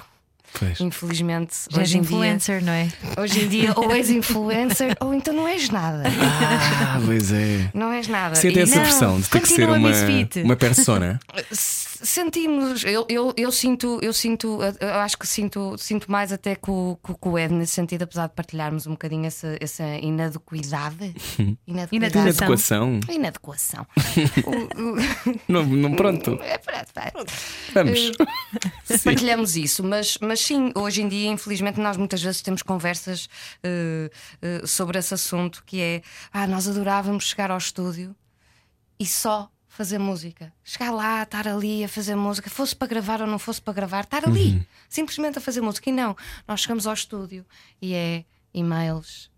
Pois. 0.58 0.80
Infelizmente, 0.80 1.54
Já 1.68 1.80
és 1.80 1.88
hoje 1.88 1.98
em, 1.98 2.02
dia, 2.02 2.10
influencer, 2.16 2.64
não 2.64 2.72
é? 2.72 2.88
hoje 3.18 3.44
em 3.44 3.48
dia, 3.48 3.72
ou 3.76 3.90
és 3.90 4.08
influencer 4.08 4.96
ou 5.02 5.12
então 5.12 5.34
não 5.34 5.48
és 5.48 5.68
nada. 5.68 6.04
Ah, 6.06 7.00
pois 7.04 7.32
é. 7.32 7.70
Não 7.74 7.92
és 7.92 8.06
nada. 8.06 8.36
Sente 8.36 8.60
essa 8.60 8.76
não, 8.76 8.82
pressão 8.82 9.20
de 9.20 9.28
ter 9.28 9.40
que 9.40 9.48
ser 9.48 9.68
uma, 9.68 9.90
uma 10.44 10.56
persona. 10.56 11.18
Sentimos, 11.50 12.84
eu, 12.84 13.06
eu, 13.08 13.32
eu 13.36 13.50
sinto, 13.50 13.98
eu 14.02 14.12
sinto, 14.12 14.58
eu 14.78 14.94
acho 14.94 15.16
que 15.16 15.26
sinto, 15.26 15.76
sinto 15.78 16.10
mais 16.10 16.32
até 16.32 16.54
com, 16.54 16.98
com, 17.02 17.14
com 17.14 17.30
o 17.30 17.38
Ed 17.38 17.52
nesse 17.52 17.72
sentido, 17.72 18.02
apesar 18.02 18.26
de 18.28 18.34
partilharmos 18.34 18.86
um 18.86 18.90
bocadinho 18.90 19.24
essa, 19.24 19.56
essa 19.58 19.84
inadequidade. 20.02 21.14
Inadequidade. 21.66 22.18
Inadequação. 22.18 23.00
Inadequação. 23.08 23.86
Inadequação. 24.14 25.46
Não, 25.48 25.64
não, 25.64 25.94
pronto. 25.94 26.38
É, 26.42 26.58
pronto, 26.58 26.92
pronto. 26.92 27.32
Vamos. 27.72 28.12
Partilhamos 29.02 29.56
isso, 29.56 29.82
mas, 29.82 30.18
mas 30.20 30.40
sim, 30.40 30.72
hoje 30.74 31.02
em 31.02 31.08
dia, 31.08 31.30
infelizmente, 31.30 31.80
nós 31.80 31.96
muitas 31.96 32.22
vezes 32.22 32.42
temos 32.42 32.62
conversas 32.62 33.28
eh, 33.62 34.10
eh, 34.42 34.66
sobre 34.66 34.98
esse 34.98 35.14
assunto 35.14 35.62
que 35.64 35.80
é 35.80 36.02
ah, 36.32 36.46
nós 36.46 36.68
adorávamos 36.68 37.24
chegar 37.24 37.50
ao 37.50 37.58
estúdio 37.58 38.14
e 38.98 39.06
só 39.06 39.50
fazer 39.74 39.98
música. 39.98 40.52
Chegar 40.62 40.92
lá, 40.92 41.22
estar 41.24 41.48
ali 41.48 41.82
a 41.82 41.88
fazer 41.88 42.14
música, 42.14 42.48
fosse 42.48 42.76
para 42.76 42.86
gravar 42.86 43.20
ou 43.20 43.26
não 43.26 43.38
fosse 43.38 43.60
para 43.60 43.72
gravar, 43.72 44.04
estar 44.04 44.24
ali, 44.24 44.66
simplesmente 44.88 45.38
a 45.38 45.40
fazer 45.40 45.60
música. 45.60 45.90
E 45.90 45.92
não, 45.92 46.16
nós 46.46 46.60
chegamos 46.60 46.86
ao 46.86 46.94
estúdio 46.94 47.44
e 47.82 47.92
é 47.94 48.24
e-mails, 48.52 49.30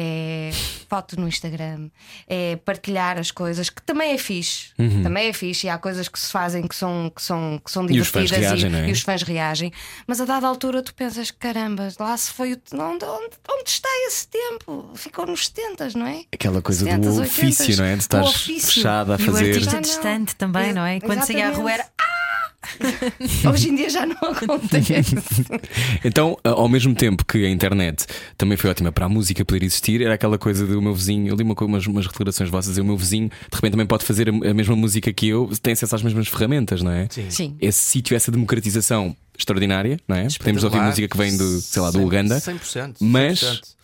é 0.00 0.50
foto 0.88 1.20
no 1.20 1.26
Instagram, 1.26 1.90
é 2.28 2.54
partilhar 2.56 3.18
as 3.18 3.32
coisas, 3.32 3.68
que 3.68 3.82
também 3.82 4.12
é 4.12 4.18
fixe. 4.18 4.68
Também 5.02 5.28
é 5.28 5.32
fixe. 5.32 5.66
E 5.66 5.70
há 5.70 5.76
coisas 5.76 6.08
que 6.08 6.18
se 6.18 6.30
fazem 6.30 6.66
que 6.68 6.74
são, 6.74 7.10
que 7.14 7.20
são, 7.20 7.60
que 7.64 7.70
são 7.70 7.82
E 7.90 7.98
os 8.00 8.06
divertidas 8.06 8.30
fãs 8.30 8.40
reagem, 8.40 8.70
não 8.70 8.78
é? 8.78 8.88
e 8.88 8.92
os 8.92 9.00
fãs 9.00 9.22
reagem. 9.22 9.72
Mas 10.06 10.20
a 10.20 10.24
dada 10.24 10.46
altura 10.46 10.82
tu 10.82 10.94
pensas: 10.94 11.30
caramba, 11.32 11.88
lá 11.98 12.16
se 12.16 12.30
foi 12.30 12.52
o. 12.52 12.58
Onde, 12.74 13.04
onde, 13.04 13.36
onde 13.50 13.68
está 13.70 13.88
esse 14.06 14.28
tempo? 14.28 14.90
Ficou 14.94 15.26
nos 15.26 15.46
70, 15.46 15.90
não 15.98 16.06
é? 16.06 16.22
Aquela 16.32 16.62
coisa 16.62 16.86
70s, 16.86 16.98
do 17.00 17.08
80s. 17.08 17.20
ofício, 17.22 17.76
não 17.78 17.84
é? 17.84 17.92
De 17.94 18.02
estar 18.02 18.24
fechada 18.24 19.16
a 19.16 19.18
E 19.18 19.22
o 19.22 19.26
fazer. 19.32 19.46
artista 19.50 19.72
não. 19.74 19.80
distante 19.80 20.36
também, 20.36 20.72
não 20.72 20.86
é? 20.86 21.00
Quando 21.00 21.24
saía 21.24 21.48
à 21.48 21.52
rua 21.52 21.72
era. 21.72 21.86
Hoje 23.50 23.70
em 23.70 23.76
dia 23.76 23.88
já 23.88 24.04
não 24.06 24.16
acontece. 24.16 25.14
Então, 26.04 26.36
ao 26.44 26.68
mesmo 26.68 26.94
tempo 26.94 27.24
que 27.24 27.44
a 27.44 27.50
internet 27.50 28.06
também 28.36 28.56
foi 28.56 28.70
ótima 28.70 28.92
para 28.92 29.06
a 29.06 29.08
música 29.08 29.44
poder 29.44 29.64
existir, 29.64 30.00
era 30.02 30.14
aquela 30.14 30.38
coisa 30.38 30.66
do 30.66 30.80
meu 30.80 30.94
vizinho. 30.94 31.28
Eu 31.28 31.36
li 31.36 31.42
uma, 31.42 31.54
umas, 31.60 31.86
umas 31.86 32.06
declarações 32.06 32.48
vossas 32.50 32.76
e 32.76 32.80
o 32.80 32.84
meu 32.84 32.96
vizinho 32.96 33.28
de 33.28 33.54
repente 33.54 33.72
também 33.72 33.86
pode 33.86 34.04
fazer 34.04 34.28
a, 34.28 34.50
a 34.50 34.54
mesma 34.54 34.76
música 34.76 35.12
que 35.12 35.28
eu, 35.28 35.50
tem 35.62 35.72
acesso 35.72 35.94
às 35.94 36.02
mesmas 36.02 36.28
ferramentas, 36.28 36.82
não 36.82 36.90
é? 36.90 37.08
Sim. 37.10 37.30
Sim. 37.30 37.56
Esse 37.60 37.78
sítio, 37.80 38.16
essa 38.16 38.30
democratização 38.30 39.16
extraordinária, 39.36 39.98
não 40.06 40.16
é? 40.16 40.26
Podemos 40.38 40.64
ouvir 40.64 40.80
música 40.80 41.08
que 41.08 41.16
vem 41.16 41.36
do, 41.36 41.60
sei 41.60 41.82
lá, 41.82 41.90
do 41.90 41.98
100%, 41.98 42.04
Uganda. 42.06 42.38
100%. 42.38 42.96
Mas- 43.00 43.76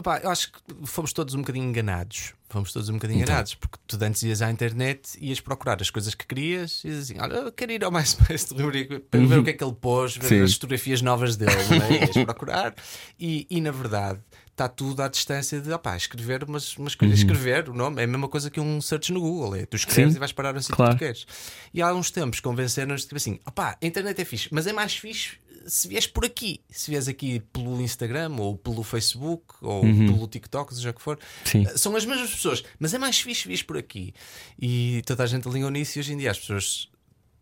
100%. 0.00 0.02
Opá, 0.02 0.18
eu 0.22 0.30
acho 0.30 0.52
que 0.52 0.58
fomos 0.86 1.12
todos 1.12 1.34
um 1.34 1.38
bocadinho 1.38 1.66
enganados. 1.68 2.32
Fomos 2.48 2.72
todos 2.72 2.88
um 2.88 2.94
bocadinho 2.94 3.18
Então. 3.20 3.32
enganados, 3.32 3.54
porque 3.54 3.78
tu 3.86 3.96
antes 4.04 4.22
ias 4.24 4.42
à 4.42 4.50
internet 4.50 5.16
e 5.20 5.28
ias 5.28 5.40
procurar 5.40 5.80
as 5.80 5.88
coisas 5.88 6.14
que 6.16 6.26
querias 6.26 6.82
e 6.84 6.88
assim: 6.90 7.14
Olha, 7.20 7.34
eu 7.34 7.52
quero 7.52 7.70
ir 7.70 7.84
ao 7.84 7.92
MySpace 7.92 8.52
do 8.52 8.60
Rodrigo 8.64 8.98
para 9.00 9.20
ver 9.24 9.38
o 9.38 9.44
que 9.44 9.50
é 9.50 9.52
que 9.52 9.62
ele 9.62 9.74
pôs, 9.74 10.16
ver 10.16 10.26
Sim. 10.26 10.42
as 10.42 10.54
fotografias 10.54 11.00
novas 11.00 11.36
dele, 11.36 11.52
não 11.70 11.86
é? 11.86 11.98
ias 12.06 12.24
procurar. 12.24 12.74
E, 13.18 13.46
e 13.48 13.60
na 13.60 13.70
verdade 13.70 14.18
está 14.50 14.68
tudo 14.68 15.00
à 15.00 15.08
distância 15.08 15.58
de 15.60 15.72
opá, 15.72 15.96
escrever 15.96 16.42
umas, 16.44 16.76
umas 16.76 16.94
coisas. 16.96 17.18
Escrever 17.20 17.68
o 17.70 17.72
nome 17.74 18.00
é 18.00 18.04
a 18.04 18.06
mesma 18.08 18.28
coisa 18.28 18.50
que 18.50 18.58
um 18.60 18.80
search 18.82 19.12
no 19.12 19.20
Google. 19.20 19.54
É, 19.54 19.64
tu 19.64 19.76
escreves 19.76 20.06
Uhum. 20.06 20.10
Sim. 20.10 20.16
e 20.16 20.18
vais 20.18 20.32
parar 20.32 20.52
no 20.52 20.60
sítio 20.60 20.74
Claro. 20.76 20.92
que 20.92 20.96
tu 20.98 21.00
queres. 21.06 21.26
E 21.72 21.80
há 21.80 21.94
uns 21.94 22.10
tempos 22.10 22.40
convenceram-nos 22.40 23.02
tipo 23.04 23.16
assim: 23.16 23.38
opá, 23.46 23.78
a 23.80 23.86
internet 23.86 24.20
é 24.20 24.24
fixe, 24.24 24.48
mas 24.50 24.66
é 24.66 24.72
mais 24.72 24.94
fixe 24.96 25.38
se 25.70 25.86
vieres 25.88 26.06
por 26.06 26.24
aqui, 26.24 26.60
se 26.68 26.90
vieres 26.90 27.06
aqui 27.08 27.40
pelo 27.52 27.80
Instagram 27.80 28.34
ou 28.38 28.56
pelo 28.56 28.82
Facebook 28.82 29.54
ou 29.60 29.82
pelo 29.82 30.26
TikTok, 30.26 30.74
seja 30.74 30.90
o 30.90 30.94
que 30.94 31.00
for, 31.00 31.16
Uhum. 31.16 31.44
Sim. 31.44 31.66
eh, 31.66 31.78
são 31.78 31.94
as 31.96 32.04
mesmas 32.04 32.30
pessoas, 32.30 32.62
mas 32.78 32.92
é 32.92 32.98
mais 32.98 33.20
fixe 33.20 33.46
vieres 33.46 33.62
por 33.62 33.76
aqui. 33.76 34.12
E 34.60 35.02
toda 35.06 35.22
a 35.22 35.26
gente 35.26 35.46
alinhou 35.48 35.70
nisso 35.70 35.98
e 35.98 36.00
hoje 36.00 36.12
em 36.12 36.16
dia 36.16 36.30
as 36.30 36.38
pessoas. 36.38 36.88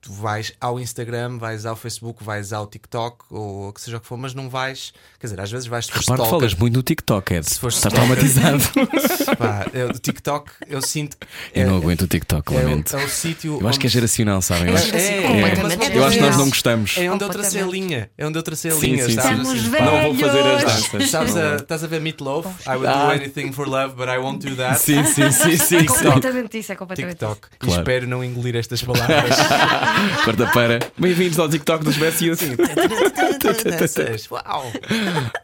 Tu 0.00 0.12
vais 0.12 0.52
ao 0.60 0.78
Instagram, 0.78 1.38
vais 1.38 1.66
ao 1.66 1.74
Facebook, 1.74 2.22
vais 2.22 2.52
ao 2.52 2.68
TikTok 2.68 3.24
ou 3.30 3.68
o 3.68 3.72
que 3.72 3.80
seja 3.80 3.96
o 3.96 4.00
que 4.00 4.06
for, 4.06 4.16
mas 4.16 4.32
não 4.32 4.48
vais. 4.48 4.92
Quer 5.18 5.26
dizer, 5.26 5.40
às 5.40 5.50
vezes 5.50 5.66
vais 5.66 5.86
se 5.86 5.92
Repara 5.92 6.22
que 6.22 6.30
falas 6.30 6.54
muito 6.54 6.74
no 6.76 6.82
TikTok, 6.84 7.34
Ed. 7.34 7.44
Se 7.44 7.54
Estás 7.54 7.74
stalker. 7.74 7.98
traumatizado. 7.98 8.62
Pá, 9.36 9.66
eu, 9.74 9.88
o 9.88 9.92
TikTok, 9.98 10.52
eu 10.68 10.80
sinto 10.80 11.16
que. 11.18 11.26
Eu 11.52 11.66
não 11.66 11.74
é- 11.74 11.78
aguento 11.78 12.02
o 12.02 12.06
TikTok, 12.06 12.54
é, 12.54 12.60
lamento. 12.62 12.96
é 12.96 13.04
o 13.04 13.08
sítio. 13.08 13.58
Eu 13.60 13.66
acho 13.68 13.80
que 13.80 13.88
é 13.88 13.90
geracional, 13.90 14.40
sabem? 14.40 14.68
Eu 14.68 14.76
acho- 14.76 14.94
É, 14.94 15.18
é. 15.18 15.22
completamente 15.26 15.96
Eu 15.96 16.04
acho 16.04 16.16
que 16.16 16.22
nós 16.22 16.36
não 16.36 16.48
gostamos. 16.48 16.96
É 16.96 17.10
onde 17.10 17.24
eu 17.24 17.28
tracei 17.28 17.60
a 17.62 17.66
linha. 17.66 18.10
É 18.16 18.24
onde 18.24 18.38
eu 18.38 18.42
tracei 18.44 18.70
a 18.70 18.74
Sim, 18.74 18.80
linha. 18.92 19.04
sim, 19.04 19.14
sabes? 19.14 19.48
sim. 19.48 19.58
Assim, 19.58 19.70
Não 19.84 20.02
vou 20.02 20.14
fazer 20.14 20.40
as 20.46 20.62
danças. 20.64 21.10
Sabes 21.10 21.34
Não 21.34 21.42
a, 21.42 21.56
estás 21.56 21.82
a 21.82 21.86
ver 21.88 22.00
Meatloaf? 22.00 22.46
I 22.66 22.70
would 22.70 22.86
Ah. 22.86 23.06
do 23.06 23.10
anything 23.10 23.50
for 23.52 23.68
love, 23.68 23.96
but 23.96 24.06
I 24.08 24.18
won't 24.18 24.46
do 24.48 24.54
that. 24.54 24.78
Sim, 24.78 25.02
sim, 25.04 25.30
sim, 25.32 25.56
sim. 25.56 25.76
É 25.76 25.80
sim. 25.80 25.86
completamente 25.86 26.56
isso, 26.56 26.70
é 26.70 26.76
completamente 26.76 27.16
TikTok. 27.18 27.48
Claro. 27.58 27.80
espero 27.80 28.06
não 28.06 28.22
engolir 28.22 28.54
estas 28.54 28.80
palavras. 28.80 29.36
Quarta-feira. 30.24 30.78
Bem-vindos 30.98 31.38
ao 31.38 31.48
TikTok 31.48 31.84
dos. 31.84 31.96
Nessas. 31.96 32.40
Uau! 34.30 34.72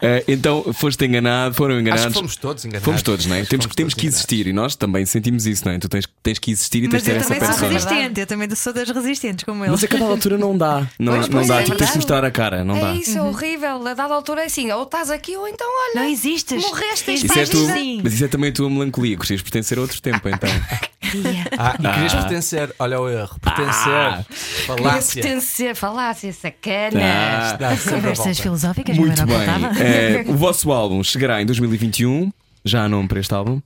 Eh, 0.00 0.22
então, 0.28 0.62
foste 0.74 1.04
enganado, 1.06 1.54
foram 1.54 1.74
Acho 1.76 1.80
enganados. 1.82 2.06
que 2.08 2.12
fomos 2.14 2.36
todos 2.36 2.64
enganados. 2.64 2.84
Fomos 2.84 3.02
todos, 3.02 3.24
não 3.26 3.36
é? 3.36 3.40
Acho 3.40 3.48
Temos, 3.50 3.64
fomos 3.64 3.74
temos 3.76 3.94
que 3.94 4.00
enganados. 4.02 4.18
existir 4.18 4.46
e 4.46 4.52
nós 4.52 4.76
também 4.76 5.06
sentimos 5.06 5.46
isso, 5.46 5.64
não 5.64 5.72
é? 5.72 5.78
Tu 5.78 5.88
tens, 5.88 6.06
tens 6.22 6.38
que 6.38 6.50
existir 6.50 6.84
e 6.84 6.88
tens 6.88 7.02
de 7.02 7.08
ter 7.10 7.12
eu 7.12 7.20
essa 7.20 7.28
também 7.34 7.40
sou 7.40 7.48
persona. 7.68 7.72
resistente, 7.72 8.20
eu 8.20 8.26
também 8.26 8.54
sou 8.54 8.72
das 8.74 8.90
resistentes, 8.90 9.44
como 9.44 9.64
ele. 9.64 9.70
Mas 9.70 9.82
a 9.84 9.88
cada 9.88 10.04
altura 10.04 10.36
não 10.36 10.56
dá. 10.58 10.86
Não, 10.98 11.14
Pois, 11.14 11.28
não 11.28 11.38
pois 11.38 11.48
dá. 11.48 11.60
é, 11.60 11.64
Tipo, 11.64 11.76
tens 11.78 11.90
de 11.92 11.96
mostrar 11.96 12.24
a 12.24 12.30
cara, 12.30 12.64
não 12.64 12.76
É 12.76 12.80
dá. 12.80 12.94
isso, 12.94 13.16
é 13.16 13.22
horrível. 13.22 13.86
A 13.86 13.94
dada 13.94 14.12
altura 14.14 14.42
é 14.42 14.46
assim: 14.46 14.70
ou 14.72 14.82
estás 14.82 15.10
aqui 15.10 15.36
ou 15.36 15.48
então 15.48 15.66
olha. 15.66 16.02
Não 16.02 16.10
existes. 16.10 16.62
Morreste, 16.62 17.14
Isso 17.14 17.38
é 17.38 17.46
tu, 17.46 17.56
Sim. 17.72 18.00
mas 18.04 18.12
isso 18.12 18.24
é 18.24 18.28
também 18.28 18.50
a 18.50 18.52
tua 18.52 18.68
melancolia. 18.68 19.16
Gostarias 19.16 19.40
de 19.40 19.44
pertencer 19.50 19.78
a 19.78 19.80
outro 19.80 20.00
tempo, 20.02 20.28
então. 20.28 20.50
Ah, 21.58 21.76
e 21.78 21.92
querias 21.92 22.14
pertencer. 22.14 22.74
Olha 22.78 23.00
o 23.00 23.08
erro. 23.08 23.38
Pertencer. 23.40 23.92
Ah. 23.92 24.24
Queria 24.28 24.66
Falácia. 24.66 25.22
pertencer, 25.22 25.74
falácia, 25.76 26.32
sacana. 26.32 27.00
Ah. 27.02 27.56
Dá 27.58 27.76
sempre 27.76 27.94
a 27.94 27.94
Conversas 27.94 28.40
filosóficas, 28.40 28.96
Muito 28.96 29.18
não 29.18 29.26
bem. 29.26 29.36
Eh, 29.80 30.24
o 30.28 30.34
vosso 30.34 30.72
álbum 30.72 31.02
chegará 31.02 31.40
em 31.42 31.46
2021. 31.46 32.32
Já 32.64 32.84
há 32.84 32.88
nome 32.88 33.08
para 33.08 33.20
este 33.20 33.34
álbum? 33.34 33.60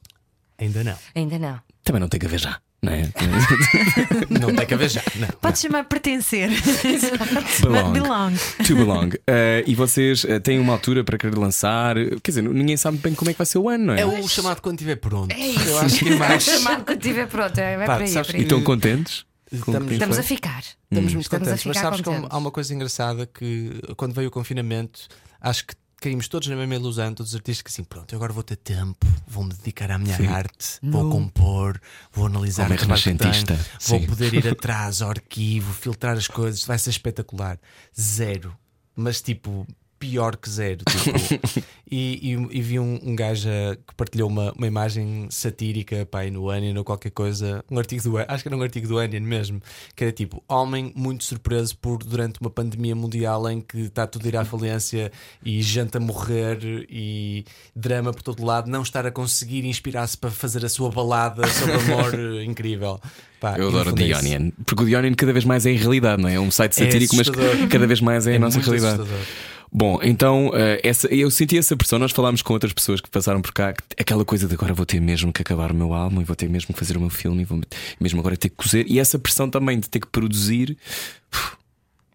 Ainda 0.59 0.83
não. 0.83 0.95
Ainda 1.15 1.39
não. 1.39 1.61
Também 1.85 2.01
não 2.01 2.09
tem 2.09 2.19
que 2.21 2.27
haver 2.27 2.41
já, 2.41 2.59
não 2.83 2.93
é? 2.93 3.03
Não 4.41 4.55
tem 4.55 4.67
que 4.67 4.75
haver 4.75 4.89
já. 4.89 5.03
Não. 5.17 5.29
Pode 5.41 5.59
chamar 5.59 5.85
pertencer. 5.85 6.49
Belong. 7.61 7.93
Belong. 7.93 8.35
To 8.67 8.75
belong. 8.77 9.11
Eh, 9.27 9.65
e 9.67 9.75
vocês 9.75 10.25
eh, 10.25 10.39
têm 10.39 10.59
uma 10.61 10.75
altura 10.75 11.03
para 11.03 11.19
querer 11.19 11.37
lançar? 11.37 11.97
Quer 12.23 12.31
dizer, 12.31 12.43
ninguém 12.43 12.77
sabe 12.77 12.99
bem 12.99 13.15
como 13.15 13.31
é 13.31 13.35
que 13.35 13.39
vai 13.39 13.47
ser 13.47 13.59
o 13.59 13.69
ano, 13.69 13.87
não 13.87 13.95
é? 13.95 14.01
É 14.01 14.07
o 14.07 14.29
chamado 14.29 14.61
quando 14.63 14.77
estiver 14.77 14.97
pronto. 14.97 15.33
É 15.33 15.39
isso. 15.49 15.69
Eu 15.69 15.79
acho 15.81 15.99
que 15.99 16.09
é 16.09 16.17
mais. 16.17 16.43
Chamado 16.45 16.85
quando 16.85 17.01
estiver 17.01 17.27
pronto. 17.27 17.59
É, 17.59 17.77
vai 17.77 17.87
Pá, 17.87 17.97
aí. 17.97 18.05
é 18.17 18.39
E 18.39 18.43
estão 18.43 18.63
contentes? 18.63 19.25
o 19.47 19.51
que 19.51 19.57
Estamos- 19.57 19.93
Estamos 19.93 20.19
a 20.19 20.23
ficar. 20.23 20.61
Estamos 20.91 21.13
muito 21.15 21.25
Estamos 21.25 21.49
a 21.49 21.51
contentes. 21.51 21.67
Mas 21.67 21.77
sabes 21.79 21.99
que 22.01 22.05
contentes. 22.05 22.29
há 22.31 22.39
uma 22.39 22.51
coisa 22.51 22.75
engraçada 22.75 23.27
que 23.27 23.81
quando 23.97 24.15
veio 24.15 24.29
o 24.29 24.31
confinamento, 24.31 25.01
acho 25.41 25.67
que 25.67 25.75
caímos 26.01 26.29
todos 26.29 26.49
na 26.49 26.57
mesma 26.57 26.75
ilusão, 26.75 27.13
todos 27.15 27.33
os 27.33 27.37
artistas 27.37 27.63
que 27.63 27.71
assim, 27.71 27.85
pronto, 27.85 28.13
eu 28.13 28.17
agora 28.17 28.33
vou 28.33 28.43
ter 28.43 28.57
tempo, 28.57 29.07
vou-me 29.27 29.53
dedicar 29.53 29.91
à 29.91 29.99
minha 29.99 30.17
arte, 30.31 30.79
vou 30.83 31.11
compor, 31.11 31.81
vou 32.13 32.27
analisar 32.27 32.65
Homem 32.65 32.77
o 32.77 32.79
trabalho 32.79 33.03
que 33.03 33.09
renascentista, 33.09 33.55
tenho, 33.55 33.67
vou 33.81 34.01
sim. 34.01 34.07
poder 34.07 34.35
ir 34.35 34.49
atrás 34.49 35.03
ao 35.03 35.11
arquivo, 35.11 35.73
filtrar 35.73 36.17
as 36.17 36.29
coisas, 36.29 36.65
vai 36.65 36.79
ser 36.79 36.91
espetacular. 36.91 37.59
Zero. 37.99 38.57
Mas 38.95 39.23
tipo. 39.23 39.67
Pior 39.99 40.37
que 40.37 40.49
zero. 40.49 40.79
Tipo, 40.85 41.65
e, 41.91 42.33
e- 42.35 42.59
e 42.59 42.63
vi 42.63 42.79
um, 42.79 43.01
um 43.03 43.17
gajo 43.17 43.49
que 43.87 43.95
partilhou 43.97 44.29
uma, 44.29 44.53
uma 44.53 44.67
imagem 44.67 45.27
satírica 45.31 46.07
pá, 46.07 46.21
aí 46.21 46.31
no 46.31 46.45
Onion 46.51 46.77
ou 46.77 46.85
qualquer 46.85 47.11
coisa, 47.11 47.65
um 47.71 47.79
artigo 47.79 48.03
do 48.03 48.19
acho 48.19 48.43
que 48.43 48.49
era 48.49 48.57
um 48.57 48.63
artigo 48.63 48.87
do 48.87 48.97
Onion 48.97 49.21
mesmo, 49.23 49.61
que 49.97 50.05
era 50.05 50.13
tipo: 50.13 50.43
Homem 50.49 50.93
muito 50.95 51.25
surpreso 51.25 51.77
por 51.79 51.99
durante 51.99 52.41
uma 52.41 52.51
pandemia 52.51 52.95
mundial 52.95 53.49
em 53.51 53.61
que 53.61 53.79
está 53.81 54.07
tudo 54.07 54.27
a 54.27 54.29
ir 54.29 54.37
à 54.37 54.45
falência 54.45 55.11
e 55.45 55.61
gente 55.63 55.97
a 55.97 56.01
morrer 56.01 56.59
e 56.89 57.45
drama 57.75 58.13
por 58.13 58.23
todo 58.23 58.45
lado, 58.45 58.71
não 58.71 58.83
estar 58.83 59.07
a 59.07 59.11
conseguir 59.11 59.65
inspirar-se 59.65 60.17
para 60.17 60.31
fazer 60.31 60.65
a 60.65 60.69
sua 60.69 60.91
balada 60.91 61.47
sobre 61.49 61.75
amor 61.75 62.15
incrível. 62.45 63.01
Pá, 63.41 63.57
Eu 63.57 63.69
adoro 63.69 63.93
The 63.93 64.03
é 64.03 64.07
isso. 64.09 64.21
Onion. 64.21 64.51
Porque 64.67 64.83
o 64.83 64.87
The 64.87 64.97
Onion 64.99 65.15
cada 65.17 65.33
vez 65.33 65.45
mais 65.45 65.65
é 65.65 65.71
a 65.71 65.77
realidade, 65.77 66.21
não 66.21 66.29
é? 66.29 66.35
É 66.35 66.41
um 66.41 66.51
site 66.51 66.73
É 66.83 66.85
satírico, 66.87 67.15
mas 67.17 67.29
assustador. 67.29 67.69
cada 67.69 67.87
vez 67.87 68.01
mais 68.01 68.27
é, 68.27 68.33
a 68.33 68.35
É 68.35 68.39
nossa 68.39 68.59
muito 68.59 68.69
realidade. 68.71 69.01
assustador. 69.01 69.27
Bom, 69.71 69.99
então 70.03 70.51
eh, 70.55 70.81
essa, 70.83 71.07
eu 71.09 71.31
senti 71.31 71.59
essa 71.59 71.77
pressão. 71.77 71.99
Nós 71.99 72.13
falámos 72.13 72.41
com 72.43 72.53
outras 72.53 72.73
pessoas 72.73 73.01
que 73.01 73.09
passaram 73.11 73.41
por 73.43 73.53
cá, 73.53 73.73
que- 73.73 73.83
aquela 74.01 74.25
coisa 74.25 74.49
de 74.49 74.55
agora 74.55 74.73
vou 74.73 74.87
ter 74.87 75.01
mesmo 75.01 75.33
que 75.33 75.43
acabar 75.43 75.71
o 75.71 75.75
meu 75.75 75.93
álbum 75.93 76.21
e 76.21 76.25
vou 76.25 76.35
ter 76.37 76.49
mesmo 76.49 76.73
que 76.73 76.79
fazer 76.79 76.97
o 76.97 77.01
meu 77.01 77.11
filme 77.11 77.43
e 77.43 77.45
vou 77.45 77.61
mesmo 78.01 78.19
agora 78.21 78.37
ter 78.37 78.49
que 78.49 78.57
cozer. 78.57 78.87
E 78.89 78.99
essa 78.99 79.19
pressão 79.19 79.49
também 79.51 79.79
de 79.79 79.89
ter 79.89 80.01
que 80.01 80.07
produzir. 80.09 80.77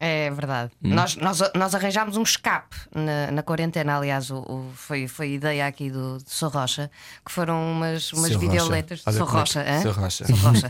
É 0.06 0.30
verdade. 0.32 0.70
Hum? 0.84 0.94
Nós, 0.94 1.16
nós, 1.16 1.40
nós 1.56 1.74
arranjámos 1.74 2.18
um 2.18 2.24
escape 2.24 2.76
na, 2.94 3.32
na 3.32 3.42
quarentena. 3.42 3.96
Aliás, 3.96 4.30
o, 4.32 4.40
o- 4.40 4.72
foi, 4.76 5.08
foi 5.08 5.32
ideia 5.36 5.66
aqui 5.66 5.90
do, 5.90 6.18
do 6.18 6.24
Sou 6.30 6.50
Rocha, 6.50 6.92
que 7.26 7.32
foram 7.32 7.72
umas, 7.72 8.12
umas 8.12 8.36
videoletas. 8.36 9.02
Rocha. 9.06 9.10
Olha 9.10 9.18
Sou 9.18 9.28
é 9.28 9.32
Rocha? 9.32 9.82
Seu 9.82 9.92
Rocha. 9.94 10.26
Sou 10.26 10.36
Rocha. 10.36 10.68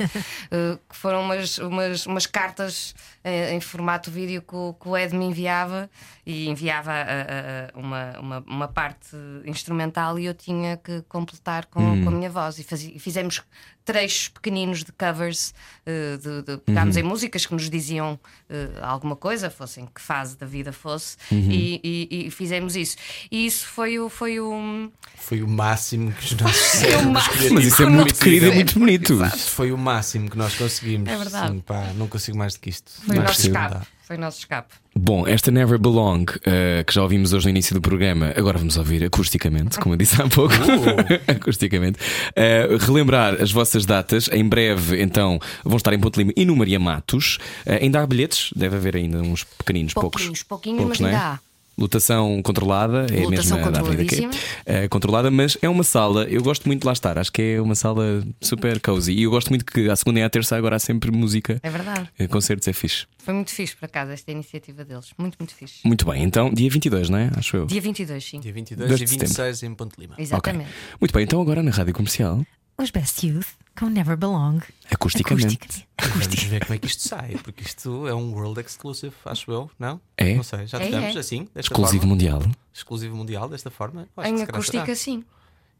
Uh, 0.51 0.77
que 0.88 0.95
foram 0.95 1.21
umas, 1.23 1.57
umas, 1.57 2.05
umas 2.05 2.25
cartas 2.27 2.93
em 3.26 3.59
formato 3.61 4.11
vídeo 4.11 4.41
que 4.41 4.55
o, 4.55 4.74
que 4.74 4.88
o 4.88 4.97
Ed 4.97 5.15
me 5.15 5.26
enviava 5.26 5.89
e 6.26 6.47
enviava 6.49 6.91
a- 6.91 6.95
a- 6.95 7.71
a 7.74 7.80
uma, 7.80 8.19
uma, 8.19 8.39
uma 8.47 8.67
parte 8.67 9.15
instrumental 9.45 10.19
e 10.19 10.26
eu 10.26 10.34
tinha 10.34 10.78
que 10.78 11.01
completar 11.07 11.65
com, 11.67 11.82
Hum. 11.82 12.03
com 12.03 12.09
a 12.09 12.11
minha 12.13 12.30
voz. 12.30 12.57
E, 12.59 12.65
e 12.95 12.99
fizemos 12.99 13.41
trechos 13.86 14.30
pequeninos 14.30 14.82
de 14.84 14.93
covers, 14.93 15.53
eh, 15.86 16.15
de, 16.17 16.41
de- 16.43 16.57
pegámos 16.59 16.95
Uhum. 16.95 17.01
em 17.01 17.05
músicas 17.05 17.45
que 17.45 17.53
nos 17.53 17.69
diziam 17.69 18.17
eh, 18.49 18.69
alguma 18.82 19.13
coisa, 19.15 19.49
fossem 19.49 19.86
que 19.93 20.01
fase 20.01 20.38
da 20.38 20.45
vida 20.45 20.71
fosse, 20.71 21.17
Uhum. 21.30 21.51
e, 21.51 21.82
e- 22.09 22.28
e 22.28 22.32
fizemos 22.32 22.78
isso. 22.78 22.95
E 23.30 23.45
isso 23.45 23.65
foi 23.67 23.99
o. 23.99 24.07
Foi 24.07 24.39
o 24.39 24.89
Foi 25.17 25.41
o 25.43 25.47
máximo 25.49 26.13
que 26.13 26.24
os 26.24 26.32
nossos 26.39 26.55
cérebros 26.61 27.11
Mas 27.51 27.65
isso 27.65 27.84
é 27.84 27.86
muito 27.89 28.15
querido 28.15 28.45
e 28.47 28.51
muito 28.55 28.80
bonito. 28.80 29.13
Exato, 29.13 29.38
foi 29.38 29.71
o 29.74 29.78
máximo 29.78 30.30
que 30.30 30.38
nós 30.38 30.55
conseguimos. 30.55 31.09
É 31.09 31.17
verdade. 31.17 31.51
Sim, 31.53 31.59
pá, 31.59 31.91
não 31.95 32.07
consigo 32.07 32.38
mais 32.38 32.53
do 32.53 32.61
que 32.61 32.69
isto. 32.69 32.89
Foi 33.14 33.20
o 33.20 33.22
Não 33.22 33.28
nosso 33.28 33.41
escape. 33.41 33.88
Foi 34.03 34.18
o 34.18 34.20
nosso 34.20 34.39
escape. 34.39 34.74
Bom, 34.95 35.26
esta 35.26 35.49
Never 35.49 35.80
Belong, 35.80 36.26
eh, 36.45 36.84
que 36.86 36.93
já 36.93 37.01
ouvimos 37.01 37.32
hoje 37.32 37.45
no 37.45 37.49
início 37.51 37.74
do 37.74 37.82
programa, 37.82 38.34
agora 38.36 38.57
vamos 38.57 38.76
ouvir 38.78 39.03
acusticamente, 39.03 39.80
como 39.80 39.93
eu 39.93 39.97
disse 39.97 40.22
há 40.22 40.28
pouco. 40.28 40.53
acusticamente. 41.28 41.99
Eh, 42.36 42.68
relembrar 42.82 43.41
as 43.41 43.51
vossas 43.51 43.86
datas. 43.86 44.30
Em 44.32 44.47
breve, 44.47 45.01
então, 45.01 45.39
vão 45.64 45.78
estar 45.78 45.93
em 45.93 45.99
Ponte 45.99 46.18
Lima 46.18 46.34
e 46.36 46.45
no 46.45 46.55
Maria 46.55 46.80
Matos. 46.80 47.39
Eh, 47.66 47.80
ainda 47.84 48.01
há 48.01 48.05
bilhetes? 48.05 48.51
Deve 48.55 48.76
haver 48.76 48.97
ainda 48.97 49.20
uns 49.20 49.43
pequeninos, 49.43 49.93
poucos. 49.93 50.22
Pouquinhos, 50.22 50.43
pouquinhos, 50.43 50.80
Poucos, 50.82 50.99
mas 50.99 50.99
não 50.99 51.07
é? 51.07 51.11
ainda 51.14 51.26
há. 51.36 51.53
Lotação 51.78 52.41
controlada, 52.43 53.07
é 53.11 53.21
a 53.21 53.24
Lotação 53.26 53.57
mesma 53.57 53.71
da 53.71 53.80
Avenida 53.80 54.05
Quê? 54.05 54.15
controladíssima. 54.21 54.61
É 54.65 54.88
controlada, 54.88 55.32
mas 55.32 55.57
é 55.61 55.67
uma 55.67 55.84
sala. 55.84 56.24
Eu 56.26 56.43
gosto 56.43 56.67
muito 56.67 56.82
de 56.82 56.86
lá 56.88 56.93
estar. 56.93 57.17
Acho 57.17 57.32
que 57.32 57.41
é 57.41 57.61
uma 57.61 57.74
sala 57.76 58.24
super 58.39 58.80
cozy. 58.80 59.13
E 59.13 59.24
eu 59.24 59.32
gosto 59.32 59.49
muito 59.49 59.65
que 59.65 59.89
à 59.89 59.95
segunda 59.95 60.19
e 60.19 60.24
à 60.24 60.30
terça 60.30 60.55
agora 60.55 60.76
há 60.76 60.80
sempre 60.80 61.11
música. 61.11 61.59
É 61.63 61.69
verdade. 61.69 62.09
Eh, 62.19 62.28
Concertos 62.28 62.67
é 62.67 62.74
fixe. 62.74 63.05
Foi 63.17 63.34
muito 63.34 63.51
fixe, 63.51 63.76
por 63.76 63.86
acaso, 63.86 64.11
esta 64.11 64.32
iniciativa 64.32 64.86
deles. 64.86 65.11
Muito, 65.17 65.36
muito 65.39 65.55
fixe. 65.55 65.80
Muito 65.84 66.05
bem, 66.05 66.24
então 66.24 66.53
dia 66.53 66.69
22, 66.69 67.09
não 67.09 67.17
é? 67.17 67.32
Acho 67.36 67.57
eu. 67.57 67.65
Dia 67.65 67.82
22, 67.82 68.24
sim. 68.24 68.39
Dia 68.39 68.53
22 68.53 68.89
2 68.89 69.01
e 69.01 69.03
de 69.05 69.09
setembro. 69.09 69.28
26 69.28 69.63
em 69.63 69.74
Ponte 69.74 69.93
Lima. 69.99 70.15
Exatamente. 70.17 70.69
Muito 70.99 71.11
bem, 71.13 71.24
então 71.24 71.41
agora 71.41 71.63
na 71.63 71.71
rádio 71.71 71.93
comercial, 71.93 72.45
Os 72.78 72.89
Best 72.91 73.26
Youth 73.28 73.45
com 73.78 73.88
Never 73.88 74.17
Belong. 74.17 74.59
acusticamente. 74.91 75.55
Acústica. 75.55 75.88
Vamos 76.26 76.43
ver 76.43 76.65
como 76.65 76.74
é 76.76 76.78
que 76.80 76.88
isto 76.88 77.07
sai, 77.07 77.38
porque 77.43 77.63
isto 77.63 78.07
é 78.07 78.13
um 78.13 78.34
world 78.34 78.59
exclusive, 78.61 79.15
acho 79.26 79.51
eu, 79.51 79.71
não? 79.80 79.99
É? 80.17 80.36
Não 80.36 80.43
sei, 80.43 80.67
já 80.67 80.80
É, 80.80 80.86
tivemos 80.86 81.15
é. 81.15 81.19
assim, 81.19 81.43
desta 81.55 81.59
Exclusivo 81.74 82.01
forma? 82.01 82.13
mundial. 82.13 82.41
Exclusivo 82.74 83.15
mundial, 83.15 83.49
desta 83.49 83.71
forma? 83.71 84.07
Acho 84.17 84.28
Em 84.30 84.41
acústica, 84.43 84.84
será. 84.86 84.95
sim. 84.95 85.24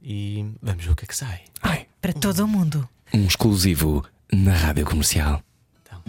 E 0.02 0.46
vamos 0.62 0.84
ver 0.84 0.92
o 0.92 0.96
que 0.96 1.06
é 1.06 1.08
que 1.08 1.16
sai. 1.16 1.42
Ai, 1.62 1.88
Para 2.02 2.14
todo 2.14 2.40
o 2.44 2.48
mundo. 2.48 2.88
um 3.14 3.26
exclusivo 3.26 4.06
na 4.32 4.54
rádio 4.54 4.86
comercial. 4.86 5.42
Então. 5.84 6.02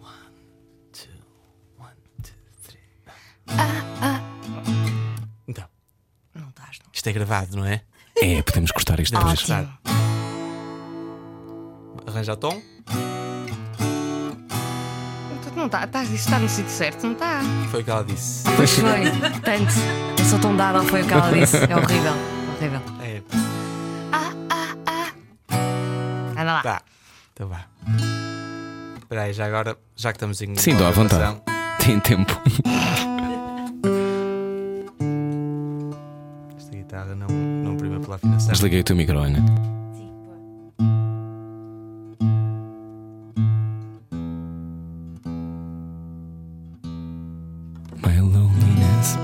One, 0.00 0.30
two, 0.92 1.10
one, 1.78 1.96
two, 2.22 2.34
three. 2.62 2.80
Então, 5.48 5.68
Não 6.34 6.48
estás, 6.50 6.78
não. 6.80 6.86
isto 6.92 7.06
é 7.08 7.12
gravado, 7.12 7.56
não 7.56 7.64
é? 7.64 7.82
É, 8.22 8.42
podemos 8.42 8.70
cortar 8.70 9.00
isto 9.00 9.16
depois. 9.16 9.40
Ótimo. 9.50 9.68
Arranja 12.06 12.32
o 12.32 12.36
tom? 12.36 12.62
Não 15.56 15.66
está, 15.66 15.86
tá, 15.86 16.02
isso 16.02 16.14
está 16.14 16.38
no 16.40 16.48
sítio 16.48 16.70
certo, 16.70 17.04
não 17.04 17.12
está. 17.12 17.40
Foi 17.70 17.80
o 17.80 17.84
que 17.84 17.90
ela 17.90 18.04
disse. 18.04 18.42
Pois 18.56 18.70
foi, 18.72 19.04
tanto. 19.40 19.74
Eu 20.18 20.24
sou 20.24 20.38
tão 20.40 20.56
dada, 20.56 20.82
foi 20.82 21.02
o 21.02 21.06
que 21.06 21.12
ela 21.12 21.30
disse. 21.32 21.56
É 21.56 21.76
horrível. 21.76 22.12
Horrível. 22.56 22.80
É, 23.00 23.22
Anda 26.32 26.52
lá. 26.52 26.62
tá. 26.62 26.82
Então 27.32 27.48
vá. 27.48 27.66
Espera 29.00 29.22
aí, 29.22 29.32
já 29.32 29.46
agora, 29.46 29.78
já 29.96 30.12
que 30.12 30.16
estamos 30.16 30.42
em. 30.42 30.56
Sim, 30.56 30.74
dou 30.76 30.86
à 30.86 30.90
vontade. 30.90 31.40
Tem 31.78 32.00
tempo. 32.00 32.32
Esta 36.56 36.70
guitarra 36.76 37.14
não, 37.14 37.28
pela 38.14 38.16
afinação. 38.16 38.52
Desliguei 38.52 38.80
o 38.80 38.84
teu 38.84 38.96
micro, 38.96 39.18
Ana. 39.18 39.40
My 48.02 48.20
loneliness. 48.20 49.18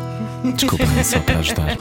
Desculpa, 0.56 0.84
é 0.84 1.02
só 1.02 1.20
para 1.20 1.38
ajudar. 1.38 1.78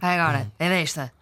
Vai 0.00 0.18
agora, 0.18 0.46
é 0.58 0.68
desta. 0.68 1.12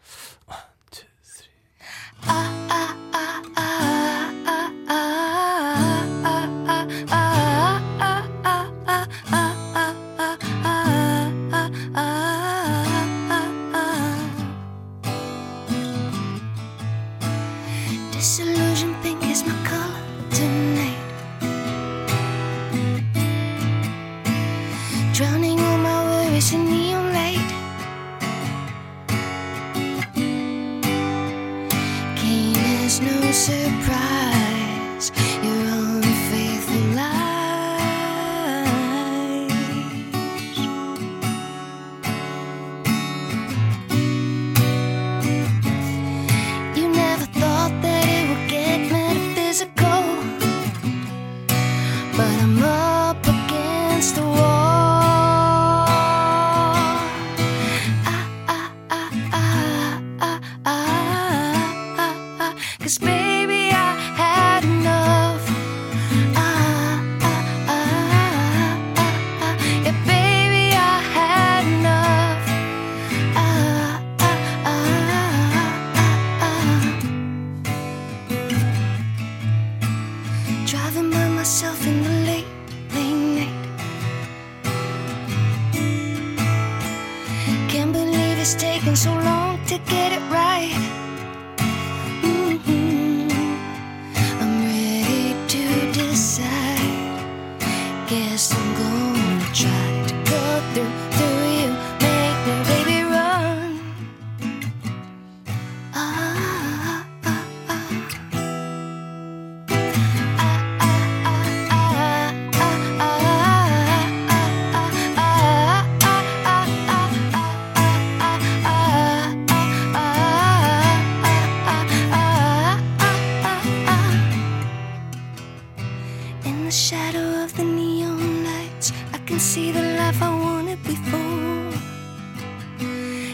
Can 129.35 129.41
see 129.41 129.73
the 129.73 129.83
life 129.99 130.23
I 130.23 130.31
wanted 130.31 130.81
before. 130.85 131.73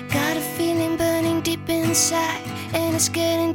Got 0.09 0.35
a 0.39 0.41
feeling 0.57 0.97
burning 0.97 1.43
deep 1.43 1.69
inside, 1.69 2.41
and 2.73 2.97
it's 2.97 3.11
getting 3.11 3.50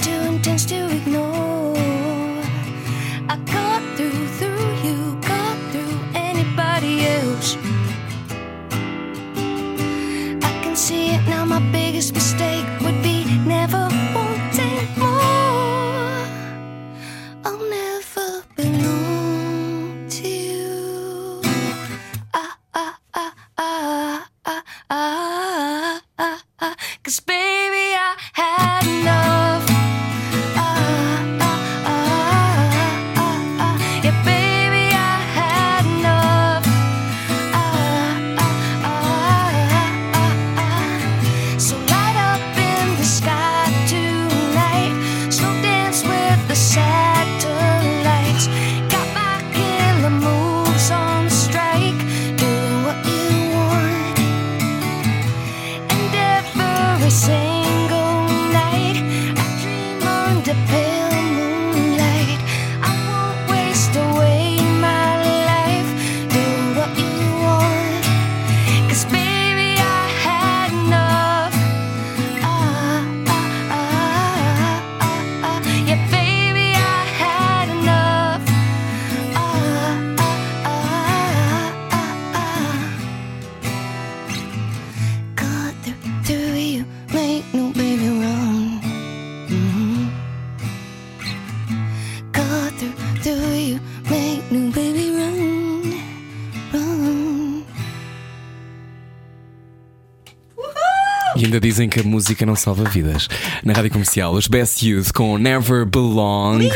ainda 101.55 101.59
dizem 101.59 101.87
que 101.87 102.01
a 102.01 102.03
música 102.03 102.45
não 102.45 102.55
salva 102.55 102.83
vidas. 102.83 103.29
Na 103.63 103.73
rádio 103.73 103.91
comercial, 103.91 104.33
os 104.33 104.47
Best 104.47 104.85
Youth 104.85 105.11
com 105.13 105.37
Never 105.37 105.85
Belong. 105.85 106.69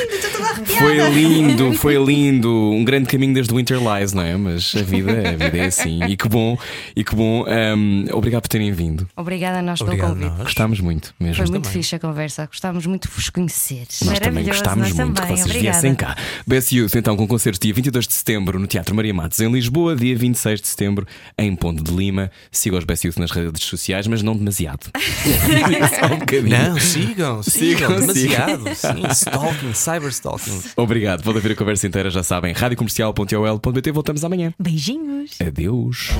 Foi 0.79 0.97
lindo, 1.09 1.73
foi 1.77 1.95
lindo. 2.03 2.49
Um 2.71 2.83
grande 2.83 3.07
caminho 3.07 3.33
desde 3.33 3.53
Winter 3.53 3.77
Lies, 3.79 4.13
não 4.13 4.23
é? 4.23 4.35
Mas 4.37 4.73
a 4.75 4.81
vida, 4.81 5.11
a 5.11 5.31
vida 5.31 5.57
é 5.57 5.65
assim. 5.65 6.03
E 6.05 6.15
que 6.15 6.27
bom, 6.27 6.57
e 6.95 7.03
que 7.03 7.15
bom. 7.15 7.45
Um, 7.47 8.05
obrigado 8.13 8.41
por 8.43 8.47
terem 8.47 8.71
vindo. 8.71 9.07
Obrigada 9.15 9.59
a 9.59 9.61
nós 9.61 9.79
pelo 9.79 9.91
Obrigado, 9.91 10.09
convite. 10.13 10.29
nós. 10.31 10.43
Gostámos 10.43 10.79
muito 10.79 11.13
mesmo. 11.19 11.35
Foi 11.35 11.45
muito 11.47 11.69
fixe 11.69 11.95
a 11.95 11.99
conversa. 11.99 12.45
Gostávamos 12.45 12.85
muito 12.85 13.07
de 13.09 13.13
vos 13.15 13.29
conhecer. 13.29 13.85
Nós 14.05 14.19
também 14.19 14.45
gostámos 14.45 14.87
nós 14.89 14.97
muito 14.97 15.15
também. 15.15 15.35
que 15.35 15.41
vocês 15.41 15.45
Obrigada. 15.55 15.81
viessem 15.81 15.95
cá. 15.95 16.15
Best 16.47 16.75
Youth, 16.75 16.95
então, 16.95 17.15
com 17.17 17.27
concertos 17.27 17.59
dia 17.59 17.73
22 17.73 18.07
de 18.07 18.13
setembro 18.13 18.57
no 18.59 18.67
Teatro 18.67 18.95
Maria 18.95 19.13
Matos, 19.13 19.39
em 19.41 19.51
Lisboa, 19.51 19.95
dia 19.95 20.15
26 20.15 20.61
de 20.61 20.67
setembro 20.67 21.05
em 21.37 21.55
Ponte 21.55 21.83
de 21.83 21.91
Lima. 21.91 22.31
Sigam 22.51 22.79
os 22.79 22.85
Best 22.85 23.05
Youth 23.05 23.17
nas 23.17 23.31
redes 23.31 23.63
sociais, 23.63 24.07
mas 24.07 24.21
não 24.23 24.35
demasiado. 24.35 24.89
Só 25.99 26.13
um 26.13 26.19
bocadinho. 26.19 26.49
Não, 26.49 26.79
sigam, 26.79 27.43
sigam, 27.43 27.43
Sigam, 27.43 27.99
demasiado. 27.99 28.63
Sim, 28.75 29.07
stalking, 29.11 29.73
cyberstalking. 29.73 30.61
Obrigado. 30.75 31.23
Pode 31.23 31.37
ouvir 31.37 31.51
a 31.51 31.55
conversa 31.55 31.87
inteira, 31.87 32.09
já 32.09 32.23
sabem. 32.23 32.53
radiocomercial.ol.pt. 32.53 33.91
Voltamos 33.91 34.23
amanhã. 34.23 34.53
Beijinhos. 34.59 35.39
Adeus. 35.41 36.11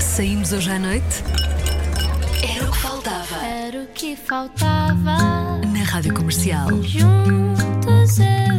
Saímos 0.00 0.52
hoje 0.52 0.70
à 0.70 0.78
noite? 0.78 1.22
Era 2.42 2.64
o 2.64 2.72
que 2.72 2.78
faltava. 2.78 3.36
Era 3.44 3.82
o 3.82 3.86
que 3.88 4.16
faltava. 4.16 5.58
Na 5.66 5.84
Rádio 5.84 6.14
Comercial. 6.14 6.68
Juntos 6.82 8.18
eu 8.18 8.56